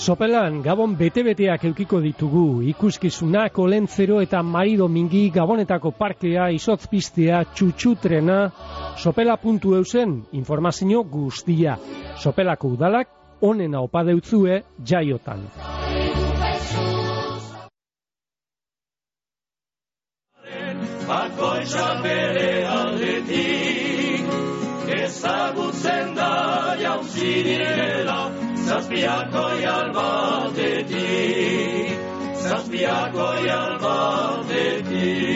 Sopelan 0.00 0.62
Gabon 0.64 0.94
bete-beteak 0.96 1.66
eukiko 1.68 1.98
ditugu. 2.00 2.62
Ikuskizunak 2.70 3.58
Olentzero 3.60 4.22
eta 4.24 4.40
Marido 4.42 4.86
Mingi 4.88 5.26
Gabonetako 5.28 5.92
parkea 5.92 6.46
izotz 6.56 6.86
pistea 6.88 7.42
txutxutrena 7.52 8.38
Sopela 8.96 9.36
puntu 9.36 9.74
eusen 9.76 10.22
informazio 10.32 11.02
guztia. 11.04 11.76
Sopelako 12.16 12.72
udalak 12.78 13.08
onena 13.44 13.84
opa 13.84 14.00
deutzue 14.08 14.62
jaiotan. 14.80 15.44
Bakoitza 21.10 21.88
bere 22.00 22.50
aldetik 22.72 24.24
ezagutzen 25.04 26.14
da 26.16 26.76
jauzi 26.80 27.42
direla 27.44 28.39
zazpiako 28.70 29.44
jalbatetik 29.62 30.94
zazpiako 32.42 33.26
jalbatetik 33.46 35.30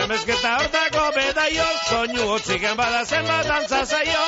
Ugartea 0.00 0.16
mezketa 0.16 0.50
hortako 0.56 1.02
bedaio, 1.14 1.64
soinu 1.88 2.28
hotziken 2.28 2.76
bada 2.76 3.04
zenbat 3.04 3.46
dantza 3.46 3.84
zaio. 3.84 4.22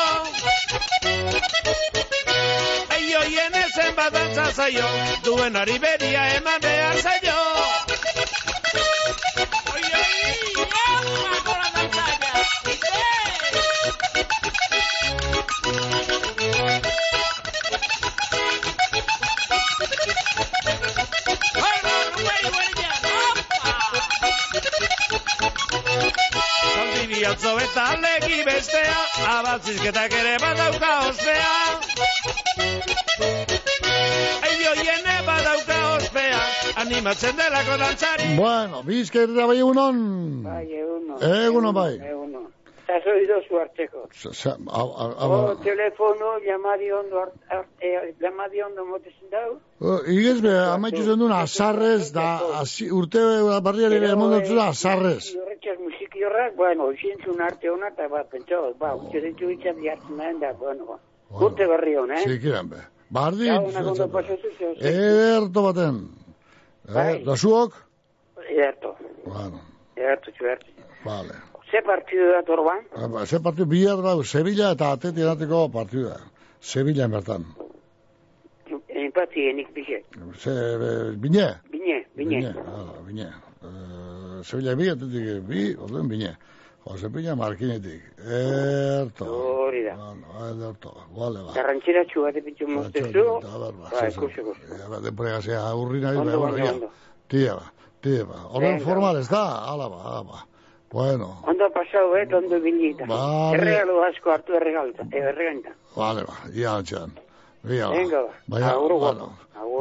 Eio 2.99 3.23
hiene 3.31 3.65
zenbat 3.77 4.13
dantza 4.13 4.51
zaio, 4.53 4.91
duen 5.25 5.57
ari 5.57 5.79
beria 5.79 6.27
eman 6.37 6.61
behar 6.61 7.01
zaio. 7.01 7.32
Legi 28.33 28.45
bestea, 28.45 28.97
abaltzizketak 29.29 30.13
ere 30.17 30.37
badauka 30.41 30.93
ospea. 31.09 31.53
Eio 34.49 34.73
hiene 34.81 35.17
badauka 35.27 35.79
ospea, 35.97 36.41
animatzen 36.85 37.37
delako 37.37 37.77
dantzari. 37.85 38.33
Bueno, 38.37 38.83
bizkairra 38.89 39.47
bai 39.47 39.59
egunon. 39.59 40.03
Bai, 40.49 40.65
eguno. 40.81 41.21
Egunon 41.21 41.75
bai. 41.75 41.95
Eguno. 41.95 42.22
Eta 43.03 43.11
soy 43.11 43.27
dos 43.27 43.45
hartzeko. 43.61 44.09
Sa- 44.13 44.33
sa- 44.33 44.57
a- 44.71 44.81
a- 45.05 45.15
a- 45.19 45.29
O 45.29 45.57
telefono, 45.57 46.39
llamadi 46.47 46.91
ondo, 46.93 47.19
art- 47.19 47.35
art- 47.51 47.69
eh, 47.81 48.15
llamadi 48.21 48.61
ondo 48.63 48.85
motezen 48.87 49.29
dau. 49.31 49.59
Uh, 49.81 49.99
Igez 50.07 50.41
be, 50.41 50.53
amaitzu 50.59 51.03
zen 51.03 51.19
duen 51.19 51.33
azarrez, 51.33 52.13
da, 52.13 52.41
urte 52.93 53.19
barriari 53.63 53.97
ere 53.97 54.11
emondotzu 54.15 54.55
da 54.55 54.69
azarrez. 54.69 55.35
Horretxas 55.35 55.79
musiki 55.81 56.23
horrak, 56.25 56.55
bueno, 56.57 56.93
izintzun 56.93 57.41
arte 57.43 57.71
hona, 57.71 57.89
eta 57.89 58.07
ba, 58.09 58.23
pentsa, 58.25 58.61
ba, 58.79 58.95
utxe 58.95 59.21
ditu 59.21 59.51
itxat 59.51 59.77
jartzen 59.83 60.17
da, 60.19 60.33
da, 60.39 60.53
bueno, 60.53 60.99
urte 61.31 61.67
berri 61.67 61.97
hona, 61.97 62.21
eh? 62.21 62.29
Zikiran 62.29 62.69
be. 62.71 62.77
Bardi, 63.11 63.49
ederto 64.81 65.63
baten. 65.63 66.09
Eh, 66.89 67.23
da 67.25 67.37
zuok? 67.37 67.73
Ederto, 68.49 68.97
Bueno, 69.25 69.61
ederto, 69.97 70.31
txuertu. 70.31 70.67
vale. 71.05 71.35
Ze 71.73 71.81
partidu 71.83 72.29
da 72.33 72.43
torban? 72.45 72.85
Ah, 72.97 73.09
ba, 73.09 73.27
Ze 73.27 73.41
partidu 73.41 73.67
bihar 73.67 74.03
da, 74.05 74.13
Sevilla 74.25 74.73
eta 74.77 74.93
Atleti 74.93 75.25
edateko 75.25 75.69
partidu 75.73 76.05
da. 76.11 76.21
Sevilla 76.61 77.09
bertan. 77.09 77.47
Empati 78.89 79.49
enik 79.51 79.73
bize. 79.75 80.03
Ze, 80.43 80.53
be, 80.81 80.91
bine? 81.17 81.49
Bine, 81.73 82.05
bine. 82.17 82.53
hala, 82.53 83.01
bine. 83.07 83.29
Uh, 83.63 84.45
Sevilla 84.45 84.77
bi, 84.77 84.91
Atleti 84.93 85.41
bi, 85.49 85.71
orduen 85.81 86.09
bine. 86.09 86.37
Jose 86.85 87.09
Piña 87.09 87.37
Markinetik. 87.37 88.03
Erto. 88.19 89.25
Hori 89.25 89.85
da. 89.85 89.95
Bueno, 89.95 90.27
ederto. 90.51 90.93
Vale, 91.15 91.45
ba. 91.47 91.53
Garrantzira 91.55 92.03
txua 92.11 92.33
de 92.35 92.43
pitxu 92.43 92.67
moztezu. 92.67 93.27
Ba, 93.41 94.09
ikusi, 94.09 94.41
ikusi. 94.43 94.67
Ja, 94.81 94.89
ba, 94.91 94.99
denbora 95.01 95.37
gazia 95.39 95.61
aurri 95.71 96.01
nahi, 96.03 96.19
ba. 96.19 96.91
Tia, 97.31 97.55
ba, 97.55 97.71
tia, 98.03 98.25
ba. 98.27 98.41
Horren 98.51 98.83
formal 98.83 99.21
ez 99.23 99.29
da, 99.31 99.45
ala 99.73 99.89
ba, 99.89 100.03
ala 100.11 100.25
ba. 100.27 100.43
Bueno, 100.93 101.41
Ondo 101.49 101.71
pasau, 101.73 102.15
eh, 102.17 102.29
ondo 102.35 102.61
bilita. 102.61 103.05
Vale. 103.09 103.57
Erregalo 103.57 104.03
asko 104.05 104.31
hartu 104.31 104.53
erregalta, 104.55 105.03
erreganta. 105.11 105.71
vale 105.97 106.23
ba, 106.29 106.35
ia 106.55 106.75
altxan. 106.77 107.11
Ia, 107.65 107.87
ba. 107.89 107.95
Venga, 107.97 108.21
ba. 108.23 108.33
Baina, 108.47 108.71
Agur, 108.77 108.93
bueno. 109.01 109.33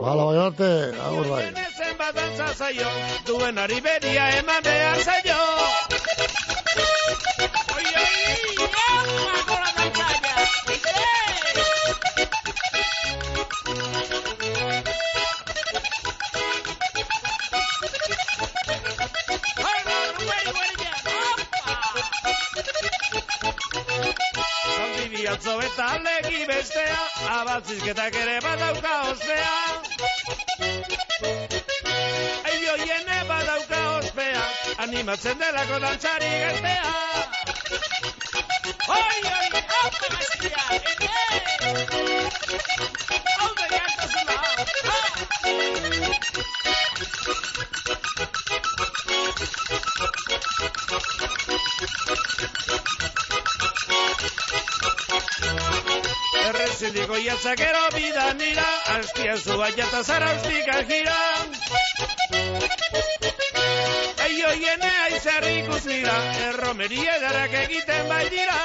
Bala, 0.02 0.24
bai 0.26 0.38
arte, 0.38 0.70
agur 1.08 1.28
bai. 1.28 1.46
Zenbat 1.78 2.16
dantza 2.16 2.48
zaio, 2.54 2.88
duen 3.28 3.58
ari 3.58 3.82
beria 3.82 4.30
eman 4.40 4.64
behar 4.64 5.00
zaio. 5.04 5.40
Oi, 7.76 7.88
oi, 8.02 8.16
ama, 8.62 9.42
gora 9.50 9.70
dantzaia, 9.76 9.91
Atzo 25.30 25.54
eta 25.62 25.86
legi 26.02 26.48
bestea, 26.50 26.98
abaltzizketak 27.30 28.16
ere 28.22 28.40
badauka 28.42 28.94
ospea. 29.10 29.58
Eio 32.54 32.74
hiene 32.82 33.18
badauka 33.30 33.82
ospea, 34.00 34.42
animatzen 34.88 35.38
delako 35.44 35.78
dantzari 35.86 36.32
gaztea. 36.46 36.90
Oi, 38.98 39.20
oi! 39.36 39.48
Hau 39.76 39.88
Erreziliko 56.92 57.18
jatzakero 57.24 57.82
bidan 57.96 58.36
dira, 58.38 58.66
astia 58.94 59.38
zu 59.38 59.56
baiata 59.60 60.02
zara 60.04 60.32
ustika 60.36 60.82
gira. 60.90 61.20
Eio 64.26 64.50
jene 64.64 64.90
aizarri 65.06 65.54
ikus 65.62 65.86
erromeria 65.88 67.16
edarak 67.16 67.56
egiten 67.62 68.12
bai 68.12 68.26
dira. 68.36 68.60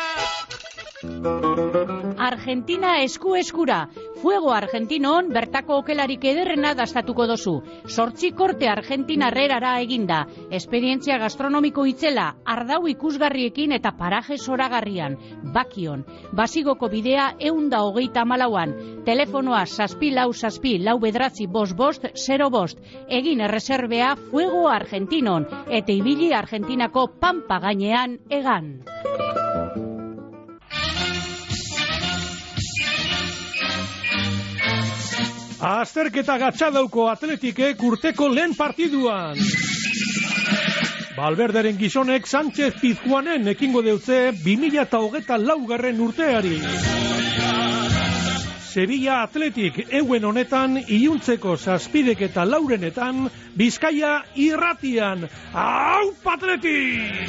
Argentina 2.30 2.96
esku 3.04 3.36
eskura. 3.44 3.78
Fuego 4.26 4.50
Argentinon 4.50 5.28
bertako 5.30 5.76
okelarik 5.84 6.24
ederrena 6.26 6.72
dastatuko 6.74 7.28
dozu. 7.30 7.52
Sortzi 7.86 8.32
korte 8.34 8.66
Argentina 8.66 9.28
herrerara 9.28 9.76
eginda. 9.84 10.24
Esperientzia 10.58 11.20
gastronomiko 11.22 11.84
itzela, 11.86 12.24
ardau 12.42 12.80
ikusgarriekin 12.90 13.76
eta 13.78 13.92
paraje 14.00 14.34
zoragarrian. 14.42 15.14
Bakion. 15.54 16.02
Basigoko 16.34 16.90
bidea 16.90 17.28
eunda 17.38 17.84
hogeita 17.86 18.26
malauan. 18.26 18.74
Telefonoa 19.06 19.62
saspi 19.64 20.10
lau 20.18 20.32
saspi 20.32 20.74
lau 20.82 20.98
bedratzi 20.98 21.46
bost 21.46 21.78
bost 21.78 22.10
zero 22.26 22.50
bost. 22.50 22.82
Egin 23.06 23.46
erreserbea 23.46 24.16
Fuego 24.26 24.66
Argentinon. 24.74 25.46
Eta 25.70 25.94
ibili 25.94 26.34
Argentinako 26.34 27.12
pampa 27.22 27.62
gainean 27.62 28.18
egan. 28.28 28.80
Azterketa 35.66 36.36
gatsadauko 36.38 37.08
atletikek 37.10 37.80
urteko 37.82 38.28
lehen 38.30 38.52
partiduan. 38.54 39.40
Balberderen 41.16 41.74
gizonek 41.80 42.28
Sánchez 42.30 42.76
Pizjuanen 42.78 43.50
ekingo 43.50 43.82
deutze 43.82 44.30
2008 44.44 45.40
laugarren 45.42 45.98
urteari. 46.06 46.60
Sevilla 48.68 49.22
Atletik 49.24 49.80
euen 49.90 50.28
honetan 50.30 50.78
iluntzeko 50.86 51.56
zazpidek 51.56 52.22
eta 52.28 52.44
laurenetan 52.46 53.26
Bizkaia 53.58 54.20
irratian. 54.46 55.26
Hau 55.52 56.12
patletik! 56.22 57.26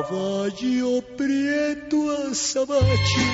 Caballo 0.00 1.02
prieto 1.16 2.00
azabatxe. 2.30 3.24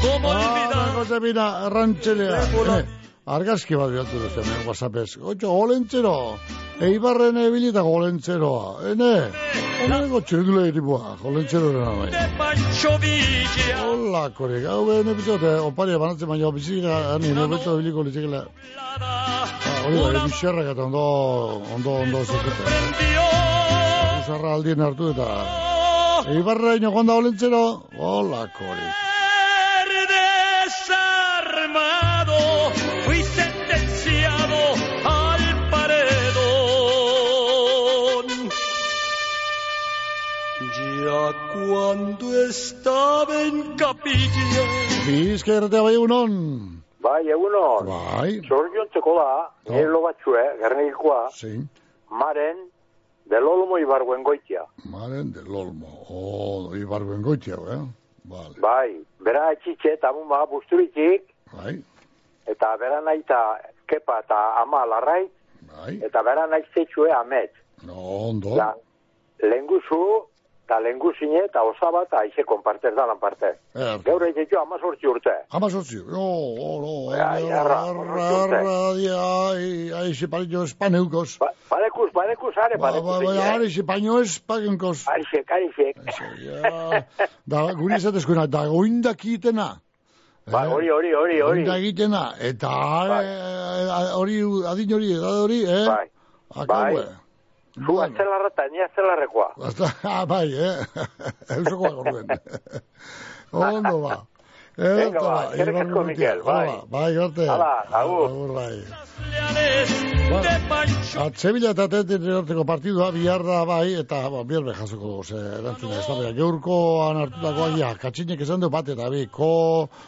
Como 0.00 0.30
Ah, 0.32 0.92
Josefina, 0.96 1.68
rantxelea. 1.68 2.40
Eh, 2.78 2.84
argazki 3.26 3.76
bat 3.76 3.90
bihatu 3.92 4.16
duz 4.18 4.32
hemen, 4.32 4.66
whatsappez. 4.66 5.18
Ocho, 5.20 5.50
golentzero. 5.52 6.38
Eibarren 6.80 7.36
ebili 7.36 7.68
eta 7.68 7.82
golentzeroa. 7.84 8.92
Ene, 8.92 9.10
honeko 9.84 10.22
txedule 10.24 10.68
iribua, 10.68 11.18
golentzero 11.20 11.68
dena 11.76 11.92
bai. 12.00 12.08
Villa. 13.04 13.76
Hola, 13.84 14.24
korek, 14.38 14.64
hau 14.64 14.86
behin 14.88 15.12
epitzote, 15.12 15.52
oparia 15.68 15.98
banatzen 15.98 16.28
baina 16.32 16.50
bizika, 16.50 16.96
hani, 17.12 17.34
nebeto 17.36 17.76
ebiliko 17.76 18.06
litzekela. 18.08 18.46
Hori 19.84 20.00
bai, 20.00 20.24
bizarrak 20.24 20.72
eta 20.72 20.88
ondo, 20.88 21.04
ondo, 21.76 22.00
ondo 22.06 22.24
zeketa. 22.24 22.64
Uzarra 24.24 24.56
aldien 24.56 24.80
hartu 24.80 25.12
eta... 25.12 25.28
Eibarra 26.26 26.76
ino 26.76 26.90
gonda 26.90 27.12
golentzero, 27.14 27.84
hola, 27.98 28.48
korek. 28.56 28.94
desarmado, 30.64 32.38
fui 33.04 33.22
sentenciado 33.22 34.60
al 35.04 35.42
paredón. 35.70 36.14
Ya 41.04 41.24
cuando 41.52 42.26
estaba 42.48 43.42
en 43.42 43.76
capilla, 43.76 44.64
Bizka 45.06 45.52
erratea 45.58 45.82
bai 45.82 45.94
egunon. 45.94 46.82
Bai, 47.00 47.28
egunon. 47.28 47.86
Bai. 47.86 48.40
Zoriontzeko 48.48 49.12
da, 49.20 49.50
nire 49.68 49.88
lo 49.92 50.00
batxue, 50.02 50.40
gernegikoa, 50.62 51.28
Sí. 51.32 51.60
maren, 52.10 52.56
del 53.30 53.42
olmo 53.48 53.78
ibarguen 53.78 54.22
goitia. 54.22 54.64
Maren 54.84 55.32
del 55.32 55.48
Olmo. 55.54 55.88
Oh, 56.08 56.74
ibarguen 56.76 57.22
goitia, 57.22 57.54
eh? 57.54 57.80
Vale. 58.24 58.54
Bai, 58.60 59.04
bera 59.20 59.50
etxitxe 59.52 59.92
eta 59.98 60.12
muma 60.12 60.44
busturitik, 60.48 61.26
Bai. 61.52 61.74
eta 62.46 62.76
bera 62.80 63.00
naita 63.04 63.40
kepa 63.86 64.20
eta 64.24 64.38
ama 64.62 64.84
larrai, 64.86 65.26
Bai. 65.72 65.98
eta 66.04 66.22
bera 66.22 66.46
naiztetxue 66.46 67.12
amet. 67.12 67.52
No, 67.84 67.94
ondo. 68.30 68.54
La, 68.56 68.70
lenguzu, 69.42 70.24
eta 70.64 70.78
lenguzine, 70.80 71.42
eta 71.44 71.62
osaba, 71.68 72.02
eta 72.06 72.22
aize 72.24 72.44
konpartez 72.48 72.94
dalan 72.96 73.18
parte. 73.20 73.50
Er. 73.76 73.98
Gaur 74.06 74.22
etxetxo 74.24 74.60
ama 74.62 74.78
sortzi 74.80 75.06
urte. 75.10 75.34
Ama 75.52 75.68
sortzi. 75.70 75.98
No, 76.08 76.24
oh, 76.64 76.76
no. 76.80 76.94
Bai, 77.12 77.44
Arra, 77.44 77.58
arra, 77.60 77.80
arra, 77.90 78.28
arra, 78.28 78.60
arra, 78.60 78.94
dia, 78.96 79.18
ai, 79.50 79.68
ai, 80.00 80.14
siparillo 80.16 80.64
espaneukos. 80.64 81.36
Badekuz, 81.70 82.10
badekuz, 82.16 82.54
are, 82.56 82.78
Ba, 82.78 82.88
badekuz. 82.88 83.18
ba, 83.26 83.34
ba, 83.34 83.48
are, 83.54 83.68
sipaino 83.70 84.20
espagenkos. 84.24 85.04
Arixek, 85.12 85.52
arixek. 85.58 86.00
Ja, 86.44 87.02
da, 87.46 87.66
guri 87.76 87.98
esatezkoena, 88.00 88.46
da 88.48 88.64
goindak 88.72 89.24
itena. 89.24 89.68
Ba, 90.48 90.64
hori, 90.72 90.88
hori, 90.92 91.12
hori, 91.12 91.40
hori. 91.40 91.64
Goindak 91.64 91.84
itena. 91.90 92.24
Eta, 92.40 92.72
eh, 93.20 94.16
hori, 94.16 94.40
adin 94.72 94.96
hori, 94.96 95.12
edad 95.18 95.44
hori, 95.44 95.60
eh? 95.68 95.84
Bai. 95.88 96.08
Akaue. 96.64 97.04
Zu 97.74 97.96
atzelarra 97.98 98.50
eta 98.52 98.68
ni 98.70 98.82
atzelarrekoa. 98.84 99.48
Basta, 99.58 99.90
ah, 100.12 100.22
bai, 100.26 100.46
eh? 100.54 100.76
Eusokoa 101.56 101.90
gorduen. 101.98 102.38
Ondo 103.64 103.98
ba. 104.02 104.20
Venga, 104.76 105.20
ba, 105.22 105.34
eskerrik 105.54 105.76
asko, 105.84 106.02
Mikel, 106.06 106.40
bai. 106.42 106.68
Bai, 106.90 107.14
garte. 107.14 107.44
Hala, 107.46 107.84
agur. 107.94 108.24
Agur, 108.26 108.54
bai. 108.54 108.82
Atzebila 111.24 111.70
eta 111.74 111.86
tetin 111.92 112.24
erorteko 112.26 112.64
partidua 112.66 113.10
bihar 113.14 113.44
da 113.46 113.60
bai, 113.68 113.94
eta 114.00 114.18
ba, 114.30 114.42
bihar 114.48 114.64
behasoko 114.66 115.10
dugu, 115.10 115.24
ze 115.24 115.42
erantzuna 115.60 115.98
ez 115.98 116.06
da, 116.08 116.16
bera, 116.18 116.32
geurkoan 116.38 117.20
hartutako 117.22 117.68
aia, 117.68 117.92
katxinek 118.02 118.42
esan 118.46 118.64
du 118.64 118.70
bat 118.70 118.88
eta 118.96 119.10
bi, 119.14 119.26
ko 119.30 119.52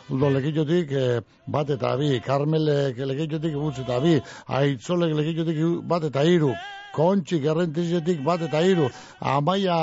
do 0.09 0.31
lekitiotik 0.39 0.97
eh, 1.03 1.21
bat 1.47 1.71
eta 1.71 1.95
bi, 2.01 2.11
karmelek 2.27 2.99
lekitiotik 3.13 3.55
gutz 3.55 3.79
eta 3.85 4.01
bi, 4.03 4.17
aitzolek 4.63 5.15
lekitiotik 5.21 5.63
bat 5.87 6.11
eta 6.11 6.27
hiru, 6.27 6.51
kontxik 6.97 7.45
errentiziotik 7.53 8.23
bat 8.25 8.47
eta 8.49 8.63
hiru, 8.65 8.89
amaia 9.21 9.77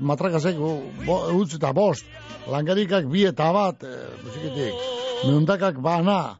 matrakasek 0.00 0.58
utz 0.60 1.50
eta 1.58 1.74
bost, 1.76 2.08
langarikak 2.50 3.10
bi 3.10 3.26
eta 3.28 3.50
bat, 3.52 3.84
e, 3.84 3.92
musikitik, 4.24 4.88
meundakak 5.26 5.78
bana, 5.84 6.38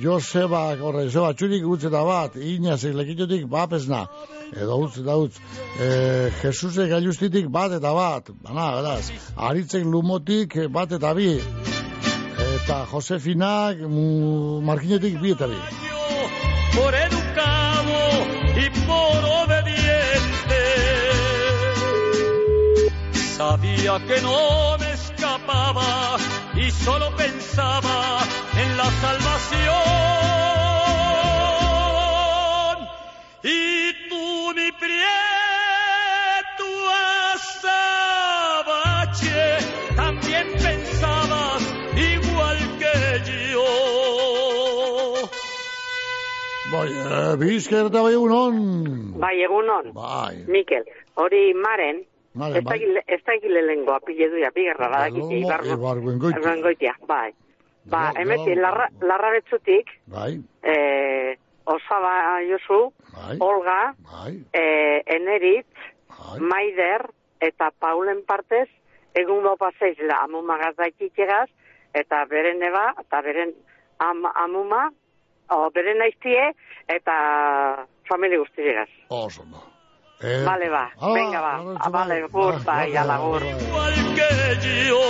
Joseba, 0.00 0.62
horre, 0.80 1.04
Joseba 1.10 1.34
txurik 1.36 1.66
utz 1.68 1.82
eta 1.90 2.00
bat, 2.06 2.38
Inazek 2.40 2.94
lekitiotik 2.96 3.44
bapesna, 3.52 4.06
edo 4.56 4.78
utz 4.86 4.96
eta 5.02 5.18
utz, 5.20 5.36
e, 5.76 5.90
Jesusek 6.40 6.88
gailustitik 6.94 7.50
bat 7.52 7.76
eta 7.76 7.92
bat, 7.92 8.32
bana, 8.46 8.70
beraz, 8.78 9.12
Aritzek 9.50 9.84
lumotik 9.84 10.56
bat 10.72 10.96
eta 10.96 11.12
bi, 11.18 11.34
eta 12.64 12.84
Josefinak 12.90 13.82
Markinetik 14.64 15.20
bi 15.20 15.32
eta 15.36 15.46
bi. 15.46 15.58
por 16.74 16.94
educado 16.94 17.98
y 18.56 18.70
por 18.86 19.53
Sabía 23.36 23.98
que 24.06 24.20
no 24.22 24.78
me 24.78 24.92
escapaba 24.92 26.16
y 26.54 26.70
solo 26.70 27.10
pensaba 27.16 28.20
en 28.56 28.76
la 28.76 28.84
salvación. 28.84 29.74
Y 33.42 33.92
tú, 34.08 34.52
mi 34.54 34.70
prieto 34.78 35.02
azabache, 37.34 39.58
también 39.96 40.52
pensabas 40.52 41.74
igual 41.96 42.58
que 42.78 43.20
yo. 43.50 43.64
Bai, 46.70 46.92
e, 46.92 47.36
bizker 47.36 47.86
eta 47.86 48.00
bai 48.00 48.14
egunon. 48.14 49.18
Bai, 49.18 49.42
egunon. 49.42 49.92
Bai. 49.92 50.44
Mikel, 50.46 50.84
hori 51.16 51.52
maren, 51.54 52.06
Vale, 52.34 52.58
Ez 52.58 52.64
bai. 52.64 52.78
da- 52.94 53.02
ez 53.06 53.22
da 53.24 53.32
egile 53.34 53.62
lengo, 53.62 53.92
apile 53.94 54.28
duia, 54.30 54.50
bigarra 54.54 54.88
badakite, 54.88 55.36
ibargo. 55.38 55.66
Ibarguen 55.74 56.18
goiti. 56.18 56.38
Ibargoitia, 56.40 56.94
bai. 57.06 57.32
Ba, 57.84 58.10
Ja, 58.14 58.22
emeti, 58.22 58.54
larra, 58.54 58.88
larra 59.02 59.30
betzutik, 59.30 59.90
Bai, 60.06 60.40
eh, 60.62 61.36
Osaba 61.64 62.40
Josu, 62.48 62.92
bai, 63.12 63.36
Olga, 63.40 63.94
bai. 64.10 64.42
eh, 64.52 65.02
Eneritz, 65.06 65.68
Maider, 66.40 67.06
eta 67.40 67.70
Paulen 67.78 68.24
partez, 68.26 68.68
egun 69.14 69.42
dopa 69.44 69.70
zeizela, 69.78 70.22
amuma 70.24 70.56
gazdaikikegaz, 70.58 71.48
eta 71.92 72.24
beren 72.24 72.62
eba, 72.62 72.94
eta 73.00 73.20
beren 73.22 73.52
am, 73.98 74.24
amuma, 74.34 74.90
o, 75.50 75.70
beren 75.70 76.00
aiztie, 76.02 76.50
eta 76.88 77.86
familia 78.08 78.38
guztiegaz. 78.38 78.88
Oso. 79.08 79.44
Eh, 80.26 80.42
Vale, 80.42 80.70
ba, 80.70 80.90
hala, 81.00 81.12
venga, 81.14 81.40
ba, 81.40 81.52
hala, 81.60 81.76
ah, 81.84 81.90
vale, 81.90 82.22
gur, 82.32 82.56
bai, 82.64 82.96
ala, 82.96 83.18
gur. 83.18 83.42
igual 83.44 83.94
que 84.16 84.28
yo. 84.88 85.02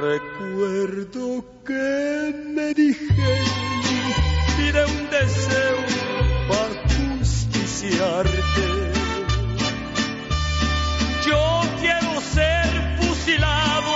Recuerdo 0.00 1.44
que 1.64 2.34
me 2.54 2.74
dijeron, 2.74 3.46
pide 4.56 4.84
un 4.84 5.10
deseo 5.10 5.78
para 6.48 6.74
justiciarte. 6.96 8.66
Yo 11.24 11.60
quiero 11.80 12.20
ser 12.20 12.98
fusilado 13.00 13.94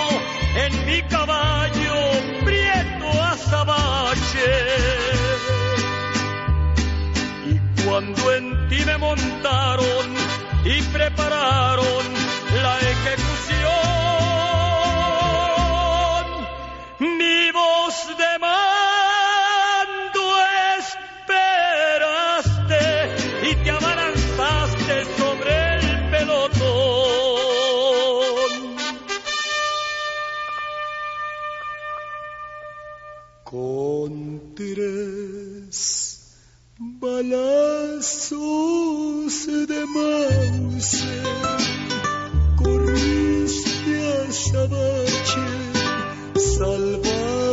en 0.63 0.85
mi 0.85 1.01
caballo 1.09 1.64
cuando 7.95 8.33
en 8.33 8.67
ti 8.67 8.83
me 8.85 8.97
montaron 8.97 10.05
y 10.65 10.81
prepararon 10.81 12.05
la 12.61 12.77
ejecución, 12.79 13.34
balazos 37.15 38.35
de 39.47 39.81
Mauser 39.95 41.23
corriste 42.57 43.95
a 44.11 44.31
Sabache 44.31 45.47
salvando 46.37 47.44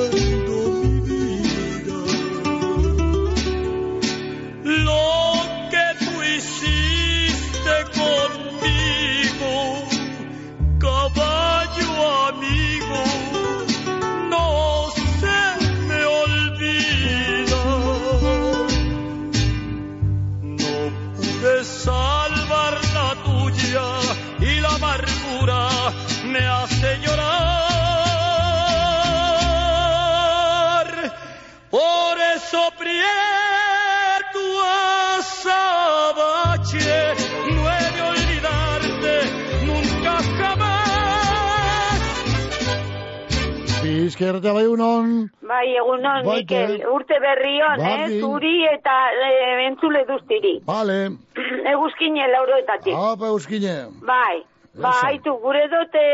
Bizkertea 44.23 44.53
bai 44.55 44.67
unon. 44.71 45.31
Bai, 45.43 45.67
egunon, 45.77 46.23
Bai, 46.25 46.37
Mikel, 46.43 46.77
ke- 46.79 46.87
urte 46.95 47.17
berrion, 47.21 47.81
eh, 47.81 47.89
Bardin. 47.89 48.21
zuri 48.21 48.65
eta 48.71 48.95
eh, 49.29 49.67
entzule 49.67 50.05
duztiri. 50.07 50.61
Vale. 50.67 50.99
Eguzkine 51.73 52.29
lauroetatik. 52.31 52.95
Apa 52.95 53.27
euskine. 53.35 53.75
Bai, 54.07 54.45
ba, 54.79 54.93
haitu, 55.03 55.35
gure 55.43 55.65
dote 55.73 56.05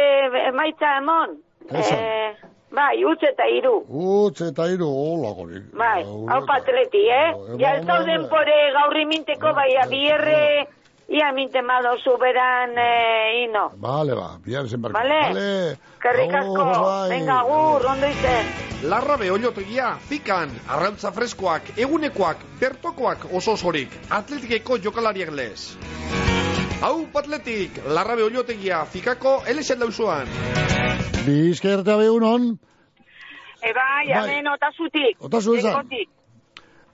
emaitza 0.48 0.94
emon. 1.02 1.36
Esan. 1.68 1.98
Eh, 2.00 2.32
bai, 2.72 3.04
utz 3.04 3.20
eta 3.28 3.44
iru. 3.58 3.82
Utz 3.90 4.40
eta 4.48 4.70
iru, 4.72 4.88
hola 4.88 5.34
gorik. 5.36 5.68
Bai, 5.76 6.00
hau 6.04 6.40
patleti, 6.48 7.04
eh? 7.12 7.28
Bai, 7.36 7.60
Ja, 7.60 7.74
bai, 7.74 7.78
ez 7.82 7.86
dauden 7.92 8.22
bai. 8.24 8.30
pore 8.32 8.58
gaurri 8.78 9.04
minteko, 9.04 9.52
bai, 9.54 9.68
abierre, 9.84 10.66
ia 11.08 11.32
minte 11.32 11.62
madozu 11.62 12.16
beran, 12.20 12.76
eh, 12.76 13.44
ino. 13.44 13.70
Vale, 13.80 14.14
ba, 14.14 14.38
bihar 14.44 14.68
zen 14.68 14.82
barko. 14.82 14.98
Vale. 14.98 15.20
Vale. 15.32 15.78
Asko, 16.38 16.62
Agur, 16.62 16.82
bai. 16.84 17.08
venga, 17.10 17.42
gur, 17.42 17.86
ondo 17.86 18.06
izen. 18.06 18.46
Larrabe 18.88 19.30
oiotegia, 19.30 19.96
pikan, 20.08 20.50
arrantza 20.68 21.10
freskoak, 21.12 21.72
egunekoak, 21.76 22.36
bertokoak 22.60 23.26
oso 23.34 23.52
osorik, 23.52 23.90
atletikeko 24.10 24.78
jokalariak 24.78 25.32
lez. 25.32 25.76
Hau 26.82 27.06
patletik, 27.12 27.80
larrabe 27.88 28.22
oiotegia, 28.22 28.84
fikako 28.86 29.42
elexen 29.50 29.80
dauzuan. 29.80 30.28
Bizkertea 31.26 31.96
bai 31.96 32.08
unon. 32.08 32.58
E, 33.58 33.72
bai, 33.74 34.06
Bai. 34.06 34.28
hemen 34.28 34.46
otazutik. 34.52 35.16
Otazu. 35.18 35.56
Ekotik. 35.58 36.08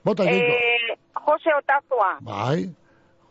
Bota 0.05 0.23
egiko. 0.23 0.55
Eh, 0.55 0.97
Jose 1.27 1.53
Otazua, 1.59 2.09
Bai. 2.21 2.69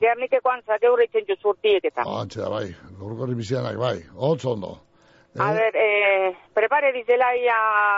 Gernikekoan 0.05 0.63
zageure 0.69 1.09
itxentzu 1.09 1.37
zurtiek 1.43 1.85
eta. 1.91 2.05
Antxe 2.21 2.41
da, 2.45 2.51
bai. 2.53 2.67
Gaurkorri 3.01 3.35
bizianak, 3.39 3.79
bai. 3.81 3.99
Otz 4.17 4.45
ondo. 4.45 4.77
A 5.37 5.49
ver, 5.51 5.75
eh, 5.75 6.29
prepare 6.55 6.93
dizelaia 6.95 7.57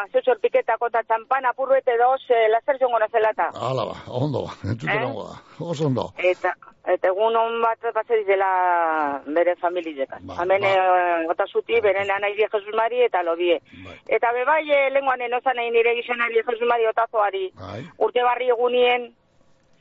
zuzor 0.08 0.38
piketako 0.40 0.88
eta 0.88 1.02
txampan 1.04 1.44
apurruete 1.50 1.98
dos, 2.00 2.22
eh, 2.32 2.46
lazer 2.48 2.78
zongo 2.80 2.98
nazelata. 3.02 3.50
Hala 3.52 3.84
ba, 3.90 3.96
ondo 4.08 4.46
ba. 4.46 4.54
Entzuten 4.70 5.02
Eh? 5.02 5.04
ongo 5.04 5.26
da. 5.28 5.36
Oso 5.60 5.86
ondo. 5.90 6.06
Eta, 6.16 6.54
eta 6.94 7.10
egun 7.12 7.36
on 7.36 7.58
bat 7.60 7.84
batze 7.98 8.16
dizela 8.22 8.48
bere 9.26 9.54
familiekan. 9.60 10.24
Hemen 10.40 10.64
eh, 10.64 11.28
otazuti, 11.28 11.76
beren 11.84 12.10
anai 12.10 12.32
die 12.38 12.48
Jesus 12.48 12.72
Mari 12.74 13.02
eta 13.04 13.22
lobie. 13.22 13.60
Eta 14.08 14.32
bebai 14.32 14.62
eh, 14.72 14.88
lenguan 14.96 15.20
enozan 15.28 15.60
egin 15.60 15.76
nire 15.76 15.92
gizonari 16.00 16.40
Jesus 16.40 16.64
Mari 16.72 16.88
otazoari. 16.88 17.50
Bai. 17.60 17.82
Urte 17.98 18.24
barri 18.24 18.48
egunien, 18.48 19.10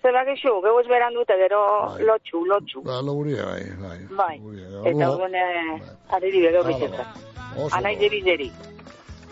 zer 0.05 0.13
dakizu, 0.19 0.53
geu 0.61 0.75
ez 0.83 0.87
beran 0.93 1.13
dute, 1.17 1.33
gero 1.41 1.61
lotxu, 2.05 2.43
lotxu. 2.51 2.83
Ba, 2.85 3.01
loguria, 3.01 3.45
bai, 3.49 3.65
bai. 3.81 3.99
Bai, 4.21 4.37
eta 4.85 4.93
Orduan- 4.93 5.09
orduan 5.11 5.35
eh, 5.35 6.15
ari 6.15 6.31
dire 6.31 6.51
gero 6.53 6.63
Hala, 6.63 6.71
bizitza. 6.77 7.05
Oso 7.57 7.75
Anai 7.77 7.95
deri 7.97 8.21
deri. 8.21 8.51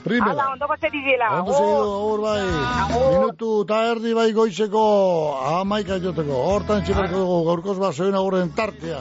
Primera. 0.04 0.32
Hala, 0.34 0.46
ondo 0.52 0.68
batzeri 0.68 1.00
dela. 1.06 1.28
Ondo 1.40 1.54
segidu, 1.54 1.92
agur 1.96 2.22
bai. 2.26 2.42
Minutu 3.14 3.52
eta 3.64 3.78
erdi 3.94 4.12
bai 4.18 4.32
goizeko 4.36 4.82
amaika 5.62 5.96
joteko. 6.04 6.40
Hortan 6.50 6.84
txiparko 6.84 7.22
dugu 7.22 7.38
gaurkoz 7.48 7.78
basoen 7.80 8.16
agurren 8.20 8.52
tartea. 8.58 9.00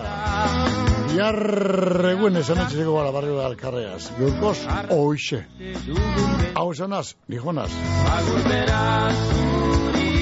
Bihar 1.13 1.37
eguen 2.13 2.37
esan 2.41 2.61
etxezeko 2.63 2.95
gara 3.01 3.11
barrio 3.13 3.35
da 3.41 3.47
alkarreaz. 3.51 4.13
Gaurkoz, 4.21 4.59
oixe. 4.95 5.43
Hau 6.55 6.69
esanaz, 6.73 7.17
nijonaz. 7.29 7.73
Agurtera 8.15 8.81
zuri, 9.27 10.22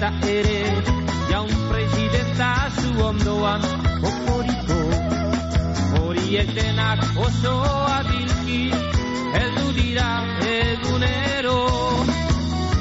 baita 0.00 0.26
ere 0.26 0.82
Jaun 1.30 1.50
presidenta 1.68 2.70
zu 2.80 3.04
ondoan. 3.04 3.60
Okoriko 4.02 4.78
Hori 5.98 6.36
etenak 6.42 7.00
oso 7.26 7.54
adilki 7.98 8.72
Heldu 9.34 9.72
dira 9.76 10.08
egunero. 10.56 11.58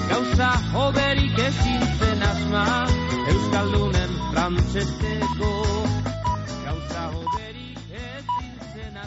Gauza 0.09 0.51
hoberik 0.73 1.39
ezin 1.47 1.87
zen 1.99 2.23
asma 2.31 2.65
Euskaldunen 3.27 4.11
frantzesteko 4.31 5.49
Euskaldunen 5.51 5.59
frantzesteko 5.69 5.98